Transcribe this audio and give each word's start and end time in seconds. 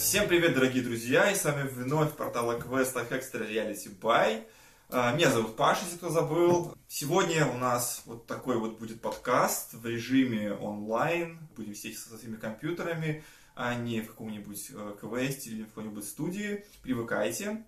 Всем 0.00 0.28
привет, 0.28 0.54
дорогие 0.54 0.82
друзья, 0.82 1.30
и 1.30 1.34
с 1.34 1.44
вами 1.44 1.68
вновь 1.68 2.14
портал 2.14 2.58
Quest 2.58 2.94
Extra 3.10 3.46
Reality 3.46 3.94
By. 4.00 4.42
А, 4.88 5.12
Меня 5.12 5.30
зовут 5.30 5.56
Паша, 5.56 5.84
если 5.84 5.98
кто 5.98 6.08
забыл. 6.08 6.74
Сегодня 6.88 7.46
у 7.46 7.58
нас 7.58 8.00
вот 8.06 8.26
такой 8.26 8.56
вот 8.56 8.78
будет 8.78 9.02
подкаст 9.02 9.74
в 9.74 9.84
режиме 9.84 10.54
онлайн. 10.54 11.38
Будем 11.54 11.74
сидеть 11.74 11.98
со 11.98 12.16
своими 12.16 12.36
компьютерами, 12.36 13.22
а 13.54 13.74
не 13.74 14.00
в 14.00 14.06
каком-нибудь 14.06 14.70
э, 14.72 14.94
квесте 14.98 15.50
или 15.50 15.64
в 15.64 15.68
какой-нибудь 15.68 16.06
студии. 16.06 16.64
Привыкайте. 16.82 17.62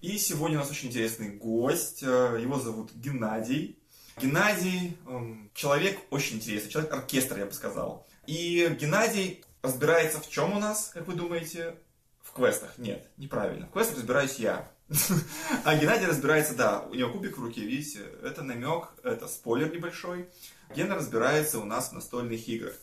И 0.00 0.18
сегодня 0.18 0.58
у 0.58 0.60
нас 0.60 0.70
очень 0.70 0.88
интересный 0.88 1.30
гость. 1.30 2.04
Э, 2.04 2.38
Его 2.40 2.60
зовут 2.60 2.92
Геннадий. 2.94 3.76
Геннадий 4.18 4.96
эм, 5.08 5.50
человек 5.52 5.98
очень 6.10 6.36
интересный, 6.36 6.70
человек-оркестр, 6.70 7.38
я 7.38 7.46
бы 7.46 7.52
сказал. 7.52 8.06
И 8.28 8.68
Геннадий 8.80 9.42
разбирается 9.62 10.20
в 10.20 10.28
чем 10.28 10.56
у 10.56 10.58
нас, 10.58 10.90
как 10.92 11.06
вы 11.06 11.14
думаете? 11.14 11.76
В 12.20 12.32
квестах. 12.32 12.78
Нет, 12.78 13.08
неправильно. 13.16 13.66
В 13.66 13.72
квестах 13.72 13.98
разбираюсь 13.98 14.36
я. 14.36 14.70
А 15.64 15.76
Геннадий 15.76 16.06
разбирается, 16.06 16.54
да, 16.54 16.82
у 16.82 16.94
него 16.94 17.10
кубик 17.12 17.38
в 17.38 17.42
руке, 17.42 17.62
видите, 17.62 18.00
это 18.22 18.42
намек, 18.42 18.88
это 19.02 19.26
спойлер 19.26 19.72
небольшой. 19.72 20.28
Гена 20.74 20.94
разбирается 20.94 21.58
у 21.58 21.64
нас 21.64 21.90
в 21.90 21.92
настольных 21.92 22.48
играх. 22.48 22.74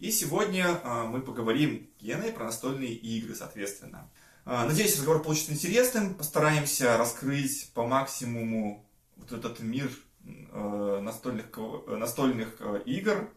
И 0.00 0.10
сегодня 0.10 0.80
а, 0.82 1.04
мы 1.04 1.20
поговорим 1.20 1.88
с 1.98 2.02
Геной 2.02 2.32
про 2.32 2.44
настольные 2.44 2.92
игры, 2.92 3.34
соответственно. 3.34 4.10
А, 4.44 4.66
Надеюсь, 4.66 4.96
разговор 4.96 5.22
получится 5.22 5.52
интересным. 5.52 6.14
Постараемся 6.14 6.96
раскрыть 6.96 7.70
по 7.74 7.86
максимуму 7.86 8.84
вот 9.16 9.32
этот 9.32 9.60
мир 9.60 9.90
э, 10.26 11.00
настольных, 11.00 11.46
настольных 11.86 12.56
э, 12.60 12.82
игр. 12.84 13.30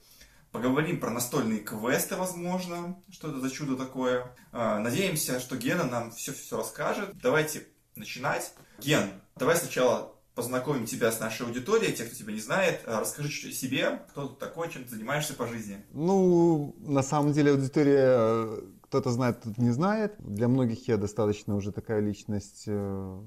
Поговорим 0.52 1.00
про 1.00 1.10
настольные 1.12 1.60
квесты, 1.60 2.16
возможно, 2.16 2.98
что 3.10 3.30
это 3.30 3.40
за 3.40 3.50
чудо 3.50 3.76
такое. 3.76 4.36
А, 4.52 4.80
Надеемся, 4.80 5.39
что 5.39 5.58
Гена 5.58 5.84
нам 5.84 6.12
все-все 6.12 6.58
расскажет. 6.58 7.12
Давайте 7.22 7.67
начинать. 7.95 8.54
Ген, 8.80 9.09
давай 9.36 9.56
сначала 9.56 10.14
познакомим 10.36 10.86
тебя 10.86 11.12
с 11.12 11.20
нашей 11.20 11.48
аудиторией, 11.48 11.94
тех, 11.94 12.08
кто 12.08 12.16
тебя 12.16 12.31
не 12.31 12.39
знает. 12.39 12.81
А, 12.86 13.00
Расскажи 13.00 13.30
чуть-чуть 13.30 13.54
о 13.54 13.58
себе, 13.58 14.02
кто 14.09 14.28
ты 14.28 14.39
такой, 14.39 14.70
чем 14.70 14.84
ты 14.84 14.92
занимаешься 14.92 15.34
по 15.34 15.48
жизни. 15.48 15.84
Ну, 15.92 16.76
на 16.80 17.04
самом 17.04 17.34
деле 17.34 17.52
аудитория 17.52 18.06
э, 18.08 18.61
кто-то 18.84 19.11
знает, 19.11 19.38
кто-то 19.38 19.61
не 19.61 19.72
знает. 19.72 20.16
Для 20.20 20.48
многих 20.48 20.88
я 20.88 20.98
достаточно 20.98 21.56
уже 21.56 21.72
такая 21.72 22.00
личность, 22.00 22.64
э, 22.67 23.22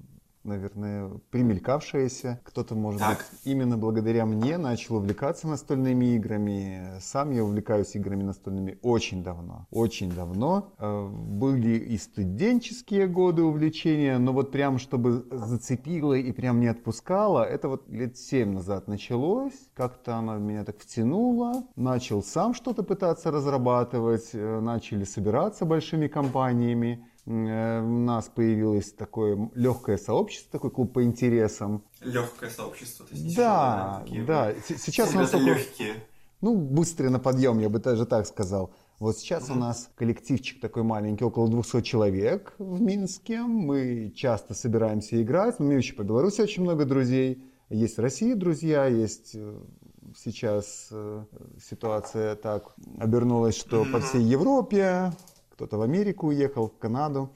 наверное, 0.44 1.10
примелькавшаяся. 1.30 2.40
Кто-то, 2.44 2.74
может 2.74 3.00
Так. 3.00 3.18
быть, 3.18 3.40
именно 3.44 3.76
благодаря 3.76 4.26
мне 4.26 4.58
начал 4.58 4.96
увлекаться 4.96 5.46
настольными 5.48 6.16
играми. 6.16 6.98
Сам 7.00 7.30
я 7.32 7.44
увлекаюсь 7.44 7.94
играми 7.96 8.22
настольными 8.22 8.78
очень 8.82 9.22
давно. 9.22 9.66
Очень 9.70 10.10
давно. 10.12 10.72
Э, 10.78 11.08
Были 11.10 11.76
и 11.78 11.96
студенческие 11.98 13.06
годы 13.06 13.42
увлечения, 13.42 14.18
но 14.18 14.32
вот 14.32 14.52
прям, 14.52 14.78
чтобы 14.78 15.24
зацепило 15.30 16.14
и 16.14 16.32
прям 16.32 16.60
не 16.60 16.68
отпускало, 16.68 17.42
это 17.44 17.68
вот 17.68 17.88
лет 17.88 18.16
семь 18.16 18.52
назад 18.52 18.88
началось. 18.88 19.52
Как-то 19.74 20.16
оно 20.16 20.38
меня 20.38 20.64
так 20.64 20.78
втянуло. 20.78 21.64
Начал 21.76 22.22
сам 22.22 22.54
что-то 22.54 22.82
пытаться 22.82 23.30
разрабатывать. 23.30 24.30
э, 24.32 24.60
Начали 24.60 25.04
собираться 25.04 25.64
большими 25.64 26.06
компаниями. 26.08 27.06
Э, 27.30 27.80
У 27.82 27.98
нас 28.00 28.28
появилось 28.34 28.92
такое 28.92 29.50
легкое 29.54 29.96
сообщество, 29.98 30.50
такой 30.52 30.70
клуб 30.70 30.92
по 30.92 31.04
интересам. 31.04 31.82
Легкое 32.00 32.50
сообщество. 32.50 33.06
То 33.06 33.14
есть 33.14 33.36
Да, 33.36 34.04
да. 34.26 34.52
С- 34.52 34.82
Сейчас 34.82 35.14
у 35.14 35.18
нас 35.18 35.30
такой, 35.30 35.46
легкие. 35.54 35.94
ну, 36.40 36.56
быстрый 36.56 37.08
на 37.10 37.18
подъем, 37.20 37.58
я 37.60 37.68
бы 37.68 37.78
даже 37.78 38.04
так 38.06 38.26
сказал. 38.26 38.72
Вот 38.98 39.16
сейчас 39.16 39.48
у 39.48 39.54
нас 39.54 39.88
коллективчик 39.94 40.60
такой 40.60 40.82
маленький, 40.82 41.24
около 41.24 41.48
200 41.48 41.82
человек 41.82 42.54
в 42.58 42.80
Минске. 42.82 43.40
Мы 43.42 44.12
часто 44.14 44.52
собираемся 44.54 45.22
играть. 45.22 45.56
У 45.58 45.62
меня 45.62 45.76
еще 45.78 45.94
по 45.94 46.02
Беларуси 46.02 46.40
очень 46.42 46.62
много 46.64 46.84
друзей. 46.84 47.42
Есть 47.70 47.96
в 47.98 48.00
России 48.00 48.34
друзья, 48.34 48.86
есть 48.86 49.30
э, 49.34 49.54
сейчас 50.18 50.88
э, 50.90 51.24
ситуация 51.64 52.34
так 52.34 52.74
обернулась, 52.98 53.56
что 53.56 53.86
по 53.92 54.00
всей 54.00 54.22
Европе, 54.22 55.12
кто-то 55.60 55.76
в 55.76 55.82
Америку 55.82 56.28
уехал, 56.28 56.68
в 56.68 56.78
Канаду. 56.78 57.30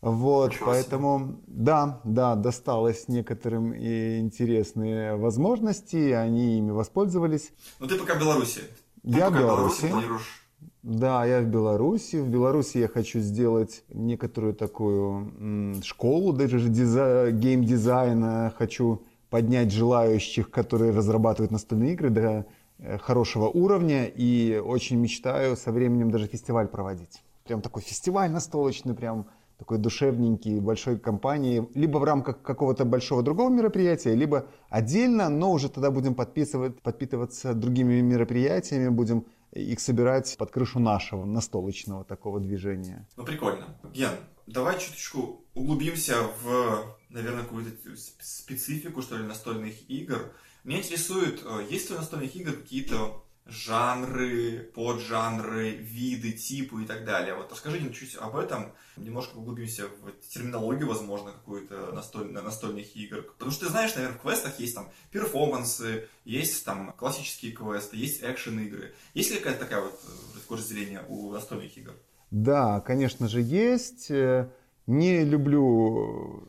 Вот, 0.00 0.52
Ничего 0.52 0.66
себе. 0.66 0.82
поэтому, 0.84 1.40
да, 1.48 2.00
да, 2.04 2.36
досталось 2.36 3.08
некоторым 3.08 3.72
и 3.74 4.18
интересные 4.20 5.16
возможности, 5.16 6.12
они 6.12 6.58
ими 6.58 6.70
воспользовались. 6.70 7.50
Ну 7.80 7.88
ты 7.88 7.98
пока 7.98 8.14
в 8.14 8.20
Беларуси. 8.20 8.60
Ты 9.02 9.18
Я 9.18 9.30
в 9.30 9.34
Беларуси. 9.34 9.88
планируешь 9.88 10.46
Да, 10.84 11.24
я 11.26 11.40
в 11.40 11.46
Беларуси. 11.46 12.16
В 12.16 12.28
Беларуси 12.28 12.78
я 12.78 12.86
хочу 12.86 13.18
сделать 13.18 13.82
некоторую 13.88 14.54
такую 14.54 15.82
школу, 15.82 16.32
даже 16.32 16.60
же 16.60 16.68
диза- 16.68 17.32
геймдизайна. 17.32 18.52
Хочу 18.56 19.02
поднять 19.28 19.72
желающих, 19.72 20.50
которые 20.50 20.92
разрабатывают 20.92 21.50
настольные 21.50 21.94
игры 21.94 22.10
до 22.10 22.46
э, 22.78 22.98
хорошего 22.98 23.46
уровня. 23.48 24.06
И 24.06 24.56
очень 24.64 24.98
мечтаю 25.00 25.56
со 25.56 25.72
временем 25.72 26.12
даже 26.12 26.26
фестиваль 26.28 26.68
проводить. 26.68 27.22
Прям 27.46 27.62
такой 27.62 27.82
фестиваль 27.82 28.30
настолочный, 28.30 28.94
прям 28.94 29.28
такой 29.58 29.78
душевненький, 29.78 30.60
большой 30.60 30.98
компании, 30.98 31.66
либо 31.74 31.98
в 31.98 32.04
рамках 32.04 32.42
какого-то 32.42 32.84
большого 32.84 33.22
другого 33.22 33.48
мероприятия, 33.48 34.14
либо 34.14 34.46
отдельно, 34.68 35.28
но 35.28 35.52
уже 35.52 35.68
тогда 35.68 35.90
будем 35.90 36.14
подписывать, 36.14 36.80
подпитываться 36.82 37.54
другими 37.54 38.00
мероприятиями, 38.00 38.88
будем 38.88 39.24
их 39.52 39.80
собирать 39.80 40.36
под 40.36 40.50
крышу 40.50 40.78
нашего 40.78 41.24
настолочного 41.24 42.04
такого 42.04 42.40
движения. 42.40 43.06
Ну, 43.16 43.24
прикольно. 43.24 43.64
Ген, 43.94 44.10
давай 44.46 44.78
чуточку 44.78 45.44
углубимся 45.54 46.16
в, 46.42 46.96
наверное, 47.08 47.44
какую-то 47.44 47.70
сп- 47.92 48.20
специфику, 48.20 49.00
что 49.00 49.16
ли, 49.16 49.24
настольных 49.24 49.88
игр. 49.88 50.32
Меня 50.64 50.80
интересует, 50.80 51.42
э, 51.46 51.66
есть 51.70 51.88
ли 51.88 51.96
у 51.96 51.98
настольных 51.98 52.36
игр 52.36 52.52
какие-то 52.52 53.24
жанры, 53.46 54.70
поджанры, 54.74 55.70
виды, 55.70 56.32
типы 56.32 56.82
и 56.82 56.86
так 56.86 57.04
далее. 57.04 57.34
Вот 57.34 57.52
расскажи 57.52 57.78
чуть 57.92 58.16
об 58.16 58.36
этом, 58.36 58.72
немножко 58.96 59.36
углубимся 59.36 59.84
в 59.86 60.28
терминологию, 60.28 60.88
возможно, 60.88 61.32
какую-то 61.32 61.92
настоль- 61.92 62.30
настольных 62.32 62.96
игр. 62.96 63.22
Потому 63.22 63.50
что 63.52 63.66
ты 63.66 63.70
знаешь, 63.70 63.94
наверное, 63.94 64.18
в 64.18 64.22
квестах 64.22 64.58
есть 64.58 64.74
там 64.74 64.90
перформансы, 65.12 66.08
есть 66.24 66.64
там 66.64 66.92
классические 66.92 67.52
квесты, 67.52 67.96
есть 67.96 68.22
экшен-игры. 68.22 68.94
Есть 69.14 69.30
ли 69.30 69.38
какая-то 69.38 69.60
такая 69.60 69.82
вот 69.82 70.00
э, 70.48 70.54
разделение 70.54 71.02
у 71.08 71.30
настольных 71.30 71.76
игр? 71.78 71.92
Да, 72.30 72.80
конечно 72.80 73.28
же, 73.28 73.40
есть. 73.40 74.10
Э, 74.10 74.50
Не 74.86 75.24
люблю 75.24 76.48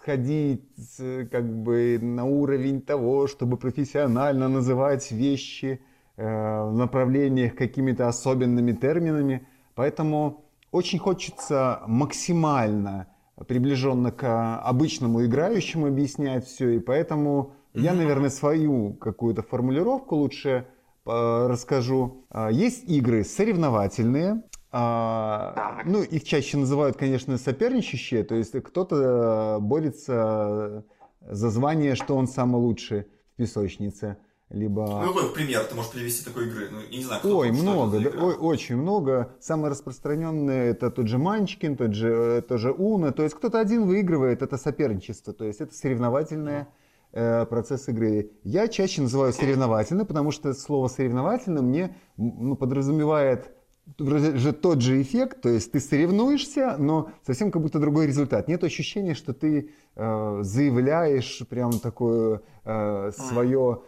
сходить 0.00 0.62
э, 0.98 1.26
как 1.30 1.44
бы 1.62 1.98
на 2.00 2.24
уровень 2.24 2.80
того, 2.80 3.26
чтобы 3.26 3.56
профессионально 3.58 4.48
называть 4.48 5.10
вещи 5.10 5.80
направлениях 6.22 7.54
какими-то 7.54 8.08
особенными 8.08 8.72
терминами. 8.72 9.46
Поэтому 9.74 10.44
очень 10.72 10.98
хочется 10.98 11.80
максимально 11.86 13.06
приближенно 13.46 14.10
к 14.10 14.58
обычному 14.58 15.24
играющему 15.24 15.86
объяснять 15.86 16.44
все. 16.46 16.70
И 16.70 16.78
поэтому 16.80 17.52
я, 17.74 17.94
наверное, 17.94 18.30
свою 18.30 18.94
какую-то 18.94 19.42
формулировку 19.42 20.16
лучше 20.16 20.66
э, 21.06 21.46
расскажу. 21.48 22.24
А, 22.30 22.50
Есть 22.50 22.88
игры 22.90 23.22
соревновательные. 23.24 24.42
а, 24.72 25.82
Ну, 25.84 26.02
их 26.02 26.24
чаще 26.24 26.56
называют, 26.56 26.96
конечно, 26.96 27.38
соперничающие. 27.38 28.24
То 28.24 28.34
есть 28.34 28.60
кто-то 28.62 28.96
э, 28.96 29.60
борется 29.60 30.84
за 31.20 31.50
звание, 31.50 31.94
что 31.94 32.16
он 32.16 32.26
самый 32.26 32.60
лучший 32.60 33.02
в 33.34 33.36
песочнице. 33.36 34.16
Либо... 34.50 35.02
Ну, 35.04 35.12
какой 35.12 35.30
пример 35.34 35.64
ты 35.64 35.74
можешь 35.74 35.92
привести 35.92 36.24
такой 36.24 36.48
игры? 36.48 36.68
Ну, 36.70 36.80
я 36.90 36.98
не 36.98 37.04
знаю, 37.04 37.20
кто 37.20 37.38
Ой, 37.38 37.48
это 37.50 37.58
много, 37.58 38.00
да, 38.00 38.10
ой, 38.18 38.34
очень 38.34 38.76
много. 38.76 39.30
Самые 39.40 39.70
распространенные 39.70 40.70
это 40.70 40.90
тот 40.90 41.06
же 41.06 41.18
Манчкин, 41.18 41.76
тот 41.76 41.92
же, 41.92 42.08
э, 42.08 42.42
тот 42.42 42.58
же 42.58 42.72
Уна. 42.72 43.12
То 43.12 43.24
есть 43.24 43.34
кто-то 43.34 43.60
один 43.60 43.86
выигрывает, 43.86 44.40
это 44.40 44.56
соперничество. 44.56 45.34
То 45.34 45.44
есть 45.44 45.60
это 45.60 45.74
соревновательный 45.74 46.64
э, 47.12 47.44
процесс 47.44 47.88
игры. 47.88 48.30
Я 48.42 48.68
чаще 48.68 49.02
называю 49.02 49.34
соревновательный, 49.34 50.06
потому 50.06 50.30
что 50.30 50.54
слово 50.54 50.88
соревновательный 50.88 51.60
мне 51.60 51.96
ну, 52.16 52.56
подразумевает 52.56 53.50
же 53.98 54.52
тот 54.52 54.82
же 54.82 55.00
эффект, 55.00 55.40
то 55.42 55.48
есть 55.48 55.72
ты 55.72 55.80
соревнуешься, 55.80 56.76
но 56.78 57.10
совсем 57.24 57.50
как 57.50 57.62
будто 57.62 57.78
другой 57.78 58.06
результат. 58.06 58.48
Нет 58.48 58.62
ощущения, 58.64 59.14
что 59.14 59.32
ты 59.32 59.70
э, 59.94 60.38
заявляешь 60.42 61.42
прям 61.48 61.72
такое 61.78 62.42
э, 62.64 63.10
свое 63.12 63.82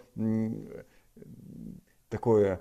такое 2.09 2.61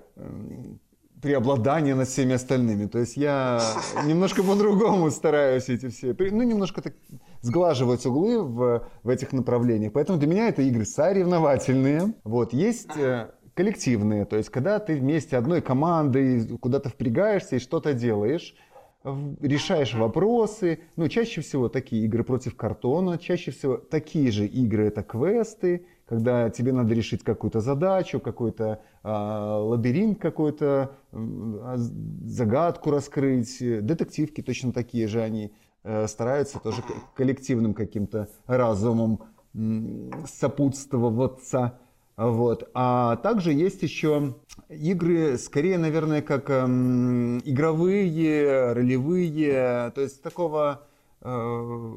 преобладание 1.20 1.94
над 1.94 2.08
всеми 2.08 2.34
остальными. 2.34 2.86
То 2.86 2.98
есть 2.98 3.16
я 3.16 3.60
немножко 4.04 4.42
по-другому 4.42 5.10
стараюсь 5.10 5.68
эти 5.68 5.88
все, 5.88 6.16
ну 6.18 6.42
немножко 6.42 6.82
так 6.82 6.94
сглаживать 7.42 8.06
углы 8.06 8.42
в, 8.42 8.88
в 9.02 9.08
этих 9.08 9.32
направлениях. 9.32 9.92
Поэтому 9.92 10.18
для 10.18 10.28
меня 10.28 10.48
это 10.48 10.62
игры 10.62 10.84
соревновательные. 10.84 12.14
Вот 12.24 12.52
есть 12.52 12.96
э, 12.96 13.30
коллективные, 13.54 14.24
то 14.24 14.36
есть 14.36 14.48
когда 14.50 14.78
ты 14.78 14.96
вместе 14.96 15.36
одной 15.36 15.60
командой 15.60 16.46
куда-то 16.58 16.88
впрягаешься 16.88 17.56
и 17.56 17.58
что-то 17.58 17.92
делаешь. 17.92 18.54
решаешь 19.02 19.94
вопросы. 19.94 20.80
Ну, 20.96 21.08
чаще 21.08 21.40
всего 21.40 21.68
такие 21.68 22.04
игры 22.04 22.22
против 22.22 22.54
картона, 22.56 23.16
чаще 23.18 23.50
всего 23.50 23.76
такие 23.78 24.30
же 24.30 24.46
игры 24.46 24.88
это 24.88 25.02
квесты, 25.02 25.86
когда 26.10 26.50
тебе 26.50 26.72
надо 26.72 26.92
решить 26.92 27.22
какую-то 27.22 27.60
задачу, 27.60 28.18
какой-то 28.18 28.80
э, 29.04 29.08
лабиринт 29.08 30.18
какой-то, 30.18 30.90
э, 31.12 31.76
загадку 31.76 32.90
раскрыть. 32.90 33.58
Детективки 33.60 34.40
точно 34.42 34.72
такие 34.72 35.06
же, 35.06 35.22
они 35.22 35.52
э, 35.84 36.08
стараются 36.08 36.58
тоже 36.58 36.82
коллективным 37.14 37.74
каким-то 37.74 38.28
разумом 38.48 39.20
э, 39.54 40.10
сопутствоваться. 40.26 41.78
Вот. 42.16 42.68
А 42.74 43.14
также 43.18 43.52
есть 43.52 43.84
еще 43.84 44.34
игры, 44.68 45.38
скорее, 45.38 45.78
наверное, 45.78 46.22
как 46.22 46.50
эм, 46.50 47.38
игровые, 47.44 48.72
ролевые, 48.72 49.92
то 49.94 50.00
есть 50.00 50.20
такого 50.22 50.88
э, 51.20 51.92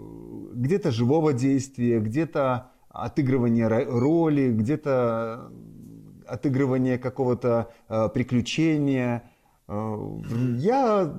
где-то 0.54 0.92
живого 0.92 1.34
действия, 1.34 2.00
где-то 2.00 2.73
отыгрывание 2.94 3.68
роли, 3.68 4.52
где-то 4.52 5.52
отыгрывание 6.28 6.98
какого-то 6.98 7.72
э, 7.90 8.10
приключения. 8.14 9.30
Э, 9.68 10.22
я 10.58 11.14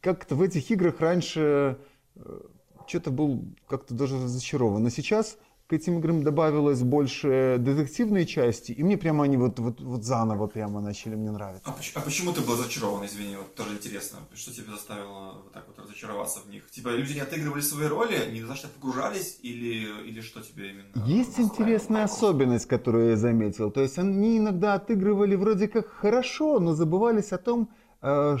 как-то 0.00 0.34
в 0.34 0.42
этих 0.42 0.70
играх 0.70 1.00
раньше 1.00 1.78
э, 2.16 2.40
что-то 2.86 3.10
был 3.10 3.44
как-то 3.68 3.94
даже 3.94 4.16
разочарован. 4.16 4.82
Но 4.82 4.88
сейчас 4.88 5.38
к 5.72 5.74
этим 5.74 6.00
играм 6.00 6.22
добавилось 6.22 6.82
больше 6.82 7.56
детективной 7.58 8.26
части, 8.26 8.72
и 8.72 8.82
мне 8.82 8.98
прямо 8.98 9.24
они 9.24 9.38
вот, 9.38 9.58
вот, 9.58 9.80
вот 9.80 10.04
заново 10.04 10.46
прямо 10.46 10.82
начали 10.82 11.14
мне 11.14 11.30
нравиться. 11.30 11.66
А, 11.66 11.72
почему, 11.72 12.02
а 12.02 12.04
почему 12.04 12.32
ты 12.34 12.42
был 12.42 12.52
разочарован, 12.58 13.06
извини, 13.06 13.36
вот 13.36 13.54
тоже 13.54 13.70
интересно, 13.72 14.18
что 14.34 14.52
тебя 14.52 14.72
заставило 14.72 15.32
вот 15.42 15.52
так 15.54 15.64
вот 15.68 15.78
разочароваться 15.78 16.40
в 16.40 16.50
них? 16.50 16.70
Типа 16.70 16.90
люди 16.90 17.14
не 17.14 17.20
отыгрывали 17.20 17.62
свои 17.62 17.86
роли, 17.86 18.30
не 18.32 18.42
за 18.42 18.54
что 18.54 18.68
погружались, 18.68 19.38
или, 19.42 20.08
или 20.08 20.20
что 20.20 20.42
тебе 20.42 20.72
именно? 20.72 21.06
Есть 21.06 21.40
интересная 21.40 22.04
особенность, 22.04 22.66
которую 22.66 23.08
я 23.08 23.16
заметил, 23.16 23.70
то 23.70 23.80
есть 23.80 23.98
они 23.98 24.36
иногда 24.36 24.74
отыгрывали 24.74 25.36
вроде 25.36 25.68
как 25.68 25.88
хорошо, 25.88 26.60
но 26.60 26.74
забывались 26.74 27.32
о 27.32 27.38
том, 27.38 27.70
э, 28.02 28.36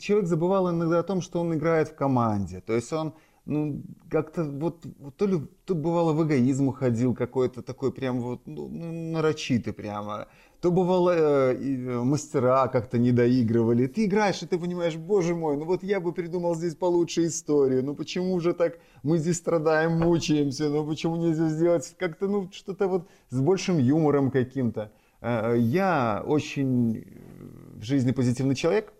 человек 0.00 0.26
забывал 0.26 0.68
иногда 0.68 0.98
о 0.98 1.04
том, 1.04 1.22
что 1.22 1.40
он 1.40 1.54
играет 1.54 1.90
в 1.90 1.94
команде, 1.94 2.60
то 2.60 2.72
есть 2.72 2.92
он 2.92 3.12
ну, 3.46 3.82
как-то 4.10 4.44
вот, 4.44 4.84
вот 4.98 5.16
то 5.16 5.26
ли 5.26 5.40
то 5.64 5.74
бывало 5.74 6.12
в 6.12 6.26
эгоизм 6.26 6.68
уходил 6.68 7.14
какой-то 7.14 7.62
такой 7.62 7.92
прям 7.92 8.20
вот 8.20 8.46
ну, 8.46 8.68
ну 8.68 9.12
нарочитый 9.12 9.72
прямо, 9.72 10.28
то 10.60 10.70
бывало 10.70 11.10
э, 11.10 11.56
э, 11.56 12.02
мастера 12.02 12.68
как-то 12.68 12.98
не 12.98 13.12
доигрывали. 13.12 13.86
Ты 13.86 14.04
играешь, 14.04 14.42
и 14.42 14.46
ты 14.46 14.58
понимаешь, 14.58 14.96
боже 14.96 15.34
мой, 15.34 15.56
ну 15.56 15.64
вот 15.64 15.82
я 15.82 16.00
бы 16.00 16.12
придумал 16.12 16.54
здесь 16.54 16.74
получше 16.74 17.26
историю, 17.26 17.84
ну 17.84 17.94
почему 17.94 18.38
же 18.40 18.52
так? 18.52 18.78
Мы 19.02 19.18
здесь 19.18 19.36
страдаем, 19.36 19.92
мучаемся, 19.98 20.68
ну 20.68 20.86
почему 20.86 21.16
нельзя 21.16 21.48
сделать 21.48 21.94
как-то, 21.98 22.28
ну 22.28 22.50
что-то 22.52 22.88
вот 22.88 23.08
с 23.30 23.40
большим 23.40 23.78
юмором 23.78 24.30
каким-то. 24.30 24.92
Э, 25.20 25.54
я 25.56 26.22
очень 26.26 27.04
в 27.74 27.82
жизни 27.82 28.12
позитивный 28.12 28.54
человек, 28.54 28.92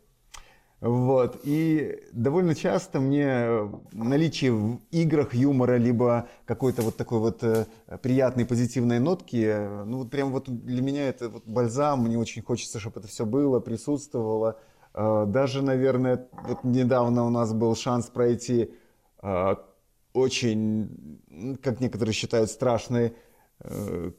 вот. 0.81 1.41
И 1.45 2.03
довольно 2.13 2.55
часто 2.55 3.01
мне 3.01 3.71
наличие 3.93 4.53
в 4.53 4.81
играх 4.91 5.35
юмора, 5.35 5.77
либо 5.77 6.29
какой-то 6.47 6.83
вот 6.83 6.97
такой 6.97 7.19
вот 7.19 7.43
э, 7.45 7.67
приятной 8.03 8.47
позитивной 8.47 8.99
нотки, 8.99 9.85
ну 9.85 9.99
вот 9.99 10.11
прям 10.11 10.31
вот 10.31 10.49
для 10.49 10.81
меня 10.81 11.09
это 11.09 11.29
вот 11.29 11.47
бальзам, 11.47 12.05
мне 12.05 12.17
очень 12.19 12.43
хочется, 12.43 12.81
чтобы 12.81 13.01
это 13.01 13.09
все 13.09 13.27
было, 13.27 13.61
присутствовало. 13.61 14.59
Э, 14.95 15.27
даже, 15.27 15.63
наверное, 15.63 16.29
вот 16.49 16.65
недавно 16.65 17.27
у 17.27 17.31
нас 17.31 17.53
был 17.53 17.77
шанс 17.77 18.07
пройти 18.07 18.73
э, 19.23 19.57
очень, 20.15 21.59
как 21.63 21.81
некоторые 21.81 22.15
считают, 22.15 22.51
страшный 22.51 23.09
Э, 23.09 23.15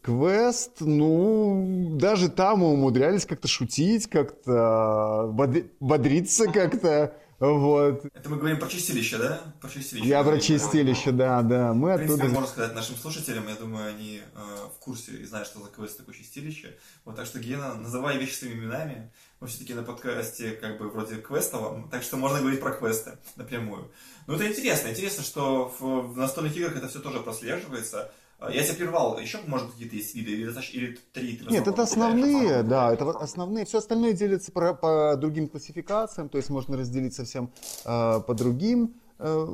квест, 0.02 0.82
ну, 0.82 1.98
даже 2.00 2.30
там 2.30 2.60
мы 2.60 2.74
умудрялись 2.74 3.26
как-то 3.26 3.48
шутить, 3.48 4.08
как-то 4.08 5.34
бодриться 5.80 6.46
как-то. 6.48 7.16
Вот. 7.42 8.06
Это 8.14 8.30
мы 8.30 8.38
говорим 8.38 8.60
про 8.60 8.68
чистилище, 8.68 9.18
да? 9.18 9.42
Про 9.60 9.68
чистилище. 9.68 10.08
Я 10.08 10.24
про 10.24 10.40
чистилище, 10.40 11.12
да, 11.12 11.42
да. 11.42 11.74
Мы 11.74 11.94
в 11.94 11.98
принципе, 11.98 12.22
оттуда... 12.22 12.34
можно 12.36 12.52
сказать 12.52 12.76
нашим 12.76 12.96
слушателям, 12.96 13.48
я 13.48 13.56
думаю, 13.56 13.90
они 13.90 14.22
э, 14.22 14.40
в 14.76 14.78
курсе 14.78 15.14
и 15.14 15.26
знают, 15.26 15.48
что 15.48 15.60
за 15.60 15.70
квест 15.72 15.98
такое 15.98 16.14
чистилище. 16.14 16.78
Вот 17.04 17.16
так 17.16 17.26
что, 17.26 17.40
Гена, 17.40 17.74
называй 17.74 18.20
вещи 18.20 18.36
своими 18.36 18.60
именами. 18.60 19.12
Мы 19.40 19.48
все-таки 19.48 19.74
на 19.74 19.82
подкасте 19.82 20.52
как 20.52 20.78
бы 20.78 20.88
вроде 20.88 21.16
квестовом, 21.16 21.90
так 21.90 22.04
что 22.04 22.16
можно 22.16 22.38
говорить 22.42 22.62
про 22.62 22.74
квесты 22.74 23.18
напрямую. 23.38 23.90
Ну, 24.28 24.36
это 24.36 24.48
интересно. 24.48 24.90
Интересно, 24.90 25.24
что 25.24 25.74
в, 25.80 26.14
в 26.14 26.18
настольных 26.18 26.56
играх 26.56 26.76
это 26.76 26.90
все 26.90 27.00
тоже 27.00 27.22
прослеживается. 27.22 28.12
А, 28.42 28.52
я 28.52 28.64
тебя 28.64 28.74
прервал, 28.74 29.20
еще, 29.20 29.38
может, 29.46 29.70
какие-то 29.70 29.96
есть 29.96 30.16
виды, 30.16 30.32
или, 30.32 30.52
или 30.74 30.98
три? 31.14 31.38
Ты 31.38 31.46
Нет, 31.52 31.68
это 31.68 31.84
основные, 31.84 32.64
да, 32.64 32.92
это 32.92 33.12
основные. 33.12 33.66
Все 33.66 33.78
остальное 33.78 34.14
делится 34.14 34.52
по, 34.52 34.74
по 34.74 35.16
другим 35.16 35.48
классификациям, 35.48 36.28
то 36.28 36.40
есть 36.40 36.50
можно 36.50 36.76
разделить 36.76 37.14
совсем 37.14 37.52
э, 37.86 38.20
по 38.20 38.34
другим 38.34 38.96
э, 39.20 39.48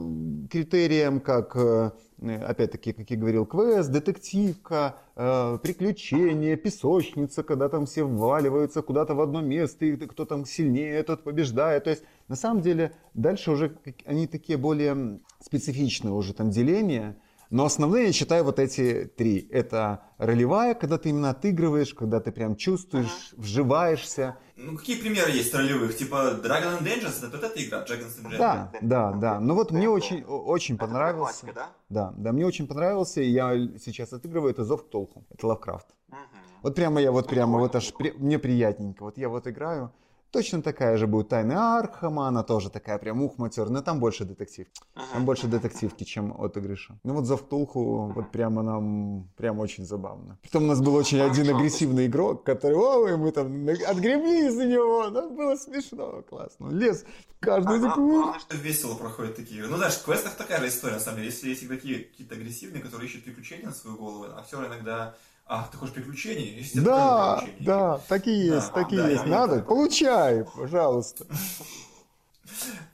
критериям, 0.49 1.19
как, 1.19 1.57
э, 1.57 1.91
опять-таки, 2.21 2.93
как 2.93 3.09
я 3.09 3.17
говорил, 3.17 3.45
квест, 3.45 3.91
детективка, 3.91 4.95
э, 5.17 5.59
приключения, 5.61 6.55
песочница, 6.55 7.43
когда 7.43 7.67
там 7.67 7.87
все 7.87 8.05
вваливаются 8.05 8.81
куда-то 8.81 9.15
в 9.15 9.19
одно 9.19 9.41
место, 9.41 9.83
и 9.83 9.97
кто 9.97 10.23
там 10.23 10.45
сильнее, 10.45 11.03
тот 11.03 11.25
побеждает. 11.25 11.83
То 11.83 11.89
есть, 11.89 12.03
на 12.29 12.37
самом 12.37 12.61
деле, 12.61 12.93
дальше 13.13 13.51
уже 13.51 13.77
они 14.05 14.27
такие 14.27 14.57
более 14.57 15.19
специфичные 15.41 16.13
уже 16.13 16.33
там 16.33 16.51
деления, 16.51 17.17
но 17.49 17.65
основные 17.65 18.07
я 18.07 18.13
считаю 18.13 18.44
вот 18.44 18.59
эти 18.59 19.05
три. 19.05 19.47
Это 19.51 20.03
ролевая, 20.17 20.73
когда 20.73 20.97
ты 20.97 21.09
именно 21.09 21.29
отыгрываешь, 21.29 21.94
когда 21.94 22.19
ты 22.19 22.31
прям 22.31 22.55
чувствуешь, 22.55 23.31
ага. 23.33 23.41
вживаешься. 23.41 24.38
Ну, 24.55 24.77
какие 24.77 24.99
примеры 24.99 25.31
есть 25.31 25.53
ролевых? 25.53 25.95
Типа 25.95 26.39
Dragon 26.44 26.79
and 26.79 26.83
Dungeons, 26.83 27.25
это 27.25 27.38
вот 27.38 27.44
эта 27.44 27.63
игра, 27.63 27.85
Dragons 27.85 28.21
and 28.21 28.31
Dungeons? 28.31 28.38
Да, 28.38 28.71
да, 28.81 29.11
да. 29.11 29.39
Ну 29.39 29.53
вот 29.53 29.71
мне 29.71 29.89
очень, 29.89 30.23
очень 30.23 30.77
понравился. 30.77 31.47
да? 31.53 31.69
Да, 31.89 32.13
да, 32.17 32.31
мне 32.31 32.45
очень 32.45 32.67
понравился, 32.67 33.21
и 33.21 33.29
я 33.29 33.55
сейчас 33.83 34.13
отыгрываю, 34.13 34.51
это 34.51 34.63
Зов 34.63 34.85
Ктолху, 34.85 35.25
это 35.29 35.47
Лавкрафт. 35.47 35.88
Угу. 36.09 36.17
Вот 36.63 36.75
прямо 36.75 37.01
я 37.01 37.11
вот 37.11 37.27
прямо, 37.27 37.59
вот 37.59 37.75
аж, 37.75 37.94
мне 38.17 38.39
приятненько. 38.39 39.03
Вот 39.03 39.17
я 39.17 39.29
вот 39.29 39.47
играю, 39.47 39.94
Точно 40.31 40.62
такая 40.62 40.97
же 40.97 41.07
будет 41.07 41.29
Тайна 41.29 41.79
Архама, 41.79 42.28
она 42.28 42.44
тоже 42.44 42.69
такая 42.69 42.97
прям 42.97 43.21
ух 43.21 43.37
матер, 43.37 43.69
но 43.69 43.81
там 43.81 43.99
больше 43.99 44.25
детектив. 44.25 44.68
Там 45.13 45.25
больше 45.25 45.47
детективки, 45.47 46.04
чем 46.04 46.33
от 46.37 46.57
Игрыша. 46.57 46.99
Ну 47.04 47.13
вот 47.13 47.25
за 47.25 47.37
втулху 47.37 48.11
вот 48.13 48.31
прямо 48.31 48.61
нам, 48.61 49.30
прям 49.37 49.59
очень 49.59 49.85
забавно. 49.85 50.37
Потом 50.44 50.63
у 50.63 50.68
нас 50.68 50.81
был 50.81 50.95
очень 50.95 51.21
один 51.21 51.56
агрессивный 51.56 52.07
игрок, 52.07 52.44
который, 52.44 52.75
ой, 52.75 53.18
мы 53.18 53.31
там 53.31 53.68
отгребли 53.68 54.47
из-за 54.47 54.66
него, 54.66 55.09
ну 55.09 55.30
было 55.35 55.56
смешно, 55.56 56.23
классно. 56.30 56.69
Лес 56.69 57.06
каждую 57.40 57.81
секунду. 57.81 58.33
Весело 58.51 58.95
проходят 58.95 59.35
такие. 59.35 59.66
Ну 59.66 59.78
знаешь, 59.78 59.95
в 59.95 60.04
квестах 60.04 60.35
такая 60.35 60.59
же 60.59 60.68
история, 60.68 60.95
на 60.95 60.99
самом 60.99 61.18
деле. 61.18 61.30
Если 61.30 61.49
есть 61.49 61.63
игроки 61.63 62.09
какие-то 62.11 62.35
агрессивные, 62.35 62.81
которые 62.81 63.07
ищут 63.07 63.23
приключения 63.23 63.68
на 63.68 63.73
свою 63.73 63.97
голову, 63.97 64.25
а 64.35 64.44
все 64.44 64.66
иногда 64.66 65.16
а, 65.47 65.68
ты 65.71 65.77
хочешь 65.77 65.95
приключений? 65.95 66.57
Если 66.57 66.80
да, 66.81 67.37
приключений. 67.37 67.66
да, 67.66 67.97
такие 68.09 68.45
есть, 68.47 68.68
да, 68.68 68.83
такие 68.83 69.01
да, 69.01 69.09
есть. 69.09 69.25
Надо, 69.25 69.61
получай, 69.61 70.44
пожалуйста. 70.44 71.25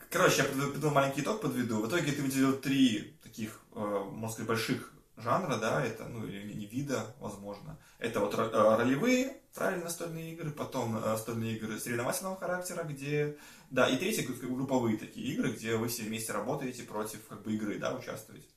Короче, 0.10 0.44
я 0.44 0.44
придумал 0.44 0.94
маленький 0.94 1.22
итог 1.22 1.42
подведу. 1.42 1.82
В 1.82 1.88
итоге 1.88 2.12
ты 2.12 2.22
выделил 2.22 2.54
три 2.54 3.18
таких, 3.24 3.60
э, 3.74 3.80
можно 3.80 4.30
сказать, 4.30 4.48
больших 4.48 4.94
жанра, 5.18 5.58
да, 5.58 5.84
это, 5.84 6.06
ну, 6.06 6.26
или 6.28 6.54
не 6.54 6.68
вида, 6.68 7.16
возможно. 7.20 7.80
Это 7.98 8.20
вот 8.20 8.36
э, 8.36 8.76
ролевые, 8.78 9.38
правильно, 9.56 9.86
настольные 9.86 10.34
игры, 10.34 10.52
потом 10.52 10.98
э, 10.98 11.00
настольные 11.00 11.56
игры 11.56 11.80
соревновательного 11.80 12.36
характера, 12.36 12.84
где, 12.84 13.38
да, 13.72 13.90
и 13.90 13.98
третье, 13.98 14.28
групповые 14.28 14.98
такие 14.98 15.34
игры, 15.34 15.52
где 15.52 15.76
вы 15.76 15.88
все 15.88 16.04
вместе 16.04 16.32
работаете 16.32 16.84
против, 16.84 17.26
как 17.28 17.42
бы, 17.42 17.54
игры, 17.54 17.80
да, 17.80 17.96
участвуете. 17.96 18.48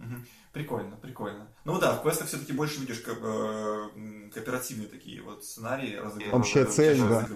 Угу. 0.00 0.14
Прикольно, 0.52 0.96
прикольно. 0.96 1.46
Ну 1.64 1.78
да, 1.78 1.94
в 1.94 2.02
квестах 2.02 2.26
все-таки 2.26 2.52
больше 2.52 2.80
видишь 2.80 3.00
как, 3.00 3.18
э, 3.20 4.30
кооперативные 4.32 4.88
такие 4.88 5.22
вот 5.22 5.44
сценарии 5.44 5.94
разыгрываются. 5.94 6.36
Общая 6.36 6.64
цель, 6.64 6.98
да. 6.98 7.28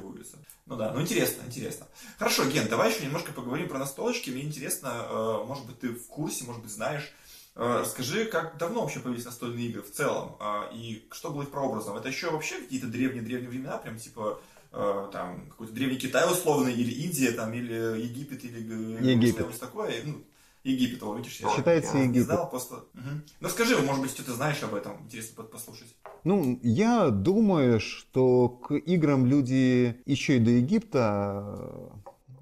Ну 0.67 0.77
да, 0.77 0.93
ну 0.93 1.03
интересно, 1.03 1.43
интересно. 1.47 1.87
Хорошо, 2.19 2.45
Ген, 2.47 2.69
давай 2.69 2.91
еще 2.91 3.05
немножко 3.05 3.33
поговорим 3.33 3.69
про 3.69 3.79
настолочки. 3.79 4.31
Мне 4.31 4.43
интересно, 4.43 5.07
э, 5.09 5.45
может 5.47 5.67
быть, 5.67 5.79
ты 5.79 5.91
в 5.91 6.07
курсе, 6.09 6.45
может 6.45 6.63
быть, 6.63 6.73
знаешь, 6.73 7.13
э, 7.55 7.81
Расскажи, 7.83 8.25
как 8.25 8.57
давно 8.57 8.81
вообще 8.81 9.01
появились 9.01 9.27
настольные 9.27 9.69
игры 9.69 9.83
в 9.83 9.93
целом, 9.93 10.37
э, 10.41 10.75
и 10.75 11.07
что 11.13 11.31
было 11.31 11.43
их 11.43 11.51
прообразом? 11.51 11.97
Это 11.97 12.09
еще 12.09 12.31
вообще 12.31 12.59
какие-то 12.59 12.87
древние-древние 12.87 13.51
времена, 13.51 13.77
прям 13.77 13.99
типа 13.99 14.41
э, 14.73 15.09
там 15.13 15.51
какой-то 15.51 15.73
древний 15.73 15.99
Китай 15.99 16.29
условный, 16.33 16.73
или 16.73 16.91
Индия, 16.91 17.31
там, 17.31 17.53
или 17.53 18.01
Египет, 18.01 18.43
или 18.45 18.59
Египет. 19.07 19.35
что-нибудь 19.35 19.61
такое? 19.61 20.03
Ну, 20.05 20.25
Египет, 20.65 21.03
вот 21.03 21.19
видишь, 21.19 21.41
я 21.41 21.51
Считается 21.51 21.99
я 21.99 22.05
Египет. 22.05 22.25
знал 22.25 22.49
просто. 22.49 22.75
Угу. 22.75 23.11
Ну 23.41 23.49
скажи, 23.49 23.77
может 23.77 24.03
быть, 24.03 24.11
что 24.11 24.25
ты 24.25 24.33
знаешь 24.33 24.63
об 24.63 24.75
этом, 24.75 24.99
интересно 25.05 25.45
послушать. 25.45 25.95
Ну, 26.25 26.59
я 26.63 27.11
думаю, 27.11 27.81
что 27.81 28.49
к 28.49 28.75
играм 28.75 29.27
люди 29.27 30.01
еще 30.07 30.39
и 30.39 30.41
до 30.41 30.51
Египта 30.51 31.93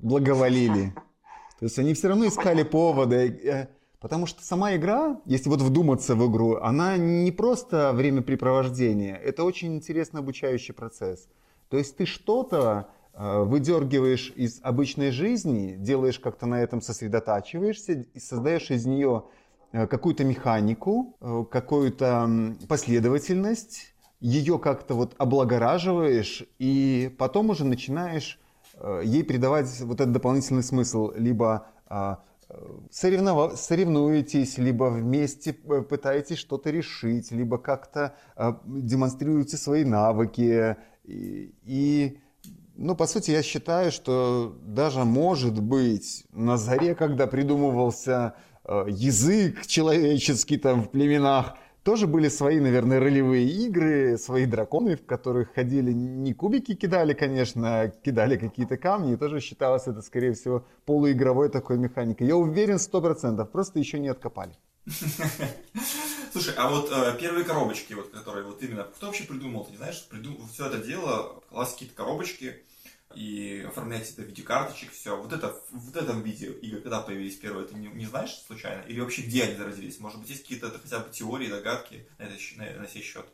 благоволили. 0.00 0.94
То 1.58 1.64
есть 1.64 1.78
они 1.80 1.94
все 1.94 2.08
равно 2.08 2.26
искали 2.26 2.62
поводы. 2.62 3.40
Э, 3.44 3.66
потому 4.00 4.26
что 4.26 4.42
сама 4.44 4.76
игра, 4.76 5.20
если 5.24 5.48
вот 5.48 5.60
вдуматься 5.60 6.14
в 6.14 6.30
игру, 6.30 6.56
она 6.56 6.96
не 6.96 7.32
просто 7.32 7.92
времяпрепровождение, 7.92 9.16
это 9.16 9.42
очень 9.42 9.74
интересный 9.74 10.20
обучающий 10.20 10.74
процесс. 10.74 11.28
То 11.68 11.76
есть 11.76 11.96
ты 11.96 12.06
что-то 12.06 12.88
э, 12.88 13.01
выдергиваешь 13.14 14.32
из 14.36 14.60
обычной 14.62 15.10
жизни, 15.10 15.76
делаешь 15.78 16.18
как-то 16.18 16.46
на 16.46 16.62
этом 16.62 16.80
сосредотачиваешься 16.80 17.92
и 18.14 18.18
создаешь 18.18 18.70
из 18.70 18.86
нее 18.86 19.24
э, 19.72 19.86
какую-то 19.86 20.24
механику, 20.24 21.16
какую-то 21.50 22.56
последовательность, 22.68 23.94
ее 24.20 24.58
как-то 24.58 24.94
вот 24.94 25.14
облагораживаешь, 25.18 26.44
и 26.58 27.14
потом 27.18 27.50
уже 27.50 27.64
начинаешь 27.64 28.38
Э, 28.74 29.02
ей 29.04 29.24
придавать 29.24 29.68
вот 29.80 30.00
этот 30.00 30.12
дополнительный 30.12 30.62
смысл, 30.62 31.12
либо 31.14 31.66
а, 31.86 32.20
соревнов... 32.90 33.58
соревнуетесь, 33.58 34.58
либо 34.58 34.84
вместе 34.84 35.50
э, 35.50 35.82
пытаетесь 35.82 36.38
что-то 36.38 36.70
решить, 36.70 37.30
либо 37.30 37.58
как-то 37.58 38.16
демонстрируете 38.66 39.56
свои 39.56 39.84
навыки. 39.84 40.76
И, 41.04 41.54
и, 41.62 42.18
ну, 42.76 42.96
по 42.96 43.06
сути, 43.06 43.30
я 43.30 43.42
считаю, 43.42 43.92
что 43.92 44.56
даже, 44.62 45.04
может 45.04 45.60
быть, 45.60 46.24
на 46.32 46.56
заре, 46.56 46.94
когда 46.94 47.26
придумывался 47.26 48.34
э, 48.64 48.86
язык 48.88 49.66
человеческий 49.66 50.56
там 50.56 50.82
в 50.82 50.90
племенах, 50.90 51.54
тоже 51.82 52.06
были 52.06 52.28
свои, 52.28 52.60
наверное, 52.60 53.00
ролевые 53.00 53.48
игры, 53.48 54.16
свои 54.16 54.46
драконы, 54.46 54.96
в 54.96 55.04
которых 55.04 55.52
ходили 55.52 55.92
не 55.92 56.32
кубики 56.32 56.74
кидали, 56.74 57.12
конечно, 57.12 57.80
а 57.80 57.88
кидали 57.88 58.36
какие-то 58.36 58.76
камни. 58.76 59.14
И 59.14 59.16
тоже 59.16 59.40
считалось 59.40 59.88
это, 59.88 60.00
скорее 60.00 60.32
всего, 60.32 60.64
полуигровой 60.86 61.48
такой 61.48 61.78
механикой. 61.78 62.28
Я 62.28 62.36
уверен 62.36 62.78
сто 62.78 63.00
процентов, 63.00 63.50
просто 63.50 63.80
еще 63.80 63.98
не 63.98 64.08
откопали. 64.08 64.52
Слушай, 66.32 66.54
а 66.56 66.68
вот 66.68 66.90
э, 66.90 67.16
первые 67.20 67.44
коробочки, 67.44 67.94
вот, 67.94 68.10
которые 68.10 68.44
вот 68.44 68.62
именно, 68.62 68.84
кто 68.84 69.06
вообще 69.06 69.24
придумал, 69.24 69.64
ты 69.64 69.72
не 69.72 69.76
знаешь, 69.76 70.06
придумал 70.08 70.46
все 70.52 70.66
это 70.66 70.78
дело, 70.78 71.40
класс 71.50 71.72
какие-то 71.72 71.94
коробочки, 71.94 72.62
и 73.14 73.64
оформлять 73.68 74.10
это 74.10 74.22
в 74.22 74.24
виде 74.26 74.42
карточек, 74.42 74.90
все. 74.92 75.16
Вот 75.16 75.32
это 75.32 75.54
в 75.70 75.96
этом 75.96 76.22
виде 76.22 76.50
игры, 76.50 76.80
когда 76.80 77.00
появились 77.00 77.36
первые, 77.36 77.66
ты 77.66 77.74
не, 77.74 77.88
не 77.88 78.06
знаешь 78.06 78.42
случайно? 78.46 78.82
Или 78.88 79.00
вообще 79.00 79.22
где 79.22 79.44
они 79.44 79.56
зародились? 79.56 80.00
Может 80.00 80.20
быть, 80.20 80.30
есть 80.30 80.42
какие-то 80.42 80.70
хотя 80.70 80.98
бы 80.98 81.10
теории, 81.10 81.48
догадки 81.48 82.06
на, 82.18 82.24
это, 82.24 82.34
на, 82.56 82.82
на 82.82 82.88
сей 82.88 83.02
счет? 83.02 83.26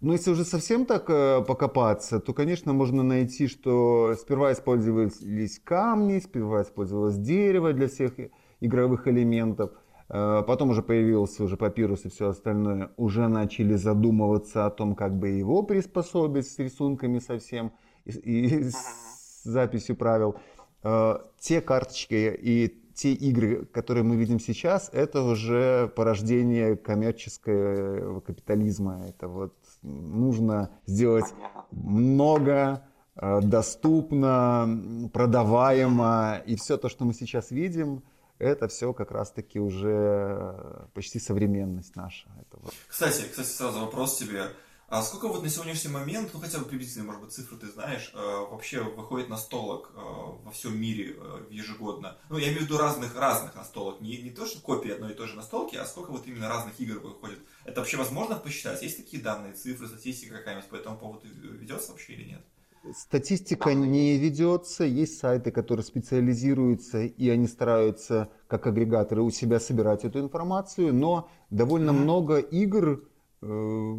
Ну, 0.00 0.12
если 0.12 0.30
уже 0.30 0.44
совсем 0.44 0.86
так 0.86 1.08
э, 1.08 1.42
покопаться, 1.46 2.20
то, 2.20 2.32
конечно, 2.32 2.72
можно 2.72 3.02
найти, 3.02 3.48
что 3.48 4.14
сперва 4.20 4.52
использовались 4.52 5.60
камни, 5.62 6.20
сперва 6.20 6.62
использовалось 6.62 7.16
дерево 7.16 7.72
для 7.72 7.88
всех 7.88 8.12
игровых 8.60 9.08
элементов, 9.08 9.72
потом 10.08 10.70
уже 10.70 10.82
появился 10.82 11.44
уже 11.44 11.56
папирус 11.56 12.04
и 12.04 12.08
все 12.08 12.28
остальное, 12.28 12.90
уже 12.96 13.28
начали 13.28 13.74
задумываться 13.74 14.66
о 14.66 14.70
том, 14.70 14.94
как 14.94 15.18
бы 15.18 15.28
его 15.28 15.62
приспособить 15.62 16.46
с 16.46 16.58
рисунками 16.58 17.18
совсем 17.18 17.72
и, 18.04 18.10
и 18.12 18.70
с 18.70 19.44
записью 19.44 19.96
правил. 19.96 20.36
Э, 20.82 21.18
те 21.38 21.60
карточки 21.60 22.36
и 22.40 22.80
те 22.94 23.12
игры, 23.12 23.64
которые 23.66 24.04
мы 24.04 24.16
видим 24.16 24.38
сейчас, 24.38 24.88
это 24.92 25.22
уже 25.22 25.88
порождение 25.96 26.76
коммерческого 26.76 28.20
капитализма. 28.20 29.06
Это 29.08 29.26
вот 29.28 29.54
нужно 29.82 30.70
сделать 30.86 31.26
много, 31.72 32.86
э, 33.16 33.40
доступно, 33.42 35.08
продаваемо. 35.12 36.42
И 36.46 36.56
все 36.56 36.76
то, 36.76 36.88
что 36.88 37.04
мы 37.04 37.14
сейчас 37.14 37.50
видим, 37.50 38.02
это 38.38 38.68
все 38.68 38.92
как 38.92 39.10
раз-таки 39.10 39.60
уже 39.60 40.88
почти 40.94 41.18
современность 41.18 41.96
наша. 41.96 42.28
Это. 42.40 42.60
Кстати, 42.88 43.22
кстати, 43.30 43.48
сразу 43.48 43.80
вопрос 43.80 44.16
тебе. 44.16 44.50
А 44.88 45.02
сколько 45.02 45.28
вот 45.28 45.42
на 45.42 45.48
сегодняшний 45.48 45.90
момент, 45.90 46.30
ну 46.34 46.40
хотя 46.40 46.58
бы 46.58 46.66
приблизительно, 46.66 47.06
может 47.06 47.22
быть, 47.22 47.32
цифры 47.32 47.56
ты 47.56 47.68
знаешь, 47.68 48.12
э, 48.12 48.16
вообще 48.18 48.82
выходит 48.82 49.28
настолок 49.28 49.90
э, 49.94 49.98
во 49.98 50.50
всем 50.52 50.78
мире 50.78 51.16
э, 51.16 51.46
ежегодно? 51.50 52.18
Ну, 52.28 52.36
я 52.36 52.48
имею 52.48 52.60
в 52.60 52.62
виду 52.64 52.76
разных, 52.76 53.16
разных 53.16 53.54
настолок. 53.54 54.00
Не, 54.00 54.18
не 54.18 54.30
то, 54.30 54.46
что 54.46 54.60
копии 54.60 54.90
одной 54.90 55.12
и 55.12 55.14
той 55.14 55.26
же 55.26 55.36
настолки, 55.36 55.74
а 55.74 55.86
сколько 55.86 56.10
вот 56.10 56.26
именно 56.26 56.48
разных 56.48 56.78
игр 56.78 57.00
выходит. 57.00 57.40
Это 57.64 57.80
вообще 57.80 57.96
возможно 57.96 58.36
посчитать? 58.36 58.82
Есть 58.82 58.98
такие 58.98 59.22
данные, 59.22 59.54
цифры, 59.54 59.88
статистика 59.88 60.36
какая-нибудь 60.36 60.68
по 60.68 60.76
этому 60.76 60.98
поводу 60.98 61.26
ведется 61.26 61.90
вообще 61.90 62.12
или 62.12 62.24
нет? 62.30 62.44
Статистика 62.92 63.72
не 63.72 64.18
ведется, 64.18 64.84
есть 64.84 65.18
сайты, 65.18 65.50
которые 65.50 65.84
специализируются, 65.84 67.02
и 67.02 67.28
они 67.30 67.46
стараются, 67.46 68.28
как 68.46 68.66
агрегаторы, 68.66 69.22
у 69.22 69.30
себя 69.30 69.58
собирать 69.58 70.04
эту 70.04 70.20
информацию, 70.20 70.92
но 70.92 71.28
довольно 71.50 71.90
mm-hmm. 71.90 72.02
много 72.02 72.38
игр 72.38 73.00
Э, 73.46 73.94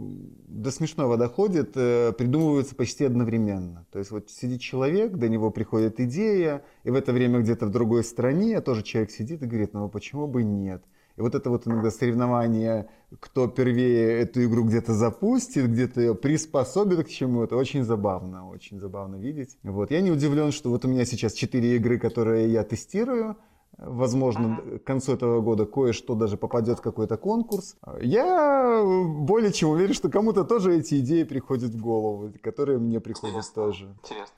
до 0.47 0.71
смешного 0.71 1.17
доходит, 1.17 1.73
э, 1.75 2.13
придумываются 2.13 2.73
почти 2.73 3.05
одновременно. 3.05 3.85
То 3.91 3.99
есть 3.99 4.09
вот 4.09 4.31
сидит 4.31 4.59
человек, 4.59 5.13
до 5.17 5.29
него 5.29 5.51
приходит 5.51 5.99
идея, 5.99 6.63
и 6.83 6.89
в 6.89 6.95
это 6.95 7.13
время 7.13 7.41
где-то 7.41 7.67
в 7.67 7.69
другой 7.69 8.03
стране 8.03 8.59
тоже 8.61 8.81
человек 8.81 9.11
сидит 9.11 9.43
и 9.43 9.45
говорит, 9.45 9.73
ну 9.73 9.85
а 9.85 9.87
почему 9.87 10.25
бы 10.25 10.43
нет? 10.43 10.83
И 11.17 11.21
вот 11.21 11.33
это 11.33 11.49
вот 11.49 11.65
иногда 11.65 11.91
соревнование, 11.91 12.89
кто 13.19 13.47
первее 13.47 14.21
эту 14.21 14.43
игру 14.43 14.65
где-то 14.65 14.93
запустит, 14.93 15.69
где-то 15.69 16.01
ее 16.01 16.15
приспособит 16.15 17.07
к 17.07 17.09
чему-то, 17.09 17.55
очень 17.55 17.83
забавно, 17.83 18.49
очень 18.49 18.79
забавно 18.79 19.15
видеть. 19.15 19.57
Вот. 19.63 19.91
Я 19.91 20.01
не 20.01 20.11
удивлен, 20.11 20.51
что 20.51 20.69
вот 20.69 20.83
у 20.83 20.87
меня 20.89 21.05
сейчас 21.05 21.33
четыре 21.33 21.77
игры, 21.77 21.99
которые 21.99 22.51
я 22.51 22.63
тестирую, 22.63 23.37
Возможно, 23.77 24.57
ага. 24.57 24.79
к 24.79 24.83
концу 24.83 25.13
этого 25.13 25.41
года 25.41 25.65
кое-что 25.65 26.15
даже 26.15 26.37
попадет 26.37 26.79
в 26.79 26.81
какой-то 26.81 27.17
конкурс. 27.17 27.75
Я 28.01 28.81
более 28.83 29.51
чем 29.51 29.71
уверен, 29.71 29.93
что 29.93 30.09
кому-то 30.09 30.45
тоже 30.45 30.77
эти 30.77 30.99
идеи 30.99 31.23
приходят 31.23 31.71
в 31.71 31.81
голову, 31.81 32.31
которые 32.41 32.79
мне 32.79 33.01
приходят 33.01 33.35
Интересно. 33.35 33.63
тоже. 33.63 33.95
Интересно. 34.01 34.35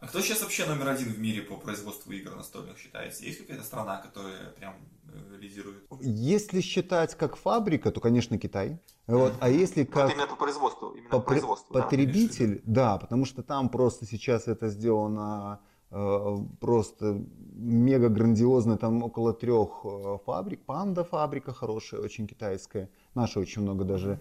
А 0.00 0.06
кто 0.06 0.20
сейчас 0.20 0.42
вообще 0.42 0.64
номер 0.66 0.88
один 0.88 1.08
в 1.12 1.18
мире 1.18 1.42
по 1.42 1.56
производству 1.56 2.12
игр 2.12 2.34
настольных 2.36 2.78
считается? 2.78 3.24
Есть 3.24 3.40
какая-то 3.40 3.64
страна, 3.64 3.96
которая 3.98 4.50
прям 4.50 4.74
э, 5.12 5.36
лидирует? 5.38 5.82
Если 6.00 6.60
считать 6.60 7.16
как 7.16 7.36
фабрика, 7.36 7.90
то, 7.90 8.00
конечно, 8.00 8.38
Китай. 8.38 8.78
Вот. 9.06 9.34
А 9.40 9.50
если 9.50 9.84
как... 9.84 10.04
Вот 10.04 10.12
именно 10.14 10.28
по 10.28 10.36
производству. 10.36 10.90
Именно 10.90 11.10
по 11.10 11.20
производству 11.20 11.74
потребитель, 11.74 12.62
да, 12.64 12.92
да, 12.92 12.98
потому 12.98 13.24
что 13.24 13.42
там 13.42 13.68
просто 13.68 14.06
сейчас 14.06 14.46
это 14.46 14.68
сделано 14.68 15.60
Э, 15.90 16.36
просто 16.60 17.24
мега 17.54 18.10
грандиозно, 18.10 18.76
там 18.76 19.02
около 19.02 19.32
трех 19.32 19.80
э, 19.84 20.18
фабрик, 20.26 20.60
панда 20.66 21.02
фабрика 21.02 21.54
хорошая, 21.54 22.02
очень 22.02 22.26
китайская, 22.26 22.90
наша 23.14 23.40
очень 23.40 23.62
много 23.62 23.84
даже, 23.84 24.20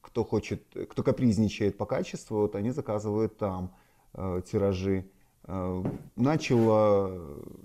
кто 0.00 0.24
хочет, 0.24 0.62
кто 0.90 1.02
капризничает 1.02 1.78
по 1.78 1.86
качеству, 1.86 2.38
вот 2.38 2.54
они 2.56 2.70
заказывают 2.72 3.38
там 3.38 3.74
тиражи. 4.14 5.08
Начала 6.16 7.10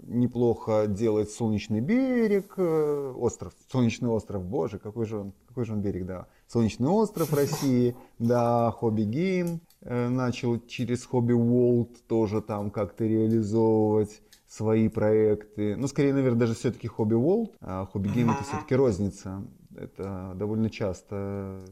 неплохо 0.04 0.88
делать 0.88 1.32
Солнечный 1.32 1.82
берег, 1.82 2.58
остров, 2.58 3.54
Солнечный 3.70 4.10
остров, 4.10 4.46
боже, 4.46 4.80
какой 4.80 5.06
же 5.06 5.18
он, 5.18 5.34
какой 5.48 5.66
же 5.66 5.74
он 5.74 5.82
берег, 5.82 6.06
да. 6.06 6.28
Солнечный 6.48 6.88
остров 6.88 7.34
России, 7.34 7.96
да, 8.20 8.72
Хобби 8.72 9.04
Гейм, 9.04 9.60
Э, 9.86 10.08
начал 10.08 10.60
через 10.66 11.08
Hobby 11.12 11.36
World 11.36 11.98
тоже 12.08 12.42
там 12.42 12.72
как-то 12.72 13.06
реализовывать 13.06 14.22
свои 14.48 14.88
проекты. 14.88 15.76
Ну, 15.76 15.88
скорее, 15.88 16.14
наверное, 16.14 16.40
даже 16.40 16.56
все-таки 16.56 16.88
Hobby 16.88 17.20
World. 17.20 17.54
А 17.60 17.90
Hobby 17.94 18.14
Game 18.14 18.34
это 18.34 18.44
все-таки 18.44 18.76
розница. 18.76 19.46
Это 19.76 20.34
довольно 20.36 20.70
часто 20.70 21.66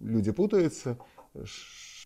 люди 0.00 0.30
путаются. 0.30 0.98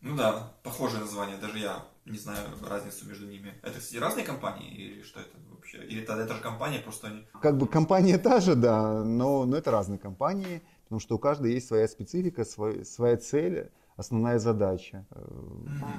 Ну 0.03 0.17
да, 0.17 0.53
похожее 0.65 1.01
название, 1.01 1.37
даже 1.39 1.59
я 1.59 1.85
не 2.07 2.19
знаю 2.19 2.41
разницу 2.69 3.07
между 3.07 3.27
ними. 3.27 3.55
Это, 3.63 3.79
кстати, 3.79 3.97
разные 3.97 4.25
компании 4.25 4.71
или 4.71 5.03
что 5.03 5.21
это 5.21 5.31
вообще? 5.51 5.85
Или 5.85 6.03
это, 6.03 6.15
это 6.15 6.35
же 6.35 6.41
компания, 6.41 6.81
просто 6.81 7.09
они... 7.09 7.27
Как 7.41 7.57
бы 7.57 7.67
компания 7.67 8.19
та 8.19 8.41
же, 8.41 8.55
да, 8.55 9.03
но, 9.03 9.47
но 9.47 9.57
это 9.57 9.71
разные 9.71 9.99
компании, 9.99 10.63
потому 10.85 11.01
что 11.01 11.17
у 11.17 11.19
каждой 11.19 11.53
есть 11.53 11.67
своя 11.67 11.89
специфика, 11.89 12.45
свой, 12.45 12.85
своя 12.85 13.17
цель 13.17 13.71
основная 13.97 14.39
задача. 14.39 15.07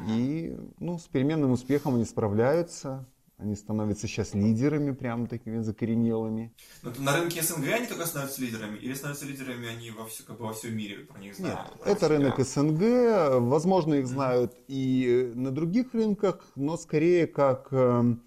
И 0.10 0.56
ну, 0.80 1.00
с 1.00 1.04
переменным 1.04 1.52
успехом 1.52 1.96
они 1.96 2.06
справляются. 2.06 3.08
Они 3.38 3.56
становятся 3.56 4.08
сейчас 4.08 4.34
лидерами, 4.34 4.92
прям 4.92 5.28
такими 5.28 5.60
закоренелыми. 5.60 6.54
Но 6.84 6.94
на 7.00 7.18
рынке 7.18 7.42
СНГ 7.42 7.68
они 7.68 7.86
только 7.86 8.06
становятся 8.06 8.42
лидерами? 8.42 8.78
Или 8.78 8.94
становятся 8.94 9.26
лидерами 9.26 9.68
они 9.68 9.92
во, 9.92 10.06
все, 10.06 10.24
как 10.24 10.38
бы 10.38 10.46
во 10.46 10.54
всем 10.54 10.78
мире 10.78 11.00
про 11.00 11.20
них 11.20 11.36
знают? 11.36 11.60
Нет, 11.76 11.82
это 11.86 12.08
рынок 12.08 12.40
СНГ. 12.40 13.42
Возможно, 13.42 13.96
их 13.96 14.08
знают 14.08 14.56
и 14.70 15.34
на 15.36 15.52
других 15.52 15.94
рынках, 15.94 16.46
но 16.56 16.78
скорее 16.78 17.28
как, 17.28 17.68
эм, 17.72 18.24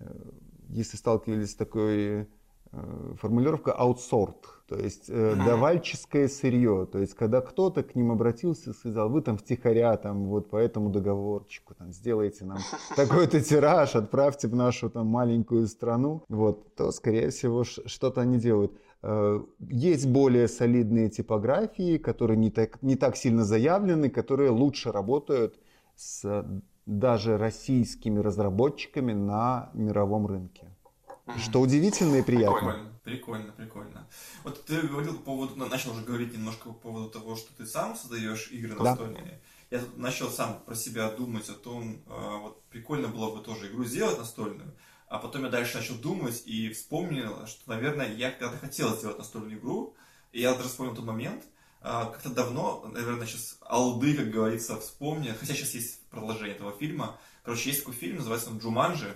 э, 0.00 0.30
если 0.70 0.96
сталкивались 0.96 1.52
с 1.52 1.54
такой 1.54 2.26
э, 2.72 3.14
формулировка 3.20 3.72
аутсорт, 3.72 4.57
то 4.68 4.76
есть 4.76 5.06
э, 5.08 5.34
давальческое 5.34 6.28
сырье. 6.28 6.86
То 6.92 6.98
есть 6.98 7.14
когда 7.14 7.40
кто-то 7.40 7.82
к 7.82 7.94
ним 7.94 8.12
обратился 8.12 8.70
и 8.70 8.72
сказал, 8.74 9.08
вы 9.08 9.22
там 9.22 9.38
втихаря 9.38 9.96
там 9.96 10.26
вот 10.26 10.50
по 10.50 10.56
этому 10.56 10.90
договорчику 10.90 11.74
там 11.74 11.90
сделайте 11.90 12.44
нам 12.44 12.58
такой-то 12.96 13.40
тираж, 13.40 13.96
отправьте 13.96 14.46
в 14.46 14.54
нашу 14.54 14.90
там 14.90 15.06
маленькую 15.06 15.66
страну, 15.68 16.22
вот, 16.28 16.74
то 16.74 16.92
скорее 16.92 17.30
всего 17.30 17.64
что-то 17.64 18.20
они 18.20 18.38
делают. 18.38 18.72
Э, 19.02 19.40
есть 19.58 20.06
более 20.06 20.48
солидные 20.48 21.08
типографии, 21.08 21.96
которые 21.96 22.36
не 22.36 22.50
так, 22.50 22.82
не 22.82 22.96
так 22.96 23.16
сильно 23.16 23.44
заявлены, 23.44 24.10
которые 24.10 24.50
лучше 24.50 24.92
работают 24.92 25.58
с 25.96 26.44
даже 26.84 27.38
российскими 27.38 28.18
разработчиками 28.18 29.14
на 29.14 29.70
мировом 29.72 30.26
рынке. 30.26 30.68
Что 31.36 31.60
удивительно 31.60 32.16
и 32.16 32.22
приятно. 32.22 32.72
Прикольно, 32.72 32.97
прикольно, 33.08 33.52
прикольно. 33.52 34.06
Вот 34.44 34.64
ты 34.64 34.82
говорил 34.82 35.14
по 35.14 35.24
поводу, 35.24 35.56
ну, 35.56 35.66
начал 35.66 35.92
уже 35.92 36.02
говорить 36.02 36.32
немножко 36.32 36.68
по 36.68 36.74
поводу 36.74 37.10
того, 37.10 37.36
что 37.36 37.52
ты 37.54 37.66
сам 37.66 37.96
создаешь 37.96 38.50
игры 38.50 38.74
настольные. 38.74 39.40
Да. 39.70 39.76
Я 39.78 39.84
тут 39.84 39.96
начал 39.98 40.30
сам 40.30 40.60
про 40.64 40.74
себя 40.74 41.10
думать 41.10 41.48
о 41.48 41.54
том, 41.54 42.02
э, 42.06 42.38
вот 42.40 42.62
прикольно 42.70 43.08
было 43.08 43.34
бы 43.34 43.42
тоже 43.42 43.68
игру 43.68 43.84
сделать 43.84 44.18
настольную, 44.18 44.74
а 45.08 45.18
потом 45.18 45.44
я 45.44 45.50
дальше 45.50 45.78
начал 45.78 45.94
думать 45.96 46.42
и 46.46 46.70
вспомнил, 46.72 47.46
что, 47.46 47.70
наверное, 47.70 48.14
я 48.14 48.30
когда-то 48.30 48.58
хотел 48.58 48.96
сделать 48.96 49.18
настольную 49.18 49.58
игру, 49.58 49.94
и 50.32 50.40
я 50.40 50.54
даже 50.54 50.68
вспомнил 50.68 50.94
тот 50.94 51.04
момент, 51.04 51.44
э, 51.80 51.84
как-то 51.84 52.30
давно, 52.30 52.84
наверное, 52.92 53.26
сейчас 53.26 53.58
алды, 53.60 54.14
как 54.14 54.30
говорится, 54.30 54.78
вспомнил, 54.80 55.34
хотя 55.38 55.54
сейчас 55.54 55.74
есть 55.74 56.06
продолжение 56.08 56.56
этого 56.56 56.72
фильма. 56.72 57.18
Короче, 57.42 57.70
есть 57.70 57.80
такой 57.80 57.94
фильм, 57.94 58.16
называется 58.16 58.50
он 58.50 58.58
«Джуманджи», 58.58 59.14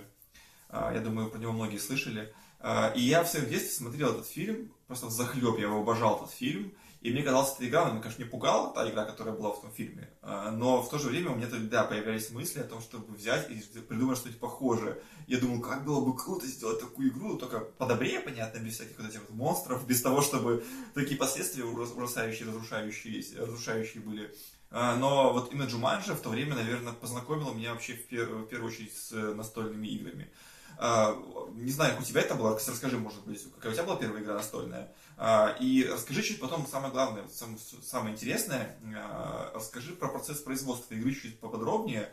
а, 0.73 0.91
я 0.91 1.01
думаю, 1.01 1.29
про 1.29 1.37
него 1.37 1.51
многие 1.51 1.77
слышали. 1.77 2.33
А, 2.65 2.93
и 2.95 3.01
я 3.01 3.23
в 3.23 3.27
своем 3.27 3.49
детстве 3.49 3.71
смотрел 3.71 4.13
этот 4.13 4.25
фильм, 4.25 4.71
просто 4.87 5.07
в 5.07 5.11
захлеб, 5.11 5.57
я 5.57 5.65
его 5.65 5.81
обожал, 5.81 6.15
этот 6.15 6.31
фильм. 6.31 6.73
И 7.01 7.11
мне 7.11 7.21
казалось, 7.21 7.55
эта 7.55 7.67
игра, 7.67 7.87
она, 7.87 7.99
конечно, 7.99 8.23
не 8.23 8.29
пугала, 8.29 8.73
та 8.73 8.89
игра, 8.89 9.03
которая 9.03 9.35
была 9.35 9.51
в 9.51 9.59
том 9.59 9.69
фильме. 9.69 10.09
А, 10.21 10.49
но 10.49 10.81
в 10.81 10.89
то 10.89 10.97
же 10.97 11.09
время 11.09 11.31
у 11.31 11.35
меня 11.35 11.47
тогда 11.47 11.83
появлялись 11.83 12.31
мысли 12.31 12.61
о 12.61 12.63
том, 12.63 12.79
чтобы 12.79 13.13
взять 13.13 13.51
и 13.51 13.55
придумать 13.81 14.17
что-нибудь 14.17 14.39
похожее. 14.39 14.97
Я 15.27 15.39
думал, 15.39 15.59
как 15.59 15.83
было 15.83 15.99
бы 16.05 16.15
круто 16.15 16.47
сделать 16.47 16.79
такую 16.79 17.09
игру, 17.09 17.35
только 17.35 17.59
подобрее, 17.59 18.21
понятно, 18.21 18.59
без 18.59 18.75
всяких 18.75 18.97
вот 18.97 19.09
этих 19.09 19.19
вот 19.19 19.31
монстров, 19.31 19.85
без 19.85 20.01
того, 20.01 20.21
чтобы 20.21 20.63
такие 20.93 21.17
последствия 21.17 21.65
ужасающие, 21.65 22.47
разрушающие, 22.47 23.41
разрушающие 23.41 24.01
были. 24.01 24.33
Но 24.71 25.33
вот 25.33 25.51
именно 25.51 25.67
Джуманджи 25.67 26.13
в 26.13 26.21
то 26.21 26.29
время, 26.29 26.55
наверное, 26.55 26.93
познакомила 26.93 27.53
меня 27.53 27.73
вообще 27.73 27.93
в 27.93 28.07
первую 28.07 28.47
очередь 28.65 28.95
с 28.95 29.11
настольными 29.11 29.87
играми. 29.87 30.31
А, 30.77 31.15
не 31.53 31.71
знаю, 31.71 31.93
как 31.93 32.01
у 32.01 32.05
тебя 32.05 32.21
это 32.21 32.35
было, 32.35 32.53
расскажи, 32.53 32.97
может 32.97 33.25
быть, 33.25 33.41
какая 33.55 33.71
у 33.71 33.75
тебя 33.75 33.83
была 33.83 33.95
первая 33.95 34.21
игра 34.21 34.35
настольная. 34.35 34.93
А, 35.17 35.55
и 35.59 35.85
расскажи 35.85 36.23
чуть 36.23 36.39
потом 36.39 36.67
самое 36.67 36.91
главное, 36.91 37.25
самое 37.27 38.13
интересное, 38.13 38.77
а, 38.95 39.51
расскажи 39.53 39.93
про 39.93 40.09
процесс 40.09 40.39
производства 40.39 40.93
игры 40.95 41.13
чуть 41.13 41.39
поподробнее, 41.39 42.09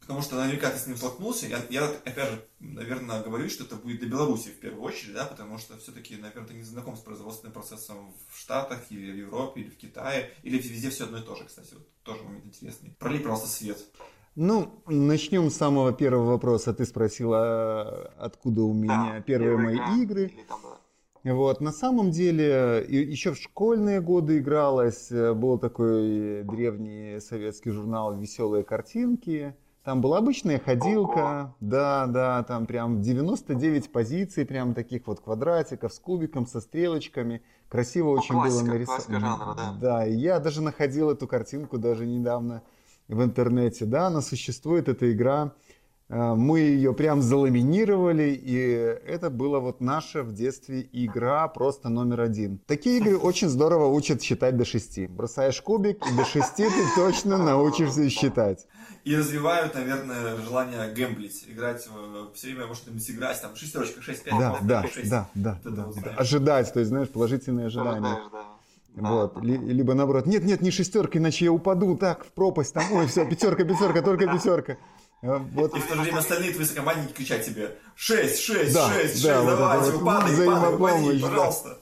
потому 0.00 0.20
что 0.20 0.36
наверняка 0.36 0.70
ты 0.70 0.78
с 0.78 0.86
ним 0.86 0.96
столкнулся. 0.96 1.46
Я, 1.46 1.60
я 1.70 1.86
опять 1.86 2.30
же, 2.30 2.48
наверное, 2.60 3.22
говорю, 3.22 3.48
что 3.48 3.64
это 3.64 3.76
будет 3.76 4.00
для 4.00 4.08
Беларуси 4.08 4.48
в 4.48 4.60
первую 4.60 4.82
очередь, 4.82 5.14
да, 5.14 5.24
потому 5.24 5.58
что 5.58 5.78
все-таки, 5.78 6.16
наверное, 6.16 6.46
ты 6.46 6.54
не 6.54 6.62
знаком 6.62 6.96
с 6.96 7.00
производственным 7.00 7.52
процессом 7.52 8.14
в 8.30 8.38
Штатах, 8.38 8.80
или 8.90 9.12
в 9.12 9.16
Европе, 9.16 9.62
или 9.62 9.70
в 9.70 9.76
Китае, 9.76 10.34
или 10.42 10.58
везде 10.58 10.90
все 10.90 11.04
одно 11.04 11.18
и 11.18 11.22
то 11.22 11.34
же, 11.34 11.44
кстати, 11.44 11.74
вот 11.74 11.88
тоже 12.02 12.22
момент 12.22 12.46
интересный. 12.46 12.90
Пролей, 12.98 13.20
просто 13.20 13.48
свет. 13.48 13.78
Ну, 14.34 14.82
начнем 14.86 15.50
с 15.50 15.56
самого 15.56 15.92
первого 15.92 16.30
вопроса. 16.30 16.72
Ты 16.72 16.86
спросила, 16.86 18.12
откуда 18.18 18.62
у 18.62 18.72
меня 18.72 19.14
да, 19.16 19.20
первые 19.20 19.58
мои 19.58 19.76
игра, 19.76 19.96
игры. 19.96 20.32
Вот, 21.22 21.60
на 21.60 21.70
самом 21.70 22.10
деле, 22.10 22.84
еще 22.88 23.32
в 23.32 23.36
школьные 23.36 24.00
годы 24.00 24.38
игралось. 24.38 25.10
Был 25.10 25.58
такой 25.58 26.44
древний 26.44 27.20
советский 27.20 27.70
журнал 27.70 28.16
«Веселые 28.16 28.64
картинки». 28.64 29.54
Там 29.84 30.00
была 30.00 30.18
обычная 30.18 30.60
ходилка, 30.60 31.18
Ого. 31.18 31.56
да, 31.58 32.06
да, 32.06 32.44
там 32.44 32.66
прям 32.66 33.02
99 33.02 33.90
позиций, 33.90 34.46
прям 34.46 34.74
таких 34.74 35.08
вот 35.08 35.20
квадратиков 35.20 35.92
с 35.92 35.98
кубиком, 35.98 36.46
со 36.46 36.60
стрелочками. 36.60 37.42
Красиво 37.68 38.10
очень 38.10 38.36
классика, 38.36 38.64
было 38.64 38.72
нарисовано. 38.74 39.54
Да. 39.56 39.76
да, 39.80 40.06
и 40.06 40.14
я 40.14 40.38
даже 40.38 40.62
находил 40.62 41.10
эту 41.10 41.26
картинку 41.26 41.78
даже 41.78 42.06
недавно 42.06 42.62
в 43.12 43.22
интернете, 43.22 43.84
да, 43.84 44.06
она 44.06 44.20
существует, 44.20 44.88
эта 44.88 45.12
игра. 45.12 45.52
Э, 46.08 46.34
мы 46.34 46.60
ее 46.60 46.92
прям 46.92 47.22
заламинировали, 47.22 48.38
и 48.42 48.58
это 49.06 49.30
было 49.30 49.60
вот 49.60 49.80
наша 49.80 50.22
в 50.22 50.34
детстве 50.34 50.88
игра 50.92 51.48
просто 51.48 51.88
номер 51.88 52.20
один. 52.20 52.58
Такие 52.66 52.98
игры 52.98 53.16
очень 53.16 53.48
здорово 53.48 53.86
учат 53.86 54.22
считать 54.22 54.56
до 54.56 54.64
шести. 54.64 55.06
Бросаешь 55.06 55.60
кубик, 55.62 56.04
и 56.06 56.16
до 56.16 56.24
шести 56.24 56.64
ты 56.64 56.84
точно 56.96 57.38
научишься 57.38 58.08
считать. 58.10 58.66
И 59.04 59.16
развивают, 59.16 59.74
наверное, 59.74 60.36
желание 60.36 60.92
гэмблить, 60.92 61.44
играть, 61.48 61.88
все 62.34 62.46
время 62.48 62.66
может 62.66 62.88
быть 62.92 63.10
играть, 63.10 63.40
там, 63.40 63.56
шестерочка, 63.56 64.00
шесть, 64.00 64.22
пять, 64.22 64.38
да, 64.38 64.58
да, 64.62 64.86
6. 64.86 65.10
Да, 65.10 65.28
да, 65.34 65.58
да, 65.64 65.70
да, 65.70 66.00
да. 66.04 66.10
Ожидать, 66.16 66.72
то 66.72 66.78
есть, 66.78 66.90
знаешь, 66.90 67.08
положительные 67.08 67.66
ожидания. 67.66 68.12
Ожидаешь, 68.12 68.30
да. 68.32 68.44
Вот. 68.94 69.42
Либо 69.42 69.94
наоборот, 69.94 70.26
нет, 70.26 70.44
нет, 70.44 70.60
не 70.60 70.70
шестерка, 70.70 71.18
иначе 71.18 71.46
я 71.46 71.52
упаду 71.52 71.96
так 71.96 72.26
в 72.26 72.32
пропасть, 72.32 72.74
там, 72.74 72.84
ой, 72.92 73.06
все, 73.06 73.26
пятерка, 73.28 73.64
пятерка, 73.64 74.02
только 74.02 74.26
пятерка. 74.26 74.76
А, 75.22 75.38
вот. 75.38 75.74
И 75.76 75.80
в 75.80 75.86
то 75.86 75.94
же 75.94 76.02
время 76.02 76.18
остальные 76.18 76.52
твои 76.52 76.66
сокомандники 76.66 77.12
кричат 77.12 77.44
тебе 77.44 77.78
«Шесть, 77.94 78.40
шесть, 78.40 78.74
да, 78.74 78.92
шесть, 78.92 79.22
да, 79.22 79.36
шесть, 79.36 79.44
вот 79.44 79.58
давайте, 79.58 79.90
вот, 79.92 80.04
падай, 80.04 80.46
падай, 80.46 80.74
упади, 80.74 81.22
пожалуйста». 81.22 81.68
Да. 81.68 81.76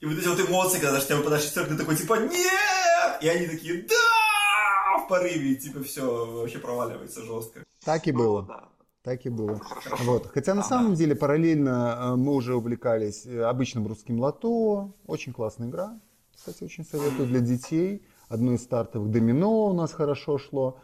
И 0.00 0.06
вот 0.06 0.18
эти 0.18 0.28
вот 0.28 0.40
эмоции, 0.40 0.78
когда 0.78 1.00
тебя 1.00 1.16
выпадает 1.16 1.42
шестерка, 1.42 1.70
ты 1.70 1.78
такой 1.78 1.96
типа 1.96 2.14
«Нет!» 2.14 3.22
И 3.22 3.28
они 3.28 3.46
такие 3.46 3.82
«Да!» 3.82 4.98
в 5.04 5.08
порыве, 5.08 5.52
и 5.52 5.56
типа 5.56 5.82
все 5.82 6.26
вообще 6.26 6.58
проваливается 6.58 7.22
жестко. 7.22 7.64
Так 7.84 8.06
и 8.06 8.12
было. 8.12 8.42
Ну, 8.42 8.46
да. 8.48 8.68
Так 9.02 9.24
и 9.24 9.30
было. 9.30 9.60
Вот. 10.00 10.26
Хотя 10.32 10.54
на 10.54 10.62
самом 10.62 10.94
деле 10.94 11.14
параллельно 11.14 11.96
э, 11.98 12.16
мы 12.16 12.34
уже 12.34 12.56
увлекались 12.56 13.24
э, 13.24 13.40
обычным 13.42 13.86
русским 13.86 14.20
лото. 14.20 14.92
Очень 15.06 15.32
классная 15.32 15.68
игра 15.68 15.98
кстати, 16.46 16.62
очень 16.62 16.84
советую 16.84 17.26
для 17.26 17.40
детей. 17.40 18.06
Одно 18.28 18.52
из 18.52 18.62
стартовых 18.62 19.10
домино 19.10 19.66
у 19.66 19.72
нас 19.72 19.92
хорошо 19.92 20.38
шло. 20.38 20.80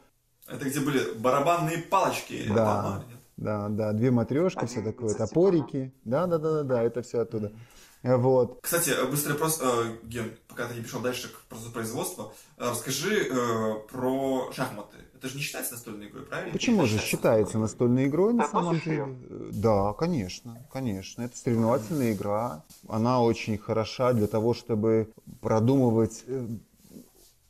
Это 0.48 0.64
где 0.68 0.80
были 0.80 1.12
барабанные 1.18 1.78
палочки? 1.78 2.46
Да, 2.48 3.04
да, 3.36 3.68
да, 3.68 3.92
две 3.92 4.10
матрешки, 4.10 4.66
все 4.66 4.82
такое, 4.82 5.14
топорики. 5.14 5.94
Да, 6.04 6.26
да, 6.26 6.38
да, 6.38 6.52
да, 6.52 6.62
да, 6.64 6.82
это 6.82 7.02
все 7.02 7.20
оттуда. 7.20 7.52
Вот. 8.02 8.58
Кстати, 8.60 8.92
быстрый 9.08 9.34
вопрос, 9.34 9.60
э, 9.62 9.96
Ген, 10.02 10.32
пока 10.48 10.66
ты 10.66 10.74
не 10.74 10.80
пришел 10.80 11.00
дальше 11.00 11.28
к 11.28 11.42
процессу 11.48 11.70
производства. 11.70 12.32
Э, 12.58 12.70
расскажи 12.70 13.28
э, 13.28 13.74
про 13.88 14.50
шахматы. 14.52 14.96
Это 15.22 15.28
же 15.28 15.36
не 15.36 15.42
считается 15.44 15.74
настольной 15.74 16.08
игрой, 16.08 16.24
правильно? 16.24 16.52
Почему 16.52 16.86
же 16.86 16.98
считается 16.98 17.58
настольной 17.58 18.06
игрой 18.06 18.34
на 18.34 18.48
самом 18.48 18.80
деле? 18.80 19.06
Да, 19.52 19.92
конечно, 19.92 20.66
конечно. 20.72 21.22
Это 21.22 21.36
соревновательная 21.36 22.12
игра. 22.12 22.64
Она 22.88 23.22
очень 23.22 23.56
хороша 23.56 24.14
для 24.14 24.26
того, 24.26 24.52
чтобы 24.52 25.12
продумывать 25.40 26.24
э, 26.26 26.44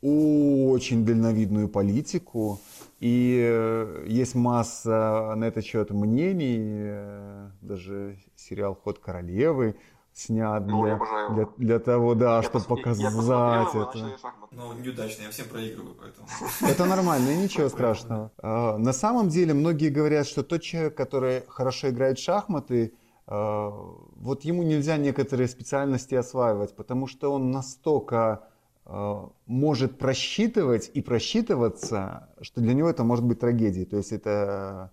очень 0.03 1.03
дальновидную 1.03 1.67
политику. 1.67 2.61
И 2.99 3.39
э, 3.43 4.05
есть 4.07 4.35
масса 4.35 5.33
на 5.35 5.45
этот 5.45 5.65
счет 5.65 5.89
мнений. 5.89 6.59
Э, 6.59 7.49
даже 7.61 8.19
сериал 8.35 8.75
«Ход 8.75 8.99
королевы» 8.99 9.75
снят 10.13 10.65
ну, 10.65 10.83
для, 10.83 10.99
для, 11.29 11.47
для 11.57 11.79
того, 11.79 12.15
да, 12.15 12.37
я 12.37 12.43
чтобы 12.43 12.65
показать 12.65 13.13
я 13.13 13.67
это. 13.73 14.19
Ну, 14.51 14.73
неудачно, 14.73 15.23
я 15.23 15.29
всем 15.31 15.47
проигрываю, 15.47 15.95
поэтому. 15.99 16.27
Это 16.71 16.85
нормально, 16.85 17.35
ничего 17.35 17.69
страшного. 17.69 18.31
А, 18.37 18.77
на 18.77 18.93
самом 18.93 19.29
деле, 19.29 19.53
многие 19.53 19.89
говорят, 19.89 20.27
что 20.27 20.43
тот 20.43 20.61
человек, 20.61 20.95
который 20.95 21.43
хорошо 21.47 21.89
играет 21.89 22.19
в 22.19 22.23
шахматы, 22.23 22.93
а, 23.25 23.71
вот 24.15 24.43
ему 24.43 24.61
нельзя 24.63 24.97
некоторые 24.97 25.47
специальности 25.47 26.13
осваивать, 26.13 26.75
потому 26.75 27.07
что 27.07 27.33
он 27.33 27.49
настолько 27.49 28.47
а, 28.85 29.29
может 29.47 29.97
просчитывать 29.97 30.91
и 30.93 31.01
просчитываться, 31.01 32.29
что 32.41 32.61
для 32.61 32.75
него 32.75 32.89
это 32.89 33.03
может 33.03 33.25
быть 33.25 33.39
трагедией. 33.39 33.85
То 33.85 33.97
есть 33.97 34.11
это 34.11 34.91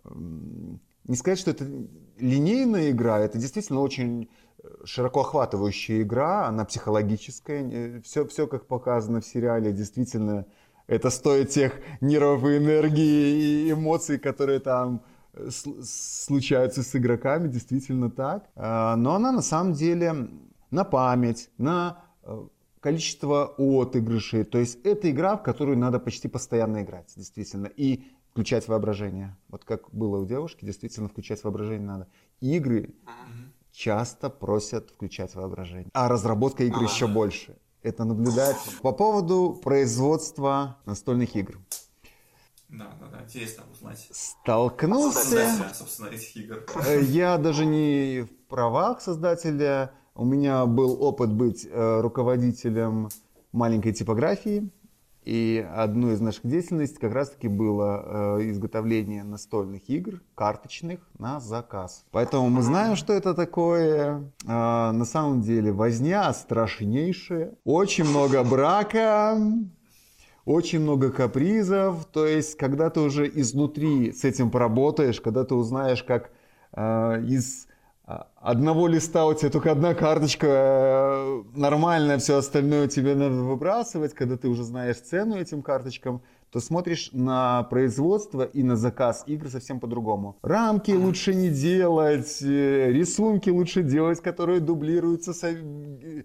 не 1.05 1.17
сказать, 1.17 1.39
что 1.39 1.51
это 1.51 1.67
линейная 2.19 2.91
игра, 2.91 3.19
это 3.19 3.37
действительно 3.37 3.81
очень 3.81 4.29
широко 4.85 5.21
охватывающая 5.21 6.03
игра, 6.03 6.47
она 6.47 6.65
психологическая, 6.65 8.01
все, 8.03 8.27
все 8.27 8.47
как 8.47 8.67
показано 8.67 9.21
в 9.21 9.27
сериале, 9.27 9.73
действительно, 9.73 10.47
это 10.87 11.11
стоит 11.11 11.51
тех 11.51 11.75
нервов 12.01 12.45
и 12.45 12.57
энергии 12.57 13.67
и 13.67 13.73
эмоций, 13.73 14.19
которые 14.19 14.59
там 14.59 15.03
э, 15.35 15.49
случаются 15.51 16.83
с 16.83 16.97
игроками, 16.97 17.49
действительно 17.49 18.11
так. 18.11 18.49
А, 18.57 18.97
но 18.97 19.15
она 19.15 19.31
на 19.31 19.43
самом 19.43 19.73
деле 19.75 20.29
на 20.71 20.85
память, 20.85 21.51
на 21.59 22.03
э, 22.23 22.47
количество 22.81 23.55
отыгрышей. 23.57 24.45
То 24.45 24.59
есть 24.59 24.85
это 24.85 25.11
игра, 25.11 25.37
в 25.37 25.43
которую 25.43 25.79
надо 25.79 26.01
почти 26.01 26.27
постоянно 26.27 26.83
играть, 26.83 27.13
действительно. 27.17 27.67
И 27.67 28.03
включать 28.31 28.69
воображение. 28.69 29.37
Вот 29.49 29.65
как 29.65 29.91
было 29.93 30.19
у 30.19 30.27
девушки, 30.27 30.65
действительно 30.65 31.09
включать 31.09 31.43
воображение 31.45 31.87
надо. 31.87 32.09
Игры 32.41 32.95
часто 33.73 34.31
просят 34.31 34.91
включать 34.91 35.35
воображение. 35.35 35.91
А 35.93 36.09
разработка 36.09 36.65
игр 36.65 36.83
еще 36.83 37.07
больше. 37.07 37.57
Это 37.83 38.05
наблюдать 38.05 38.57
по 38.83 38.93
поводу 38.93 39.59
производства 39.63 40.77
настольных 40.85 41.35
игр. 41.35 41.59
Да, 42.69 42.93
да, 43.01 43.07
да, 43.07 43.25
интересно 43.25 43.65
узнать. 43.73 44.07
Столкнулся. 44.13 45.19
Создателя, 45.19 45.75
собственно, 45.75 46.07
этих 46.09 46.37
игр. 46.37 46.65
Э, 46.87 47.01
Я 47.03 47.37
даже 47.39 47.67
не 47.67 48.23
в 48.23 48.49
правах 48.49 49.01
создателя. 49.01 49.93
У 50.15 50.25
меня 50.25 50.67
был 50.67 51.03
опыт 51.03 51.33
быть 51.33 51.67
э, 51.69 52.01
руководителем 52.01 53.09
маленькой 53.53 53.93
типографии. 53.93 54.71
И 55.25 55.67
одной 55.75 56.15
из 56.15 56.21
наших 56.21 56.47
деятельностей 56.47 56.99
как 56.99 57.13
раз-таки 57.13 57.47
было 57.47 58.39
э, 58.39 58.51
изготовление 58.51 59.23
настольных 59.23 59.89
игр, 59.91 60.23
карточных, 60.35 61.01
на 61.19 61.41
заказ. 61.41 62.07
Поэтому 62.11 62.49
мы 62.49 62.63
знаем, 62.63 62.97
что 62.97 63.13
это 63.13 63.35
такое. 63.35 64.33
А, 64.47 64.93
на 64.93 65.05
самом 65.05 65.43
деле 65.43 65.73
возня 65.73 66.33
страшнейшая. 66.33 67.53
Очень 67.65 68.05
много 68.05 68.43
брака, 68.45 69.39
очень 70.47 70.81
много 70.81 71.11
капризов. 71.13 72.07
То 72.07 72.27
есть, 72.27 72.57
когда 72.57 72.89
ты 72.89 73.01
уже 73.01 73.29
изнутри 73.29 74.13
с 74.13 74.25
этим 74.25 74.51
поработаешь, 74.51 75.21
когда 75.21 75.45
ты 75.45 75.55
узнаешь, 75.55 76.03
как 76.03 76.31
э, 76.73 77.23
из 77.27 77.67
одного 78.37 78.89
листа 78.89 79.27
у 79.27 79.35
тебя 79.35 79.51
только 79.51 79.73
одна 79.73 79.95
карточка 79.95 80.47
э, 80.47 81.43
нормальная, 81.55 82.19
все 82.19 82.37
остальное 82.39 82.89
тебе 82.89 83.15
надо 83.15 83.35
выбрасывать, 83.35 84.15
когда 84.15 84.37
ты 84.37 84.49
уже 84.49 84.65
знаешь 84.65 84.97
цену 84.97 85.37
этим 85.37 85.63
карточкам, 85.63 86.23
то 86.51 86.61
смотришь 86.61 87.11
на 87.13 87.63
производство 87.65 88.43
и 88.43 88.63
на 88.63 88.77
заказ 88.77 89.23
игр 89.27 89.49
совсем 89.49 89.79
по-другому. 89.79 90.37
Рамки 90.43 90.91
лучше 90.91 91.35
не 91.35 91.49
делать, 91.49 92.43
э, 92.43 92.91
рисунки 92.91 93.51
лучше 93.51 93.83
делать, 93.83 94.21
которые 94.21 94.61
дублируются 94.61 95.33
с, 95.33 95.45
э, 95.45 96.25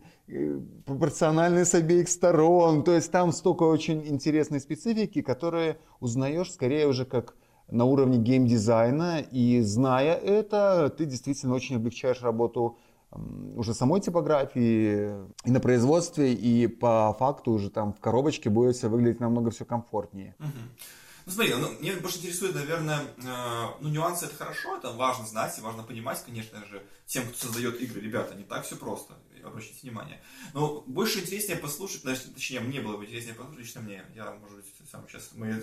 пропорциональны 0.85 1.65
с 1.65 1.75
обеих 1.75 2.09
сторон. 2.09 2.83
То 2.83 2.93
есть 2.93 3.11
там 3.11 3.31
столько 3.31 3.63
очень 3.63 4.07
интересной 4.07 4.59
специфики, 4.59 5.21
которые 5.21 5.77
узнаешь 5.99 6.51
скорее 6.51 6.87
уже 6.87 7.05
как 7.05 7.35
на 7.69 7.85
уровне 7.85 8.17
геймдизайна, 8.17 9.19
и 9.19 9.61
зная 9.61 10.15
это, 10.15 10.93
ты 10.95 11.05
действительно 11.05 11.55
очень 11.55 11.77
облегчаешь 11.77 12.21
работу 12.21 12.77
уже 13.55 13.73
самой 13.73 14.01
типографии 14.01 15.13
и 15.45 15.51
на 15.51 15.59
производстве, 15.59 16.33
и 16.33 16.67
по 16.67 17.15
факту 17.17 17.51
уже 17.51 17.69
там 17.69 17.93
в 17.93 17.99
коробочке 17.99 18.49
будет 18.49 18.75
все 18.75 18.89
выглядеть 18.89 19.19
намного 19.19 19.51
все 19.51 19.65
комфортнее. 19.65 20.35
Ну 21.25 21.31
смотри, 21.31 21.55
ну, 21.55 21.69
мне 21.79 21.95
больше 21.95 22.19
интересует, 22.19 22.53
наверное, 22.53 22.99
э, 22.99 23.65
ну 23.81 23.89
нюансы 23.89 24.27
это 24.27 24.35
хорошо, 24.35 24.77
это 24.77 24.91
важно 24.91 25.25
знать 25.25 25.57
и 25.57 25.61
важно 25.61 25.81
понимать, 25.81 26.23
конечно 26.23 26.63
же, 26.67 26.85
тем, 27.07 27.23
кто 27.23 27.47
создает 27.47 27.81
игры, 27.81 27.99
ребята, 27.99 28.35
не 28.35 28.43
так 28.43 28.63
все 28.63 28.75
просто, 28.75 29.15
обращайте 29.47 29.79
внимание. 29.83 30.21
Но 30.53 30.81
больше 30.81 31.19
интереснее 31.19 31.57
послушать, 31.57 32.03
точнее, 32.03 32.59
мне 32.59 32.81
было 32.81 32.97
бы 32.97 33.05
интереснее 33.05 33.35
послушать, 33.35 33.61
лично 33.61 33.81
мне, 33.81 34.03
я, 34.15 34.31
может 34.31 34.57
быть, 34.57 34.65
сам 34.91 35.07
сейчас, 35.07 35.29
мы, 35.33 35.53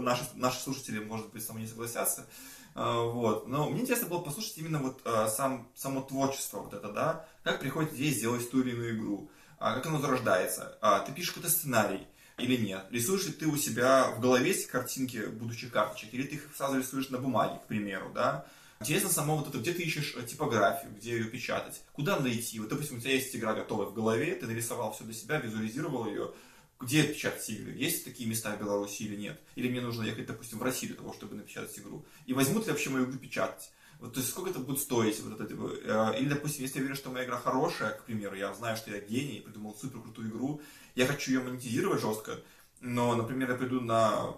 наши, 0.00 0.24
наши 0.34 0.60
слушатели, 0.60 0.98
может 0.98 1.30
быть, 1.32 1.44
со 1.44 1.52
мной 1.52 1.64
не 1.64 1.68
согласятся, 1.68 2.26
Э, 2.74 3.08
вот, 3.12 3.46
но 3.46 3.70
мне 3.70 3.82
интересно 3.82 4.08
было 4.08 4.20
послушать 4.20 4.58
именно 4.58 4.78
вот 4.78 5.00
э, 5.04 5.28
сам, 5.28 5.68
само 5.76 6.02
творчество 6.02 6.58
вот 6.58 6.74
это, 6.74 6.90
да, 6.92 7.28
как 7.44 7.60
приходит 7.60 7.94
идея 7.94 8.12
сделать 8.12 8.50
ту 8.50 8.62
или 8.62 8.70
иную 8.72 8.96
игру, 8.96 9.30
а 9.58 9.74
как 9.74 9.86
оно 9.86 10.00
зарождается, 10.00 10.76
а, 10.80 11.00
ты 11.00 11.12
пишешь 11.12 11.30
какой-то 11.30 11.50
сценарий, 11.50 12.06
или 12.36 12.56
нет? 12.56 12.84
Рисуешь 12.90 13.26
ли 13.26 13.32
ты 13.32 13.46
у 13.46 13.56
себя 13.56 14.10
в 14.10 14.20
голове 14.20 14.50
эти 14.50 14.66
картинки 14.66 15.26
будущих 15.26 15.70
карточек, 15.70 16.12
или 16.12 16.24
ты 16.24 16.34
их 16.34 16.48
сразу 16.56 16.78
рисуешь 16.78 17.10
на 17.10 17.18
бумаге, 17.18 17.60
к 17.60 17.68
примеру, 17.68 18.10
да? 18.12 18.44
Интересно 18.80 19.08
само 19.08 19.36
вот 19.36 19.48
это, 19.48 19.58
где 19.58 19.72
ты 19.72 19.82
ищешь 19.82 20.14
э, 20.16 20.26
типографию, 20.26 20.92
где 20.94 21.12
ее 21.12 21.24
печатать, 21.24 21.82
куда 21.92 22.16
надо 22.16 22.34
идти. 22.34 22.58
Вот, 22.60 22.68
допустим, 22.68 22.98
у 22.98 23.00
тебя 23.00 23.12
есть 23.12 23.34
игра 23.34 23.54
готовая 23.54 23.86
в 23.86 23.94
голове, 23.94 24.34
ты 24.34 24.46
нарисовал 24.46 24.92
все 24.92 25.04
для 25.04 25.14
себя, 25.14 25.38
визуализировал 25.38 26.06
ее, 26.06 26.32
где 26.80 27.04
печатать 27.04 27.48
игры? 27.50 27.72
Есть 27.72 28.04
такие 28.04 28.28
места 28.28 28.54
в 28.54 28.60
Беларуси 28.60 29.04
или 29.04 29.16
нет? 29.16 29.40
Или 29.54 29.68
мне 29.68 29.80
нужно 29.80 30.04
ехать, 30.04 30.26
допустим, 30.26 30.58
в 30.58 30.62
Россию 30.62 30.92
для 30.92 31.02
того, 31.02 31.12
чтобы 31.14 31.36
напечатать 31.36 31.78
игру? 31.78 32.04
И 32.26 32.34
возьмут 32.34 32.66
ли 32.66 32.72
вообще 32.72 32.90
мою 32.90 33.06
игру 33.06 33.18
печатать? 33.18 33.70
Вот, 34.00 34.12
то 34.12 34.20
есть 34.20 34.30
сколько 34.30 34.50
это 34.50 34.58
будет 34.58 34.80
стоить? 34.80 35.20
Вот 35.20 35.40
это, 35.40 35.48
типа, 35.48 35.70
э, 35.82 36.20
или, 36.20 36.28
допустим, 36.28 36.62
если 36.62 36.78
я 36.78 36.82
верю, 36.82 36.96
что 36.96 37.10
моя 37.10 37.24
игра 37.24 37.38
хорошая, 37.38 37.92
к 37.92 38.04
примеру, 38.04 38.36
я 38.36 38.52
знаю, 38.54 38.76
что 38.76 38.90
я 38.90 39.00
гений, 39.00 39.40
придумал 39.40 39.74
супер 39.80 40.00
крутую 40.00 40.30
игру, 40.30 40.60
я 40.94 41.06
хочу 41.06 41.32
ее 41.32 41.40
монетизировать 41.40 42.00
жестко, 42.00 42.40
но, 42.80 43.14
например, 43.14 43.52
я 43.52 43.56
приду 43.56 43.80
на 43.80 44.36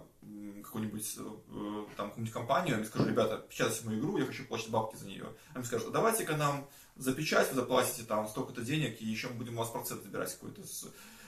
какую-нибудь 0.67 1.17
э, 1.17 1.85
там 1.95 2.09
какую-нибудь 2.09 2.33
компанию, 2.33 2.81
и 2.81 2.85
скажу, 2.85 3.07
ребята, 3.07 3.43
печатайте 3.49 3.85
мою 3.85 3.99
игру, 3.99 4.17
я 4.17 4.25
хочу 4.25 4.45
получить 4.45 4.69
бабки 4.69 4.95
за 4.95 5.07
нее. 5.07 5.25
Они 5.53 5.63
скажут, 5.63 5.87
а 5.87 5.91
давайте-ка 5.91 6.37
нам 6.37 6.67
за 6.95 7.13
печать 7.13 7.49
вы 7.49 7.55
заплатите 7.55 8.03
там 8.03 8.27
столько-то 8.27 8.61
денег, 8.61 9.01
и 9.01 9.05
еще 9.05 9.29
мы 9.29 9.35
будем 9.35 9.55
у 9.55 9.59
вас 9.59 9.69
процент 9.69 10.03
забирать 10.03 10.33
какой-то. 10.33 10.61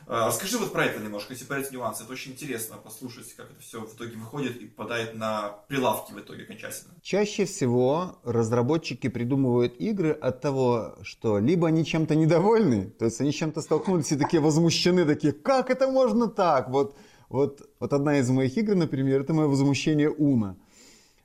Э, 0.08 0.26
Расскажи 0.26 0.58
вот 0.58 0.74
про 0.74 0.86
это 0.86 1.00
немножко, 1.00 1.34
если 1.34 1.46
про 1.46 1.60
эти 1.60 1.72
нюансы. 1.74 2.04
Это 2.04 2.12
очень 2.12 2.32
интересно 2.32 2.78
послушать, 2.78 3.32
как 3.34 3.52
это 3.52 3.60
все 3.62 3.82
в 3.82 3.96
итоге 3.96 4.18
выходит 4.18 4.58
и 4.58 4.66
попадает 4.66 5.14
на 5.14 5.50
прилавки 5.68 6.12
в 6.14 6.20
итоге 6.20 6.44
окончательно. 6.44 6.96
Чаще 7.02 7.46
всего 7.46 8.20
разработчики 8.24 9.08
придумывают 9.08 9.80
игры 9.80 10.12
от 10.12 10.42
того, 10.42 10.96
что 11.04 11.40
либо 11.40 11.68
они 11.68 11.86
чем-то 11.86 12.16
недовольны, 12.16 12.90
то 12.90 13.06
есть 13.06 13.22
они 13.22 13.32
чем-то 13.32 13.62
столкнулись 13.62 14.12
и 14.12 14.18
такие 14.18 14.42
возмущены, 14.42 15.06
такие, 15.06 15.34
как 15.34 15.70
это 15.70 15.88
можно 15.88 16.28
так? 16.28 16.70
Вот, 16.70 16.98
вот, 17.30 17.70
вот 17.80 17.94
одна 17.94 18.20
из 18.20 18.30
моих 18.30 18.58
игр, 18.58 18.76
например, 18.76 19.22
это 19.22 19.34
мое 19.34 19.48
возмущение 19.48 20.10
Уна. 20.10 20.58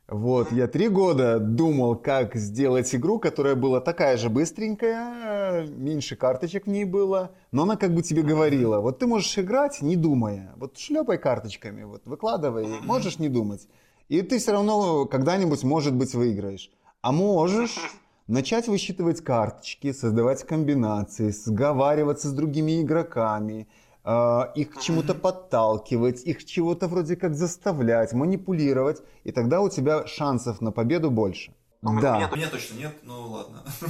Вот, 0.07 0.53
я 0.53 0.69
три 0.69 0.89
года 0.89 1.39
думал, 1.39 1.97
как 1.97 2.35
сделать 2.35 2.95
игру, 2.95 3.19
которая 3.19 3.55
была 3.55 3.81
такая 3.81 4.19
же 4.19 4.29
быстренькая, 4.29 5.67
меньше 5.67 6.15
карточек 6.15 6.67
в 6.67 6.71
ней 6.71 6.85
было, 6.85 7.31
но 7.53 7.63
она 7.63 7.77
как 7.77 7.95
бы 7.95 8.03
тебе 8.03 8.21
говорила, 8.21 8.81
вот 8.81 8.99
ты 8.99 9.07
можешь 9.07 9.39
играть, 9.39 9.81
не 9.81 9.97
думая, 9.97 10.53
вот 10.57 10.77
шлепай 10.77 11.17
карточками, 11.17 11.85
вот 11.85 12.03
выкладывай, 12.05 12.67
можешь 12.83 13.19
не 13.19 13.31
думать. 13.31 13.67
И 14.11 14.21
ты 14.21 14.39
все 14.39 14.53
равно 14.53 15.07
когда-нибудь, 15.07 15.63
может 15.63 15.95
быть, 15.95 16.15
выиграешь. 16.15 16.71
А 17.01 17.11
можешь 17.11 17.79
начать 18.27 18.69
высчитывать 18.69 19.23
карточки, 19.23 19.93
создавать 19.93 20.45
комбинации, 20.45 21.31
сговариваться 21.31 22.29
с 22.29 22.33
другими 22.33 22.83
игроками, 22.83 23.69
их 24.07 24.71
к 24.75 24.81
чему-то 24.81 25.15
подталкивать, 25.15 26.23
их 26.25 26.45
чего-то 26.45 26.89
вроде 26.89 27.17
как 27.17 27.35
заставлять, 27.35 28.13
манипулировать, 28.13 29.03
и 29.25 29.33
тогда 29.33 29.61
у 29.63 29.69
тебя 29.71 30.07
шансов 30.07 30.61
на 30.61 30.73
победу 30.73 31.11
больше. 31.11 31.55
Да, 31.83 32.29
У 32.33 32.37
меня 32.37 32.49
точно 32.49 32.79
нет, 32.79 32.93
ну 33.03 33.29
ладно. 33.31 33.63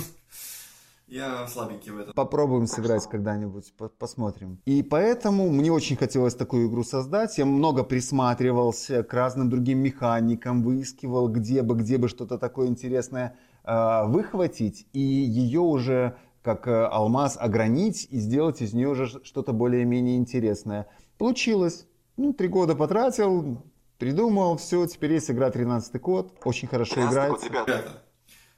Я 1.06 1.46
слабенький 1.48 1.92
в 1.92 1.98
этом. 1.98 2.14
попробуем 2.14 2.66
сыграть 2.66 3.06
когда-нибудь, 3.08 3.74
по- 3.76 3.88
посмотрим. 3.88 4.58
И 4.64 4.82
поэтому 4.82 5.50
мне 5.50 5.70
очень 5.70 5.96
хотелось 5.96 6.34
такую 6.34 6.68
игру 6.68 6.82
создать. 6.82 7.36
Я 7.38 7.44
много 7.44 7.84
присматривался 7.84 9.02
к 9.02 9.12
разным 9.12 9.50
другим 9.50 9.78
механикам, 9.80 10.62
выискивал, 10.62 11.28
где 11.28 11.62
бы, 11.62 11.74
где 11.76 11.98
бы 11.98 12.08
что-то 12.08 12.38
такое 12.38 12.68
интересное 12.68 13.36
э, 13.64 14.06
выхватить, 14.06 14.86
и 14.92 15.00
ее 15.00 15.60
уже 15.60 16.16
как 16.44 16.68
э, 16.68 16.86
алмаз 16.86 17.38
огранить 17.40 18.06
и 18.10 18.18
сделать 18.18 18.60
из 18.60 18.74
нее 18.74 18.90
уже 18.90 19.06
что-то 19.24 19.54
более-менее 19.54 20.18
интересное. 20.18 20.86
Получилось. 21.16 21.86
Ну, 22.18 22.34
три 22.34 22.48
года 22.48 22.74
потратил, 22.76 23.64
придумал, 23.98 24.58
все, 24.58 24.86
теперь 24.86 25.14
есть 25.14 25.30
игра 25.30 25.50
13 25.50 26.00
код, 26.00 26.38
очень 26.44 26.68
хорошо 26.68 26.96
13 26.96 27.14
играет. 27.16 27.44
ребята. 27.44 28.02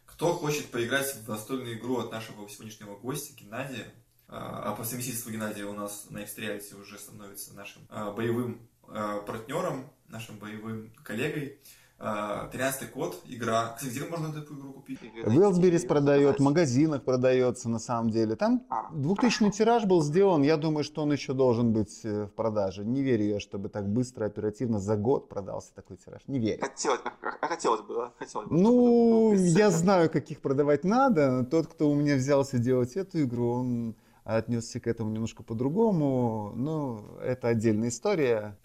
Кто 0.04 0.32
хочет 0.34 0.66
поиграть 0.66 1.14
в 1.14 1.28
настольную 1.28 1.78
игру 1.78 1.98
от 1.98 2.10
нашего 2.10 2.48
сегодняшнего 2.48 2.96
гостя 2.96 3.32
Геннадия, 3.38 3.86
а 4.28 4.74
по 4.74 4.82
совместительству 4.82 5.30
Геннадия 5.30 5.64
у 5.64 5.72
нас 5.72 6.06
на 6.10 6.22
X-Reality 6.22 6.80
уже 6.80 6.98
становится 6.98 7.54
нашим 7.54 7.82
а, 7.88 8.10
боевым 8.10 8.68
а, 8.88 9.20
партнером, 9.20 9.88
нашим 10.08 10.38
боевым 10.38 10.92
коллегой. 11.04 11.60
А, 11.98 12.48
13 12.48 12.90
код, 12.90 13.22
игра. 13.26 13.72
Кстати, 13.74 13.90
где 13.90 14.04
можно 14.04 14.28
эту 14.28 14.54
игру 14.54 14.72
купить? 14.74 15.00
В 15.00 15.38
Wildberries 15.38 15.86
продает, 15.86 16.38
в 16.38 16.42
магазинах 16.42 17.02
продается 17.04 17.70
на 17.70 17.78
самом 17.78 18.10
деле. 18.10 18.36
Там 18.36 18.66
А. 18.68 18.90
2000 18.92 19.50
тираж 19.50 19.84
был 19.86 20.02
сделан, 20.02 20.42
я 20.42 20.58
думаю, 20.58 20.84
что 20.84 21.02
он 21.02 21.12
еще 21.12 21.32
должен 21.32 21.72
быть 21.72 22.04
э, 22.04 22.24
в 22.26 22.32
продаже. 22.32 22.84
Не 22.84 23.02
верю 23.02 23.24
я, 23.24 23.40
чтобы 23.40 23.70
так 23.70 23.88
быстро, 23.88 24.26
оперативно 24.26 24.78
за 24.78 24.96
год 24.96 25.30
продался 25.30 25.72
такой 25.74 25.96
тираж. 25.96 26.20
Не 26.26 26.38
верю. 26.38 26.60
Хотелось, 26.60 27.00
а 27.40 27.46
хотелось 27.46 27.80
бы, 27.80 27.94
да? 27.94 28.12
Хотелось 28.18 28.48
бы. 28.48 28.54
Ну, 28.54 29.32
я 29.32 29.70
знаю, 29.70 30.10
каких 30.10 30.42
продавать 30.42 30.84
надо. 30.84 31.44
Тот, 31.44 31.66
кто 31.66 31.88
у 31.88 31.94
меня 31.94 32.16
взялся 32.16 32.58
делать 32.58 32.94
эту 32.96 33.22
игру, 33.22 33.52
он 33.52 33.94
отнесся 34.24 34.80
к 34.80 34.86
этому 34.86 35.10
немножко 35.12 35.42
по-другому. 35.42 36.52
Но 36.56 37.04
это 37.22 37.48
отдельная 37.48 37.88
история. 37.88 38.58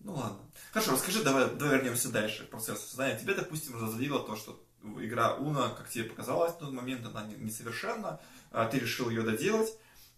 Ну 0.00 0.14
ладно. 0.14 0.38
Хорошо, 0.72 0.92
расскажи, 0.92 1.22
давай, 1.22 1.50
давай 1.54 1.76
вернемся 1.76 2.10
дальше 2.10 2.46
к 2.46 2.50
процессу 2.50 2.86
создания. 2.86 3.18
Тебе, 3.18 3.34
допустим, 3.34 3.74
разозлило 3.74 4.20
то, 4.20 4.34
что 4.34 4.62
игра 4.98 5.34
Уна, 5.36 5.70
как 5.70 5.88
тебе 5.90 6.04
показалось, 6.04 6.52
на 6.54 6.58
тот 6.66 6.72
момент 6.72 7.06
она 7.06 7.24
не- 7.26 7.34
несовершенна, 7.36 8.18
а 8.50 8.66
ты 8.66 8.78
решил 8.78 9.10
ее 9.10 9.22
доделать, 9.22 9.68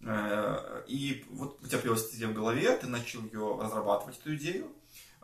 э, 0.00 0.84
и 0.86 1.24
вот 1.30 1.60
у 1.62 1.66
тебя 1.66 1.78
появилась 1.78 2.14
идея 2.14 2.28
в 2.28 2.34
голове, 2.34 2.76
ты 2.76 2.86
начал 2.86 3.22
ее 3.24 3.58
разрабатывать, 3.60 4.18
эту 4.18 4.36
идею, 4.36 4.72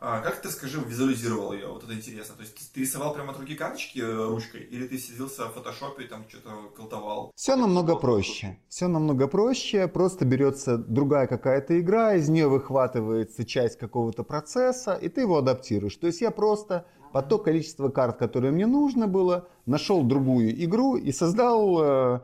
А 0.01 0.21
как 0.21 0.41
ты, 0.41 0.49
скажи, 0.49 0.79
визуализировал 0.79 1.51
ее? 1.51 1.67
Вот 1.67 1.83
это 1.83 1.93
интересно. 1.93 2.35
То 2.35 2.43
есть 2.43 2.71
ты 2.71 2.79
рисовал 2.79 3.13
прямо 3.13 3.31
от 3.31 3.39
руки 3.39 3.53
карточки 3.53 3.99
э, 3.99 4.27
ручкой, 4.29 4.61
или 4.61 4.87
ты 4.87 4.97
сиделся 4.97 5.45
в 5.47 5.53
фотошопе 5.53 6.03
и 6.03 6.07
там 6.07 6.23
что-то 6.29 6.51
колтовал? 6.75 7.33
Все 7.35 7.57
намного 7.57 7.97
проще. 7.97 8.57
Все 8.69 8.87
намного 8.87 9.27
проще. 9.27 9.89
Просто 9.89 10.23
берется 10.23 10.77
другая 10.77 11.27
какая-то 11.27 11.77
игра, 11.81 12.15
из 12.15 12.29
нее 12.29 12.47
выхватывается 12.47 13.43
часть 13.43 13.77
какого-то 13.77 14.23
процесса, 14.23 14.93
и 14.93 15.09
ты 15.09 15.21
его 15.21 15.37
адаптируешь. 15.37 15.97
То 15.97 16.07
есть 16.07 16.21
я 16.21 16.31
просто 16.31 16.85
по 17.11 17.21
то 17.21 17.37
количество 17.37 17.89
карт, 17.89 18.17
которое 18.17 18.51
мне 18.51 18.67
нужно 18.67 19.07
было, 19.07 19.49
нашел 19.65 20.03
другую 20.03 20.63
игру 20.63 20.95
и 20.95 21.11
создал 21.11 21.81
э, 21.81 22.19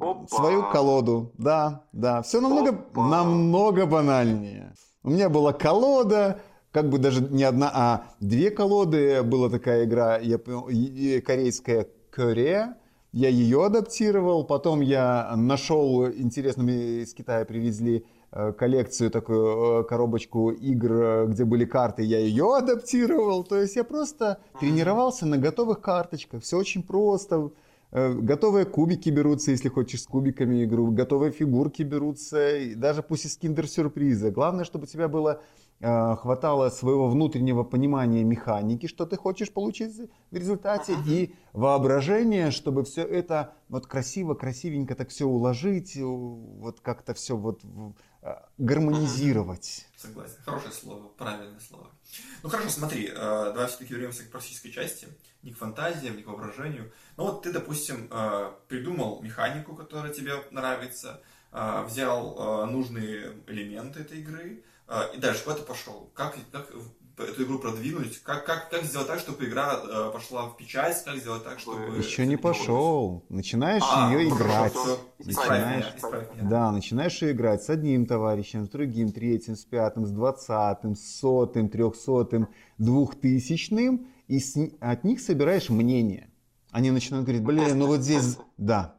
Опа. 0.00 0.26
свою 0.26 0.68
колоду. 0.70 1.32
Да, 1.38 1.84
да. 1.92 2.22
Все 2.22 2.40
намного, 2.40 2.70
Опа. 2.70 3.06
намного 3.08 3.86
банальнее. 3.86 4.74
У 5.04 5.10
меня 5.10 5.28
была 5.28 5.52
колода, 5.52 6.40
как 6.74 6.90
бы 6.90 6.98
даже 6.98 7.20
не 7.22 7.44
одна, 7.44 7.70
а 7.72 8.04
две 8.18 8.50
колоды. 8.50 9.22
Была 9.22 9.48
такая 9.48 9.84
игра 9.84 10.18
я 10.18 10.38
корейская 11.20 11.86
Корея. 12.10 12.76
Я 13.12 13.28
ее 13.28 13.64
адаптировал. 13.64 14.44
Потом 14.44 14.80
я 14.80 15.32
нашел, 15.36 16.08
интересно, 16.08 16.64
мне 16.64 17.02
из 17.02 17.14
Китая 17.14 17.44
привезли 17.44 18.04
э, 18.32 18.52
коллекцию, 18.52 19.12
такую 19.12 19.82
э, 19.82 19.84
коробочку 19.84 20.50
игр, 20.50 20.92
э, 20.92 21.26
где 21.28 21.44
были 21.44 21.64
карты, 21.64 22.02
я 22.02 22.18
ее 22.18 22.56
адаптировал. 22.56 23.44
То 23.44 23.60
есть 23.60 23.76
я 23.76 23.84
просто 23.84 24.38
тренировался 24.58 25.26
на 25.26 25.38
готовых 25.38 25.80
карточках. 25.80 26.42
Все 26.42 26.58
очень 26.58 26.82
просто. 26.82 27.52
Готовые 27.92 28.64
кубики 28.64 29.10
берутся, 29.10 29.52
если 29.52 29.68
хочешь 29.68 30.02
с 30.02 30.06
кубиками 30.08 30.64
игру. 30.64 30.90
Готовые 30.90 31.30
фигурки 31.30 31.84
берутся. 31.84 32.56
и 32.56 32.74
Даже 32.74 33.04
пусть 33.04 33.26
из 33.26 33.36
киндер-сюрприза. 33.36 34.32
Главное, 34.32 34.64
чтобы 34.64 34.84
у 34.84 34.88
тебя 34.88 35.06
было 35.06 35.40
хватало 35.80 36.70
своего 36.70 37.08
внутреннего 37.08 37.62
понимания 37.62 38.24
механики, 38.24 38.86
что 38.86 39.06
ты 39.06 39.16
хочешь 39.16 39.52
получить 39.52 39.94
в 40.30 40.34
результате, 40.34 40.96
и 41.06 41.34
воображение, 41.52 42.50
чтобы 42.50 42.84
все 42.84 43.02
это 43.02 43.54
вот 43.68 43.86
красиво, 43.86 44.34
красивенько 44.34 44.94
так 44.94 45.08
все 45.08 45.24
уложить, 45.24 45.96
э, 45.96 46.02
вот 46.02 46.80
как-то 46.80 47.14
все 47.14 47.36
вот 47.36 47.62
э, 48.22 48.34
гармонизировать. 48.58 49.86
Согласен. 49.96 50.36
Хорошее 50.44 50.72
слово, 50.72 51.08
правильное 51.16 51.60
слово. 51.60 51.90
Ну 52.42 52.48
хорошо, 52.48 52.68
смотри, 52.70 53.08
э, 53.08 53.14
давай 53.14 53.66
все-таки 53.66 53.94
вернемся 53.94 54.24
к 54.24 54.30
практической 54.30 54.70
части, 54.70 55.08
не 55.42 55.52
к 55.52 55.58
фантазиям, 55.58 56.16
не 56.16 56.22
к 56.22 56.26
воображению. 56.26 56.92
Ну 57.16 57.24
вот 57.24 57.42
ты, 57.42 57.52
допустим, 57.52 58.08
э, 58.10 58.52
придумал 58.68 59.22
механику, 59.22 59.74
которая 59.74 60.12
тебе 60.12 60.34
нравится, 60.50 61.20
э, 61.52 61.84
взял 61.84 62.36
э, 62.36 62.70
нужные 62.70 63.32
элементы 63.46 64.00
этой 64.00 64.20
игры, 64.20 64.62
э, 64.62 64.73
и 65.14 65.18
дальше 65.18 65.44
куда 65.44 65.56
ты 65.56 65.62
пошел? 65.62 66.10
Как, 66.14 66.36
как 66.52 66.70
эту 67.18 67.44
игру 67.44 67.58
продвинуть? 67.58 68.18
Как, 68.22 68.44
как, 68.44 68.70
как 68.70 68.84
сделать 68.84 69.06
так, 69.06 69.20
чтобы 69.20 69.44
игра 69.44 69.80
э, 69.82 70.10
пошла 70.12 70.46
в 70.46 70.56
печать? 70.56 71.02
Как 71.04 71.16
сделать 71.16 71.44
так, 71.44 71.58
чтобы... 71.58 71.96
Еще 71.96 72.26
не 72.26 72.36
пошел. 72.36 73.24
Начинаешь 73.28 73.82
А, 73.88 74.12
ее 74.12 74.28
ну, 74.28 74.36
играть. 74.36 74.74
Начинаешь 75.18 75.92
исправь 75.96 76.34
меня. 76.34 76.48
Да, 76.48 76.72
начинаешь 76.72 77.22
ее 77.22 77.32
играть 77.32 77.62
с 77.62 77.70
одним 77.70 78.06
товарищем, 78.06 78.66
с 78.66 78.68
другим, 78.68 79.12
третьим, 79.12 79.56
с 79.56 79.64
пятым, 79.64 80.06
с 80.06 80.10
двадцатым, 80.10 80.96
с 80.96 81.18
сотым, 81.18 81.68
трехсотым, 81.68 82.48
двухтысячным, 82.78 84.08
и 84.26 84.40
с 84.40 84.56
от 84.80 85.04
них 85.04 85.20
собираешь 85.20 85.68
мнение. 85.68 86.30
Они 86.70 86.90
начинают 86.90 87.26
говорить, 87.26 87.44
блин, 87.44 87.78
ну 87.78 87.86
вот 87.86 88.00
здесь, 88.00 88.38
да, 88.56 88.93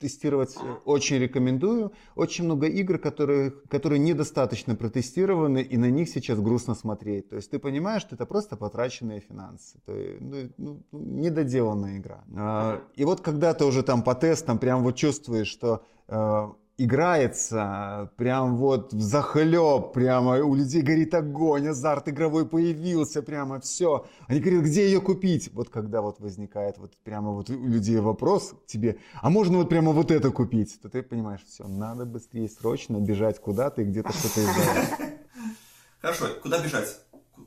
тестировать 0.00 0.56
э, 0.56 0.74
очень 0.84 1.18
рекомендую. 1.18 1.92
Очень 2.14 2.44
много 2.44 2.66
игр, 2.66 2.98
которые, 2.98 3.50
которые 3.68 3.98
недостаточно 3.98 4.74
протестированы, 4.74 5.62
и 5.62 5.76
на 5.76 5.90
них 5.90 6.08
сейчас 6.08 6.38
грустно 6.40 6.74
смотреть. 6.74 7.28
То 7.28 7.36
есть 7.36 7.50
ты 7.50 7.58
понимаешь, 7.58 8.02
что 8.02 8.14
это 8.14 8.26
просто 8.26 8.56
потраченные 8.56 9.20
финансы. 9.20 9.78
То 9.86 9.94
есть, 9.94 10.20
ну, 10.20 10.50
ну, 10.58 10.80
недоделанная 10.92 11.98
игра. 11.98 12.24
А, 12.36 12.82
И 12.96 13.04
вот 13.04 13.20
когда 13.20 13.54
ты 13.54 13.64
уже 13.64 13.82
там 13.82 14.02
по 14.02 14.14
тестам 14.14 14.58
прям 14.58 14.82
вот 14.82 14.96
чувствуешь, 14.96 15.48
что 15.48 15.84
э, 16.08 16.48
играется 16.82 18.10
прям 18.16 18.56
вот 18.56 18.92
в 18.92 19.00
захлеб, 19.00 19.92
прямо 19.92 20.38
у 20.38 20.54
людей 20.54 20.82
горит 20.82 21.14
огонь, 21.14 21.68
азарт 21.68 22.08
игровой 22.08 22.48
появился, 22.48 23.22
прямо 23.22 23.60
все. 23.60 24.06
Они 24.26 24.40
говорят, 24.40 24.64
где 24.64 24.86
ее 24.86 25.00
купить? 25.00 25.50
Вот 25.52 25.68
когда 25.68 26.00
вот 26.00 26.20
возникает 26.20 26.78
вот 26.78 26.96
прямо 27.04 27.32
вот 27.32 27.50
у 27.50 27.66
людей 27.66 27.98
вопрос 27.98 28.54
к 28.64 28.66
тебе, 28.66 28.98
а 29.20 29.28
можно 29.28 29.58
вот 29.58 29.68
прямо 29.68 29.92
вот 29.92 30.10
это 30.10 30.30
купить? 30.30 30.80
То 30.80 30.88
ты 30.88 31.02
понимаешь, 31.02 31.44
все, 31.46 31.68
надо 31.68 32.06
быстрее, 32.06 32.48
срочно 32.48 32.98
бежать 32.98 33.38
куда-то 33.40 33.82
и 33.82 33.84
где-то 33.84 34.12
что-то 34.12 34.42
искать. 34.42 35.10
Хорошо, 36.00 36.26
куда 36.42 36.62
бежать? 36.64 36.98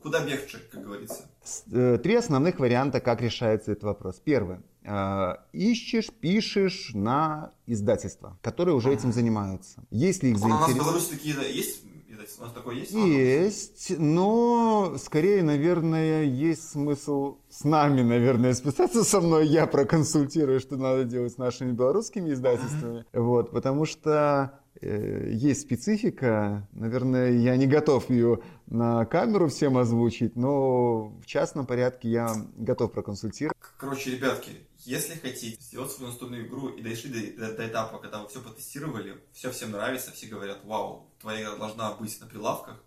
Куда 0.02 0.24
бегче, 0.24 0.58
как 0.70 0.84
говорится? 0.84 1.24
Э, 1.72 1.98
Три 1.98 2.14
основных 2.14 2.60
варианта, 2.60 3.00
как 3.00 3.20
решается 3.20 3.72
этот 3.72 3.84
вопрос. 3.84 4.20
Первый. 4.24 4.58
Э, 4.84 5.36
Ищешь, 5.52 6.10
пишешь 6.10 6.90
на 6.94 7.52
издательства, 7.66 8.38
которые 8.42 8.74
уже 8.74 8.92
этим 8.92 9.12
занимаются. 9.12 9.82
Если 9.90 10.28
их 10.28 10.44
У 10.44 10.48
нас 10.48 10.70
в. 10.70 10.76
Беларуси 10.76 11.10
такие 11.10 11.34
есть? 11.54 11.84
издательства? 12.24 12.44
У 12.44 12.46
нас 12.46 12.54
такое 12.54 12.74
есть? 12.76 12.92
Есть, 12.92 13.98
но 13.98 14.96
скорее, 14.98 15.42
наверное, 15.42 16.24
есть 16.24 16.70
смысл 16.70 17.38
с 17.48 17.64
нами, 17.64 18.02
наверное, 18.02 18.54
списаться 18.54 19.04
со 19.04 19.20
мной. 19.20 19.46
Я 19.46 19.66
проконсультирую, 19.66 20.60
что 20.60 20.76
надо 20.76 21.04
делать 21.04 21.32
с 21.32 21.38
нашими 21.38 21.72
белорусскими 21.72 22.32
издательствами. 22.32 23.04
Вот, 23.12 23.50
потому 23.50 23.84
что 23.86 24.58
э, 24.80 25.30
есть 25.32 25.62
специфика. 25.62 26.68
Наверное, 26.72 27.32
я 27.32 27.56
не 27.56 27.66
готов 27.66 28.10
ее 28.10 28.40
на 28.66 29.04
камеру 29.04 29.48
всем 29.48 29.76
озвучить, 29.78 30.36
но 30.36 31.12
в 31.20 31.26
частном 31.26 31.66
порядке 31.66 32.08
я 32.08 32.34
готов 32.56 32.92
проконсультировать. 32.92 33.56
Короче, 33.76 34.12
ребятки, 34.12 34.52
если 34.86 35.14
хотите 35.14 35.60
сделать 35.62 35.90
свою 35.92 36.10
настольную 36.10 36.46
игру 36.46 36.68
и 36.68 36.82
дошли 36.82 37.32
до, 37.36 37.46
до- 37.48 37.56
до 37.56 37.66
этапа, 37.68 37.98
когда 37.98 38.22
вы 38.22 38.28
все 38.28 38.40
потестировали, 38.40 39.22
все 39.32 39.50
всем 39.50 39.70
нравится, 39.70 40.12
все 40.12 40.26
говорят, 40.26 40.64
вау, 40.64 41.10
твоя 41.20 41.42
игра 41.42 41.56
должна 41.56 41.92
быть 41.92 42.20
на 42.20 42.26
прилавках, 42.26 42.82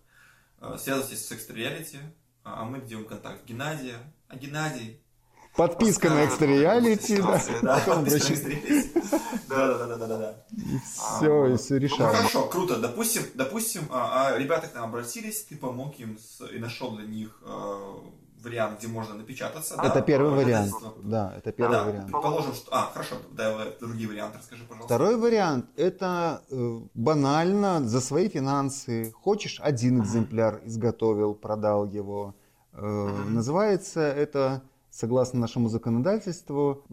э, 0.61 0.77
связывайтесь 0.79 1.25
с 1.25 1.31
Extra 1.31 1.55
Reality, 1.55 1.97
а 2.43 2.61
а 2.61 2.65
мы 2.65 2.81
делаем 2.81 3.07
контакт 3.07 3.45
Геннадия. 3.45 3.97
А 4.29 4.35
Геннадий... 4.35 5.01
Подписка 5.55 6.09
на 6.09 6.23
Extra 6.25 6.47
Reality, 6.47 7.17
да. 7.61 7.79
Да. 9.47 9.77
Да, 9.77 9.87
да, 9.87 9.97
да, 9.97 10.07
да, 10.07 10.45
все, 10.85 11.47
и 11.47 11.57
все 11.57 11.73
Ну 11.75 11.79
решаем. 11.79 12.15
хорошо, 12.15 12.47
круто. 12.47 12.77
Допустим, 12.77 13.23
допустим, 13.33 13.87
а, 13.89 14.27
а, 14.27 14.37
ребята 14.37 14.67
к 14.67 14.75
нам 14.75 14.89
обратились, 14.89 15.43
ты 15.45 15.57
помог 15.57 15.97
им 15.99 16.19
и 16.51 16.59
нашел 16.59 16.95
для 16.95 17.05
них 17.07 17.41
э, 17.43 17.93
вариант, 18.43 18.79
где 18.79 18.87
можно 18.87 19.15
напечататься. 19.15 19.75
Это 19.75 19.95
да, 19.95 20.01
первый 20.01 20.31
вариант. 20.31 20.71
Да, 21.03 21.33
это 21.37 21.51
первый 21.51 21.71
Да, 21.73 21.83
вариант. 21.83 22.11
Положим, 22.11 22.53
что... 22.53 22.69
А, 22.73 22.89
хорошо, 22.93 23.15
давай 23.31 23.73
другие 23.79 24.07
варианты 24.09 24.37
расскажи, 24.39 24.63
пожалуйста. 24.63 24.85
Второй 24.95 25.17
вариант– 25.17 25.65
это 25.75 26.43
э, 26.49 26.79
банально 26.93 27.81
за 27.87 28.01
свои 28.01 28.29
финансы. 28.29 29.11
Хочешь, 29.11 29.59
один 29.61 30.01
экземпляр 30.01 30.61
изготовил, 30.65 31.33
продал 31.35 31.85
его. 31.85 32.35
Э, 32.73 33.07
Называется 33.27 34.01
это, 34.01 34.61
согласно 34.89 35.39
нашему 35.39 35.69
законодательству, 35.69 36.83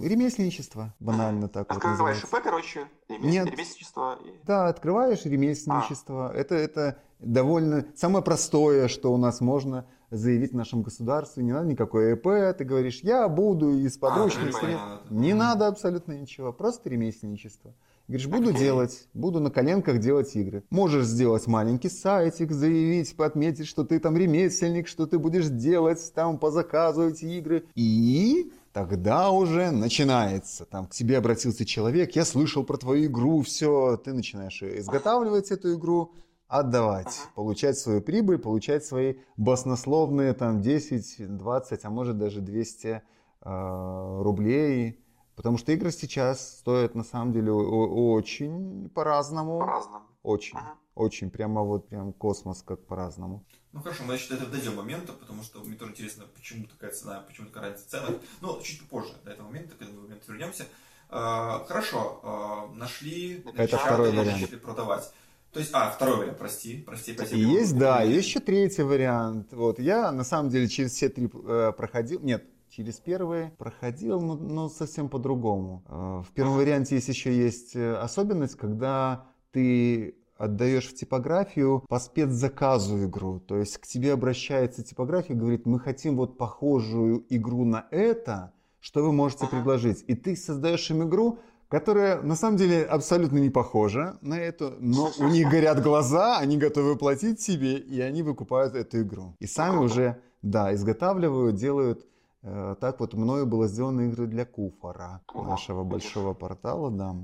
ремесленничество. 0.00 0.94
Банально 1.00 1.48
так 1.48 1.68
вот 1.68 1.76
Открываешь. 1.84 2.22
ИП, 2.22 2.36
короче, 2.42 2.86
ремес- 3.08 3.20
Нет. 3.30 3.46
ремесленничество. 3.46 4.18
Да, 4.44 4.68
открываешь 4.68 5.24
ремесленничество. 5.24 6.32
Это, 6.34 6.54
это 6.54 6.98
довольно 7.18 7.86
самое 7.96 8.24
простое, 8.24 8.88
что 8.88 9.12
у 9.12 9.16
нас 9.16 9.40
можно 9.40 9.86
заявить 10.12 10.52
в 10.52 10.56
нашем 10.56 10.82
государстве. 10.82 11.42
Не 11.42 11.52
надо 11.52 11.66
никакой 11.66 12.14
ЭП. 12.14 12.56
Ты 12.56 12.64
говоришь, 12.64 13.00
я 13.02 13.28
буду 13.28 13.78
из 13.78 13.96
подручных 13.96 14.50
это 14.50 14.58
средств. 14.58 15.10
Не 15.10 15.32
надо 15.34 15.66
абсолютно 15.66 16.12
ничего, 16.12 16.52
просто 16.52 16.90
ремесленничество. 16.90 17.74
Говоришь, 18.08 18.26
буду 18.26 18.50
Окей. 18.50 18.60
делать, 18.60 19.08
буду 19.14 19.40
на 19.40 19.50
коленках 19.50 19.98
делать 19.98 20.34
игры. 20.36 20.64
Можешь 20.70 21.06
сделать 21.06 21.46
маленький 21.46 21.88
сайтик, 21.88 22.50
заявить, 22.52 23.14
отметить, 23.16 23.66
что 23.66 23.84
ты 23.84 23.98
там 24.00 24.16
ремесленник, 24.16 24.88
что 24.88 25.06
ты 25.06 25.18
будешь 25.18 25.46
делать 25.46 26.12
там 26.14 26.38
по 26.38 26.50
заказу 26.50 27.08
эти 27.08 27.24
игры. 27.24 27.64
И 27.74 28.52
тогда 28.72 29.30
уже 29.30 29.70
начинается. 29.70 30.66
Там 30.66 30.86
к 30.86 30.90
тебе 30.90 31.16
обратился 31.16 31.64
человек, 31.64 32.14
я 32.16 32.24
слышал 32.24 32.64
про 32.64 32.76
твою 32.76 33.06
игру, 33.06 33.40
все, 33.42 33.96
ты 33.96 34.12
начинаешь 34.12 34.62
изготавливать 34.62 35.50
эту 35.50 35.74
игру, 35.74 36.12
отдавать, 36.52 37.06
Ага. 37.06 37.32
получать 37.34 37.78
свою 37.78 38.02
прибыль, 38.02 38.38
получать 38.38 38.84
свои 38.84 39.14
баснословные 39.38 40.34
там 40.34 40.60
10, 40.60 41.36
20, 41.36 41.84
а 41.84 41.90
может 41.90 42.18
даже 42.18 42.40
200 42.40 43.02
э, 43.40 44.22
рублей. 44.22 44.98
Потому 45.34 45.56
что 45.56 45.72
игры 45.72 45.90
сейчас 45.90 46.58
стоят 46.58 46.94
на 46.94 47.04
самом 47.04 47.32
деле 47.32 47.50
очень 47.52 48.90
по-разному. 48.90 49.60
По-разному. 49.60 50.04
Очень. 50.22 50.58
Ага. 50.58 50.74
Очень. 50.94 51.30
Прямо 51.30 51.62
вот 51.62 51.88
прям 51.88 52.12
космос 52.12 52.62
как 52.62 52.86
по-разному. 52.86 53.42
Ну 53.72 53.80
хорошо, 53.80 54.02
мы 54.02 54.08
значит, 54.08 54.32
этого 54.32 54.50
дойдем 54.50 54.76
момента, 54.76 55.14
потому 55.14 55.42
что 55.42 55.60
мне 55.60 55.76
тоже 55.76 55.92
интересно, 55.92 56.24
почему 56.34 56.66
такая 56.66 56.90
цена, 56.90 57.20
почему 57.26 57.46
такая 57.46 57.70
разница 57.70 57.86
в 57.86 57.90
ценах. 57.90 58.10
Ну, 58.42 58.60
чуть 58.60 58.80
попозже 58.82 59.14
до 59.24 59.30
этого 59.30 59.46
момента, 59.46 59.74
к 59.74 59.80
этому 59.80 60.02
моменту 60.02 60.30
вернемся. 60.30 60.66
А, 61.08 61.64
хорошо, 61.66 62.20
а, 62.22 62.68
нашли, 62.74 63.38
Это 63.38 63.46
напечатали, 63.48 63.80
второй 63.86 64.10
вариант. 64.10 64.40
начали 64.42 64.56
продавать. 64.58 65.12
То 65.52 65.60
есть, 65.60 65.70
а, 65.74 65.90
второй 65.90 66.16
вариант, 66.16 66.38
прости, 66.38 66.82
прости, 66.86 67.12
прости. 67.12 67.38
Есть, 67.38 67.76
да, 67.76 68.02
есть 68.02 68.26
еще 68.26 68.40
третий 68.40 68.82
вариант. 68.82 69.52
Вот 69.52 69.78
я 69.78 70.10
на 70.10 70.24
самом 70.24 70.48
деле 70.48 70.66
через 70.66 70.92
все 70.92 71.10
три 71.10 71.28
э, 71.32 71.72
проходил. 71.76 72.20
Нет, 72.20 72.46
через 72.70 72.94
первый 72.94 73.50
проходил, 73.58 74.20
но, 74.22 74.34
но 74.34 74.68
совсем 74.70 75.10
по-другому. 75.10 75.84
Э, 75.88 76.22
в 76.26 76.32
первом 76.32 76.56
варианте 76.56 76.94
есть 76.94 77.08
еще 77.08 77.36
есть 77.36 77.76
э, 77.76 77.96
особенность, 77.96 78.56
когда 78.56 79.26
ты 79.50 80.16
отдаешь 80.38 80.88
в 80.88 80.94
типографию 80.94 81.84
по 81.86 81.98
спецзаказу 81.98 83.04
игру. 83.04 83.38
То 83.38 83.58
есть 83.58 83.76
к 83.76 83.86
тебе 83.86 84.14
обращается 84.14 84.82
типография 84.82 85.34
и 85.34 85.36
говорит, 85.36 85.66
мы 85.66 85.78
хотим 85.78 86.16
вот 86.16 86.38
похожую 86.38 87.26
игру 87.28 87.66
на 87.66 87.86
это, 87.90 88.54
что 88.80 89.02
вы 89.04 89.12
можете 89.12 89.46
предложить. 89.46 90.02
И 90.06 90.14
ты 90.14 90.34
создаешь 90.34 90.90
им 90.90 91.06
игру, 91.06 91.38
которая 91.72 92.20
на 92.20 92.36
самом 92.36 92.58
деле 92.58 92.84
абсолютно 92.84 93.38
не 93.38 93.48
похожа 93.48 94.18
на 94.20 94.38
эту, 94.38 94.74
но 94.78 95.10
у 95.18 95.28
них 95.28 95.48
горят 95.48 95.82
глаза, 95.82 96.36
они 96.38 96.58
готовы 96.58 96.96
платить 96.96 97.40
себе, 97.40 97.78
и 97.78 97.98
они 98.02 98.22
выкупают 98.22 98.74
эту 98.74 99.00
игру. 99.00 99.34
И 99.40 99.46
сами 99.46 99.78
уже, 99.78 100.20
да, 100.42 100.74
изготавливают, 100.74 101.56
делают. 101.56 102.06
Э, 102.42 102.76
так 102.78 103.00
вот 103.00 103.14
мною 103.14 103.46
было 103.46 103.68
сделано 103.68 104.02
игры 104.02 104.26
для 104.26 104.44
Куфора, 104.44 105.22
нашего 105.34 105.82
большого 105.82 106.34
портала, 106.34 106.90
да. 106.90 107.16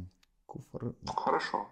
Куфор. 0.47 0.95
Хорошо, 1.15 1.67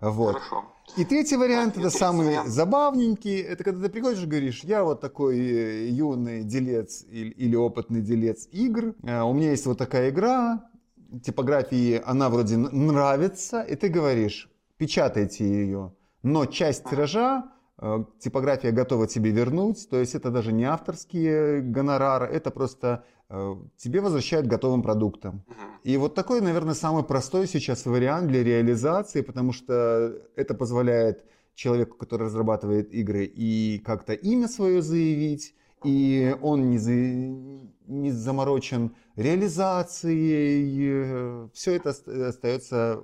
Вот. 0.00 0.34
хорошо. 0.34 0.64
И 0.96 1.04
третий 1.04 1.36
вариант, 1.36 1.76
И 1.76 1.80
это 1.80 1.88
третий 1.88 1.98
самый 1.98 2.26
вариант. 2.28 2.48
забавненький, 2.48 3.40
это 3.40 3.64
когда 3.64 3.86
ты 3.86 3.92
приходишь 3.92 4.22
и 4.22 4.26
говоришь, 4.26 4.62
я 4.62 4.84
вот 4.84 5.00
такой 5.00 5.36
э, 5.36 5.88
юный 5.88 6.44
делец 6.44 7.04
или, 7.10 7.30
или 7.30 7.56
опытный 7.56 8.02
делец 8.02 8.46
игр, 8.52 8.94
э, 9.02 9.20
у 9.20 9.32
меня 9.32 9.50
есть 9.50 9.66
вот 9.66 9.78
такая 9.78 10.10
игра, 10.10 10.69
типографии 11.22 12.00
она 12.04 12.28
вроде 12.28 12.56
нравится, 12.56 13.62
и 13.62 13.76
ты 13.76 13.88
говоришь, 13.88 14.50
печатайте 14.76 15.44
ее, 15.44 15.92
но 16.22 16.46
часть 16.46 16.84
тиража 16.88 17.50
э, 17.78 18.04
типография 18.18 18.70
готова 18.70 19.06
тебе 19.06 19.30
вернуть, 19.30 19.88
то 19.88 19.98
есть 19.98 20.14
это 20.14 20.30
даже 20.30 20.52
не 20.52 20.64
авторские 20.64 21.60
гонорары, 21.60 22.26
это 22.26 22.50
просто 22.50 23.04
э, 23.28 23.56
тебе 23.76 24.00
возвращают 24.00 24.46
готовым 24.46 24.82
продуктом. 24.82 25.44
И 25.82 25.96
вот 25.96 26.14
такой, 26.14 26.40
наверное, 26.40 26.74
самый 26.74 27.04
простой 27.04 27.46
сейчас 27.46 27.86
вариант 27.86 28.28
для 28.28 28.44
реализации, 28.44 29.22
потому 29.22 29.52
что 29.52 30.14
это 30.36 30.54
позволяет 30.54 31.24
человеку, 31.54 31.96
который 31.96 32.26
разрабатывает 32.26 32.92
игры, 32.92 33.24
и 33.24 33.82
как-то 33.84 34.12
имя 34.12 34.48
свое 34.48 34.82
заявить, 34.82 35.54
и 35.84 36.36
он 36.42 36.70
не, 36.70 36.78
за- 36.78 36.92
не 37.86 38.10
заморочен 38.12 38.94
реализацией. 39.16 41.48
Все 41.52 41.74
это 41.74 41.90
ост- 41.90 42.08
остается 42.08 43.02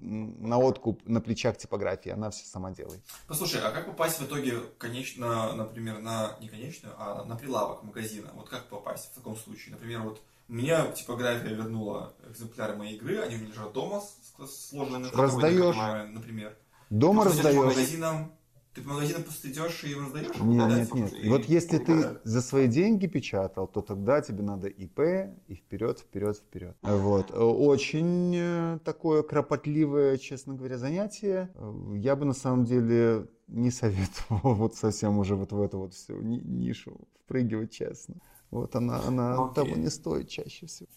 на 0.00 0.58
откуп 0.58 1.00
на 1.08 1.20
плечах 1.20 1.56
типографии, 1.56 2.10
она 2.10 2.28
все 2.30 2.44
сама 2.46 2.70
делает. 2.72 3.00
Послушай, 3.26 3.60
а 3.62 3.70
как 3.70 3.86
попасть 3.86 4.18
в 4.20 4.26
итоге, 4.26 4.60
конечно, 4.78 5.54
например, 5.54 6.00
на, 6.00 6.36
не 6.40 6.48
конечную, 6.48 6.94
а 6.98 7.24
на 7.24 7.36
прилавок 7.36 7.82
магазина? 7.82 8.30
Вот 8.34 8.48
как 8.50 8.68
попасть 8.68 9.12
в 9.12 9.14
таком 9.14 9.36
случае? 9.36 9.72
Например, 9.74 10.02
вот 10.02 10.20
меня 10.48 10.86
типография 10.88 11.54
вернула 11.54 12.12
экземпляры 12.28 12.76
моей 12.76 12.96
игры, 12.96 13.18
они 13.20 13.36
у 13.36 13.38
меня 13.38 13.48
лежат 13.48 13.72
дома 13.72 14.02
сложены. 14.46 15.08
Раздаешь. 15.12 16.10
например. 16.12 16.54
Дома 16.90 17.24
раздаешь. 17.24 17.56
магазинам, 17.56 18.32
ты 18.74 18.82
по 18.82 18.90
магазинам 18.90 19.22
просто 19.22 19.50
идешь 19.50 19.84
и 19.84 19.94
раздаешь? 19.94 20.36
Нет, 20.40 20.68
нет, 20.68 20.94
нет. 20.94 21.24
и- 21.24 21.28
Вот 21.28 21.44
если 21.44 21.78
ты 21.78 22.02
Да. 22.02 22.20
за 22.24 22.42
свои 22.42 22.66
деньги 22.66 23.06
печатал, 23.06 23.66
то 23.68 23.80
тогда 23.82 24.20
тебе 24.20 24.42
надо 24.42 24.68
ИП 24.68 25.00
и 25.46 25.54
вперед, 25.54 26.00
вперед, 26.00 26.36
вперед. 26.36 26.76
Вот. 26.82 27.30
Очень 27.30 28.34
э, 28.36 28.78
такое 28.84 29.22
кропотливое, 29.22 30.18
честно 30.18 30.54
говоря, 30.54 30.76
занятие. 30.78 31.50
Я 31.94 32.16
бы 32.16 32.24
на 32.24 32.34
самом 32.34 32.64
деле 32.64 33.28
не 33.48 33.70
советовал 33.70 34.54
вот 34.54 34.74
совсем 34.74 35.18
уже 35.18 35.36
вот 35.36 35.52
в 35.52 35.60
эту 35.62 35.78
вот 35.78 35.94
всю 35.94 36.20
ни- 36.20 36.40
нишу 36.40 36.98
впрыгивать, 37.24 37.70
честно. 37.70 38.16
Вот 38.50 38.74
она, 38.76 39.00
она 39.06 39.44
окей. 39.46 39.54
того 39.64 39.76
не 39.76 39.90
стоит 39.90 40.28
чаще 40.28 40.66
всего. 40.66 40.88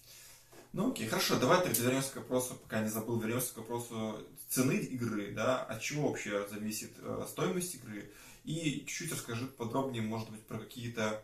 Ну 0.74 0.92
окей, 0.92 1.08
хорошо, 1.08 1.40
давай 1.40 1.64
тогда 1.64 1.82
вернемся 1.82 2.14
к 2.14 2.16
вопросу, 2.18 2.56
пока 2.56 2.82
не 2.82 2.90
забыл, 2.90 3.20
вернемся 3.20 3.54
к 3.54 3.58
вопросу 3.58 4.24
цены 4.50 4.74
игры, 4.74 5.32
да, 5.32 5.64
от 5.64 5.82
чего 5.82 6.10
вообще 6.10 6.48
зависит 6.48 6.92
э, 7.00 7.26
стоимость 7.28 7.76
игры, 7.76 8.12
и 8.44 8.86
чуть-чуть 8.86 9.12
расскажи 9.12 9.46
подробнее, 9.46 10.02
может 10.02 10.30
быть, 10.30 10.46
про 10.46 10.60
какие-то, 10.60 11.24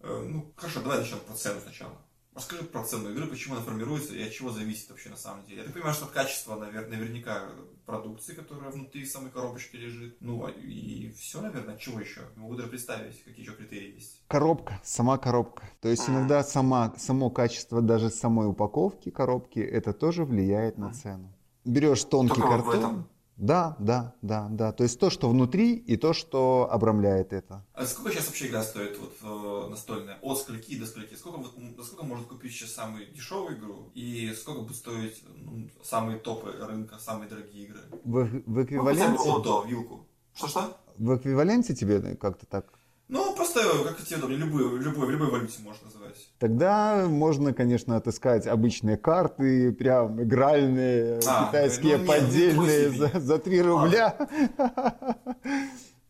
э, 0.00 0.26
ну, 0.28 0.52
хорошо, 0.56 0.82
давай 0.82 0.98
начнем 0.98 1.20
про 1.20 1.34
цену 1.34 1.60
сначала. 1.60 2.05
Расскажи 2.36 2.64
про 2.64 2.84
цену 2.84 3.10
игры, 3.12 3.26
почему 3.26 3.54
она 3.54 3.64
формируется 3.64 4.14
и 4.14 4.22
от 4.22 4.30
чего 4.30 4.50
зависит 4.50 4.90
вообще 4.90 5.08
на 5.08 5.16
самом 5.16 5.46
деле. 5.46 5.60
Я 5.60 5.64
так 5.64 5.72
понимаю, 5.72 5.94
что 5.94 6.04
от 6.04 6.10
качества, 6.10 6.54
навер- 6.54 6.86
наверняка, 6.88 7.48
продукции, 7.86 8.34
которая 8.34 8.70
внутри 8.70 9.06
самой 9.06 9.30
коробочки 9.30 9.76
лежит. 9.76 10.18
Ну, 10.20 10.44
а- 10.44 10.50
и 10.50 11.12
все, 11.12 11.40
наверное, 11.40 11.74
от 11.74 11.80
чего 11.80 11.98
еще? 11.98 12.20
Не 12.36 12.42
Могу 12.42 12.56
даже 12.56 12.68
представить, 12.68 13.24
какие 13.24 13.40
еще 13.40 13.52
критерии 13.54 13.94
есть. 13.94 14.20
Коробка, 14.28 14.78
сама 14.84 15.16
коробка. 15.16 15.62
То 15.80 15.88
есть 15.88 16.10
иногда 16.10 16.44
сама, 16.44 16.92
само 16.98 17.30
качество 17.30 17.80
даже 17.80 18.10
самой 18.10 18.48
упаковки 18.48 19.10
коробки, 19.10 19.60
это 19.60 19.94
тоже 19.94 20.26
влияет 20.26 20.76
на 20.76 20.92
цену. 20.92 21.32
Берешь 21.64 22.04
тонкий 22.04 22.34
Только 22.34 22.48
картон. 22.48 23.06
Да, 23.36 23.76
да, 23.78 24.14
да, 24.22 24.48
да. 24.50 24.72
То 24.72 24.82
есть 24.82 24.98
то, 24.98 25.10
что 25.10 25.28
внутри, 25.28 25.74
и 25.74 25.96
то, 25.96 26.14
что 26.14 26.68
обрамляет 26.70 27.32
это. 27.32 27.64
А 27.74 27.84
сколько 27.84 28.10
сейчас 28.10 28.26
вообще 28.26 28.46
игра 28.46 28.62
стоит 28.62 28.98
вот 28.98 29.14
э, 29.22 29.68
настольная? 29.68 30.18
От 30.22 30.38
скольки 30.38 30.78
до 30.78 30.86
скольки? 30.86 31.14
Сколько, 31.14 31.38
вот, 31.38 31.54
сколько 31.84 32.04
может 32.04 32.26
купить 32.26 32.52
сейчас 32.52 32.72
самую 32.72 33.06
дешевую 33.12 33.58
игру? 33.58 33.90
И 33.94 34.32
сколько 34.34 34.62
будет 34.62 34.76
стоить 34.76 35.22
ну, 35.36 35.68
самые 35.82 36.18
топы 36.18 36.52
рынка, 36.52 36.98
самые 36.98 37.28
дорогие 37.28 37.66
игры? 37.66 37.80
В, 38.04 38.24
в 38.46 38.64
эквиваленте, 38.64 39.18
бы 39.18 39.36
От 39.36 39.42
до, 39.42 39.64
вилку. 39.64 40.06
Что-что? 40.34 40.76
в 40.98 41.16
эквиваленте 41.16 41.74
тебе 41.74 42.16
как-то 42.16 42.46
так. 42.46 42.75
Ну, 43.08 43.34
просто, 43.36 43.60
как 43.84 44.02
тебе 44.04 44.16
удобнее, 44.18 44.38
любую, 44.40 44.78
любой, 44.80 45.06
в 45.06 45.10
любой 45.10 45.30
валюте 45.30 45.62
можно 45.62 45.84
называть. 45.86 46.28
Тогда 46.40 47.06
можно, 47.08 47.52
конечно, 47.54 47.96
отыскать 47.96 48.46
обычные 48.48 48.96
карты, 48.96 49.70
прям 49.72 50.20
игральные, 50.20 51.20
А, 51.26 51.46
китайские 51.46 51.98
ну, 51.98 52.04
нет, 52.04 52.08
поддельные 52.08 52.92
себе. 52.92 53.10
за, 53.12 53.20
за 53.20 53.38
3 53.38 53.62
рубля. 53.62 54.16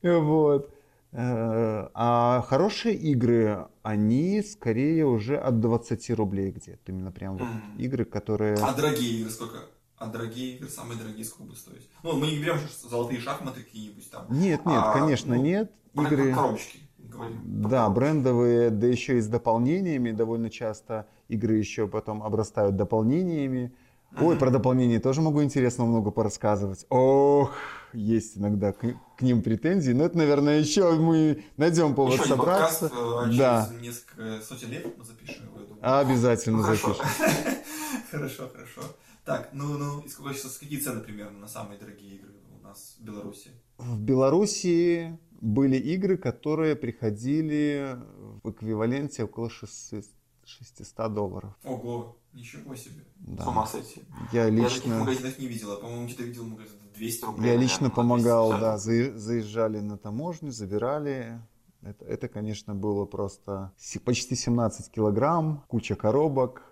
Вот. 0.02 0.70
Э, 1.12 1.88
А 1.94 2.44
хорошие 2.48 2.94
игры, 2.94 3.66
они 3.82 4.42
скорее 4.42 5.04
уже 5.06 5.36
от 5.36 5.60
20 5.60 6.10
рублей 6.10 6.52
где-то. 6.52 6.80
Именно 6.86 7.10
прям 7.10 7.38
вот 7.38 7.48
игры, 7.78 8.04
которые... 8.04 8.54
А 8.56 8.72
дорогие 8.72 9.20
игры 9.20 9.30
сколько? 9.30 9.58
А 9.98 10.06
дорогие 10.06 10.56
игры, 10.56 10.68
самые 10.68 10.98
дорогие, 10.98 11.24
сколько 11.24 11.44
будут 11.44 11.58
стоить? 11.58 11.88
Ну, 12.02 12.12
мы 12.12 12.26
не 12.28 12.38
берем 12.38 12.58
золотые 12.88 13.18
шахматы 13.20 13.62
какие-нибудь 13.62 14.10
там. 14.10 14.26
Нет, 14.28 14.64
нет, 14.66 14.80
А, 14.82 14.92
конечно, 14.92 15.34
ну, 15.34 15.42
нет. 15.42 15.72
Игры... 15.94 16.32
коробочки 16.34 16.80
говорим. 17.08 17.40
Да, 17.44 17.88
брендовые, 17.90 18.70
да 18.70 18.86
еще 18.86 19.18
и 19.18 19.20
с 19.20 19.28
дополнениями. 19.28 20.12
Довольно 20.12 20.50
часто 20.50 21.06
игры 21.28 21.56
еще 21.56 21.86
потом 21.88 22.22
обрастают 22.22 22.76
дополнениями. 22.76 23.72
Ой, 24.18 24.30
Мгм. 24.30 24.38
про 24.38 24.50
дополнения 24.50 24.98
тоже 25.00 25.20
могу 25.20 25.42
интересно 25.42 25.84
много 25.84 26.10
порассказывать. 26.10 26.86
Ох, 26.88 27.52
есть 27.92 28.38
иногда 28.38 28.72
к, 28.72 28.78
к 29.18 29.22
ним 29.22 29.42
претензии. 29.42 29.92
Но 29.92 30.04
это, 30.04 30.16
наверное, 30.16 30.60
еще 30.60 30.92
мы 30.94 31.44
найдем 31.56 31.94
повод 31.94 32.14
Еще 32.14 32.22
один 32.24 32.38
подкаст, 32.38 32.78
собраться. 32.80 32.96
э, 32.96 33.24
через 33.26 33.38
Да, 33.38 33.70
несколько 33.80 34.40
сотен 34.42 34.70
лет 34.70 34.86
мы 34.96 35.04
запишем 35.04 35.46
его, 35.46 35.60
я 35.60 35.66
думаю. 35.66 35.98
обязательно 35.98 36.58
Ну, 36.58 36.62
хорошо. 36.64 36.94
запишем. 36.94 37.54
Хорошо, 38.10 38.48
хорошо. 38.48 38.80
Так, 39.24 39.50
ну, 39.52 39.76
ну, 39.76 40.00
и 40.00 40.08
сколько 40.08 40.32
сейчас, 40.34 40.56
какие 40.58 40.78
цены 40.78 41.00
примерно 41.00 41.40
на 41.40 41.48
самые 41.48 41.78
дорогие 41.78 42.14
игры 42.14 42.30
у 42.58 42.62
нас 42.64 42.96
в 43.00 43.04
Беларуси? 43.04 43.50
В 43.78 43.98
Беларуси 44.00 45.18
были 45.40 45.76
игры, 45.76 46.16
которые 46.16 46.76
приходили 46.76 47.96
в 48.42 48.50
эквиваленте 48.50 49.24
около 49.24 49.50
600 49.50 50.04
600 50.44 51.12
долларов. 51.12 51.52
Ого, 51.64 52.16
ничего 52.32 52.74
себе. 52.76 53.04
Да. 53.16 53.42
С 53.44 53.46
ума 53.48 53.66
сойти. 53.66 54.02
Я 54.32 54.44
Я 54.46 54.50
таких 54.50 54.76
лично... 54.84 54.98
магазинов 55.00 55.38
не 55.40 55.46
видел, 55.48 55.72
а, 55.72 55.76
по-моему, 55.76 56.06
где-то 56.06 56.22
видел 56.22 56.44
магазин 56.44 56.78
200 56.94 57.24
рублей. 57.24 57.36
Я 57.36 57.42
наверное, 57.42 57.62
лично 57.64 57.90
помогал, 57.90 58.50
250. 58.50 58.60
да, 58.60 59.18
заезжали 59.18 59.80
на 59.80 59.98
таможню, 59.98 60.52
забирали. 60.52 61.40
Это, 61.82 62.04
это, 62.04 62.28
конечно, 62.28 62.74
было 62.74 63.04
просто 63.06 63.72
почти 64.04 64.34
17 64.36 64.90
килограмм, 64.90 65.64
куча 65.68 65.94
коробок 65.96 66.62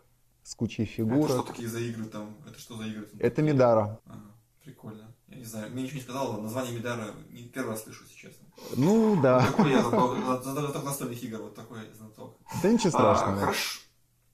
с 0.44 0.55
кучей 0.55 0.83
Это 0.85 0.92
что 0.92 1.03
фигурок. 1.03 1.46
такие 1.46 1.68
за 1.68 1.81
игры 1.81 2.05
там? 2.05 2.37
Это 2.46 2.59
что 2.59 2.77
за 2.77 2.85
игры? 2.87 3.07
там 3.07 3.20
Это? 3.20 3.42
Медара. 3.42 4.00
Ага, 4.07 4.20
прикольно. 4.64 5.13
Я 5.44 5.46
не 5.46 5.50
знаю, 5.50 5.72
мне 5.72 5.83
ничего 5.83 5.96
не 5.98 6.02
сказал, 6.04 6.40
название 6.40 6.72
Медара 6.72 7.14
не 7.28 7.42
первый 7.48 7.72
раз 7.72 7.83
слышу, 7.83 8.02
если 8.04 8.16
честно. 8.16 8.47
Ну 8.76 9.20
да, 9.20 9.45
Такой 9.45 9.72
я 9.72 9.82
знаток, 9.82 10.84
настольных 10.84 11.22
игр, 11.22 11.36
вот 11.42 11.55
такой 11.55 11.80
знаток. 11.95 12.38
да 12.62 12.72
ничего 12.72 12.88
А, 12.88 12.90
страшного. 13.14 13.40
хорошо. 13.40 13.80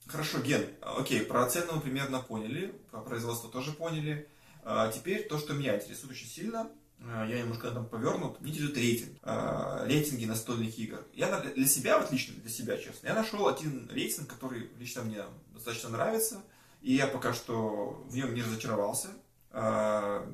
Хорошо, 0.07 0.39
Ген, 0.39 0.67
окей, 0.81 1.23
про 1.23 1.47
цену 1.47 1.73
мы 1.75 1.81
примерно 1.81 2.21
поняли, 2.21 2.73
про 2.93 3.01
производство 3.01 3.51
тоже 3.51 3.73
поняли. 3.73 4.29
А, 4.63 4.89
теперь 4.93 5.27
то, 5.27 5.37
что 5.39 5.53
меня 5.55 5.75
интересует 5.77 6.13
очень 6.13 6.29
сильно, 6.29 6.69
а, 7.05 7.27
я 7.27 7.41
немножко 7.41 7.73
там 7.73 7.87
повернут, 7.87 8.41
мне 8.41 8.53
интересует 8.53 8.77
рейтинг, 8.79 9.19
а, 9.25 9.85
рейтинги 9.87 10.27
настольных 10.27 10.79
игр. 10.79 11.05
Я 11.13 11.41
для 11.41 11.67
себя, 11.67 11.99
вот 11.99 12.13
лично 12.13 12.35
для 12.41 12.51
себя, 12.51 12.77
честно, 12.77 13.09
я 13.09 13.15
нашел 13.15 13.49
один 13.49 13.91
рейтинг, 13.91 14.29
который 14.29 14.71
лично 14.79 15.03
мне 15.03 15.23
достаточно 15.53 15.89
нравится, 15.89 16.41
и 16.83 16.95
я 16.95 17.09
пока 17.09 17.33
что 17.35 18.05
в 18.09 18.15
нем 18.15 18.33
не 18.33 18.43
разочаровался. 18.43 19.09
А, 19.51 20.25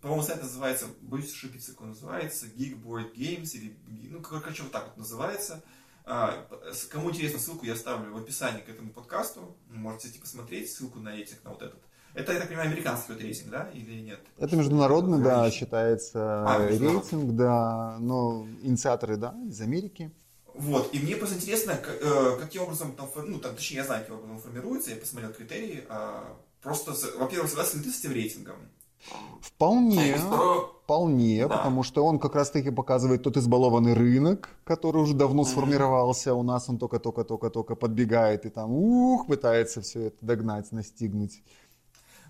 по-моему, 0.00 0.22
сайт 0.22 0.42
называется, 0.42 0.86
боюсь 1.00 1.32
ошибиться, 1.32 1.72
как 1.72 1.82
он 1.82 1.88
называется, 1.90 2.46
Geekboard 2.46 3.14
Games, 3.14 3.50
или, 3.54 3.76
ну, 4.10 4.20
короче, 4.20 4.62
вот 4.62 4.72
так 4.72 4.86
вот 4.88 4.96
называется. 4.96 5.62
А, 6.04 6.46
Кому 6.90 7.10
интересно, 7.10 7.38
ссылку 7.40 7.66
я 7.66 7.72
оставлю 7.72 8.12
в 8.12 8.16
описании 8.18 8.60
к 8.60 8.68
этому 8.68 8.92
подкасту. 8.92 9.56
Можете 9.68 10.08
зайти 10.08 10.20
посмотреть 10.20 10.70
ссылку 10.70 11.00
на 11.00 11.10
рейтинг, 11.12 11.42
на 11.42 11.50
вот 11.50 11.62
этот. 11.62 11.82
Это, 12.14 12.32
я 12.32 12.38
так 12.38 12.48
понимаю, 12.48 12.70
американский 12.70 13.12
вот 13.12 13.20
рейтинг, 13.20 13.50
да, 13.50 13.68
или 13.74 14.00
нет? 14.00 14.20
Это 14.38 14.56
международный, 14.56 15.22
да, 15.22 15.50
считается 15.50 16.44
А, 16.46 16.68
рейтинг, 16.68 17.34
да, 17.34 17.96
но 17.98 18.46
инициаторы, 18.62 19.16
да, 19.16 19.34
из 19.48 19.60
Америки. 19.60 20.12
Вот, 20.54 20.94
и 20.94 20.98
мне 21.00 21.16
просто 21.16 21.36
интересно, 21.36 21.76
к- 21.76 21.88
э, 21.90 22.38
каким 22.40 22.62
образом 22.62 22.92
там, 22.96 23.10
ну, 23.26 23.38
там, 23.38 23.54
точнее, 23.56 23.78
я 23.78 23.84
знаю, 23.84 24.02
каким 24.02 24.14
образом 24.16 24.36
он 24.36 24.40
формируется, 24.42 24.90
я 24.90 24.96
посмотрел 24.96 25.32
критерии, 25.34 25.84
а, 25.90 26.34
просто, 26.62 26.94
во-первых, 27.18 27.50
согласен 27.50 27.80
ли 27.80 27.84
ты 27.84 27.90
с 27.90 27.98
этим 27.98 28.12
рейтингом? 28.12 28.56
Вполне, 29.40 30.16
вполне, 30.84 31.46
Да. 31.48 31.56
потому 31.56 31.82
что 31.82 32.04
он 32.04 32.18
как 32.18 32.34
раз-таки 32.34 32.70
показывает 32.70 33.22
тот 33.22 33.36
избалованный 33.36 33.94
рынок, 33.94 34.50
который 34.64 35.00
уже 35.02 35.14
давно 35.14 35.42
Мгм. 35.42 35.50
сформировался, 35.50 36.34
у 36.34 36.42
нас 36.42 36.68
он 36.68 36.78
только-только-только-только 36.78 37.74
подбегает 37.76 38.44
и 38.46 38.50
там, 38.50 38.70
ух, 38.72 39.26
пытается 39.26 39.80
все 39.80 40.06
это 40.06 40.16
догнать, 40.20 40.72
настигнуть. 40.72 41.42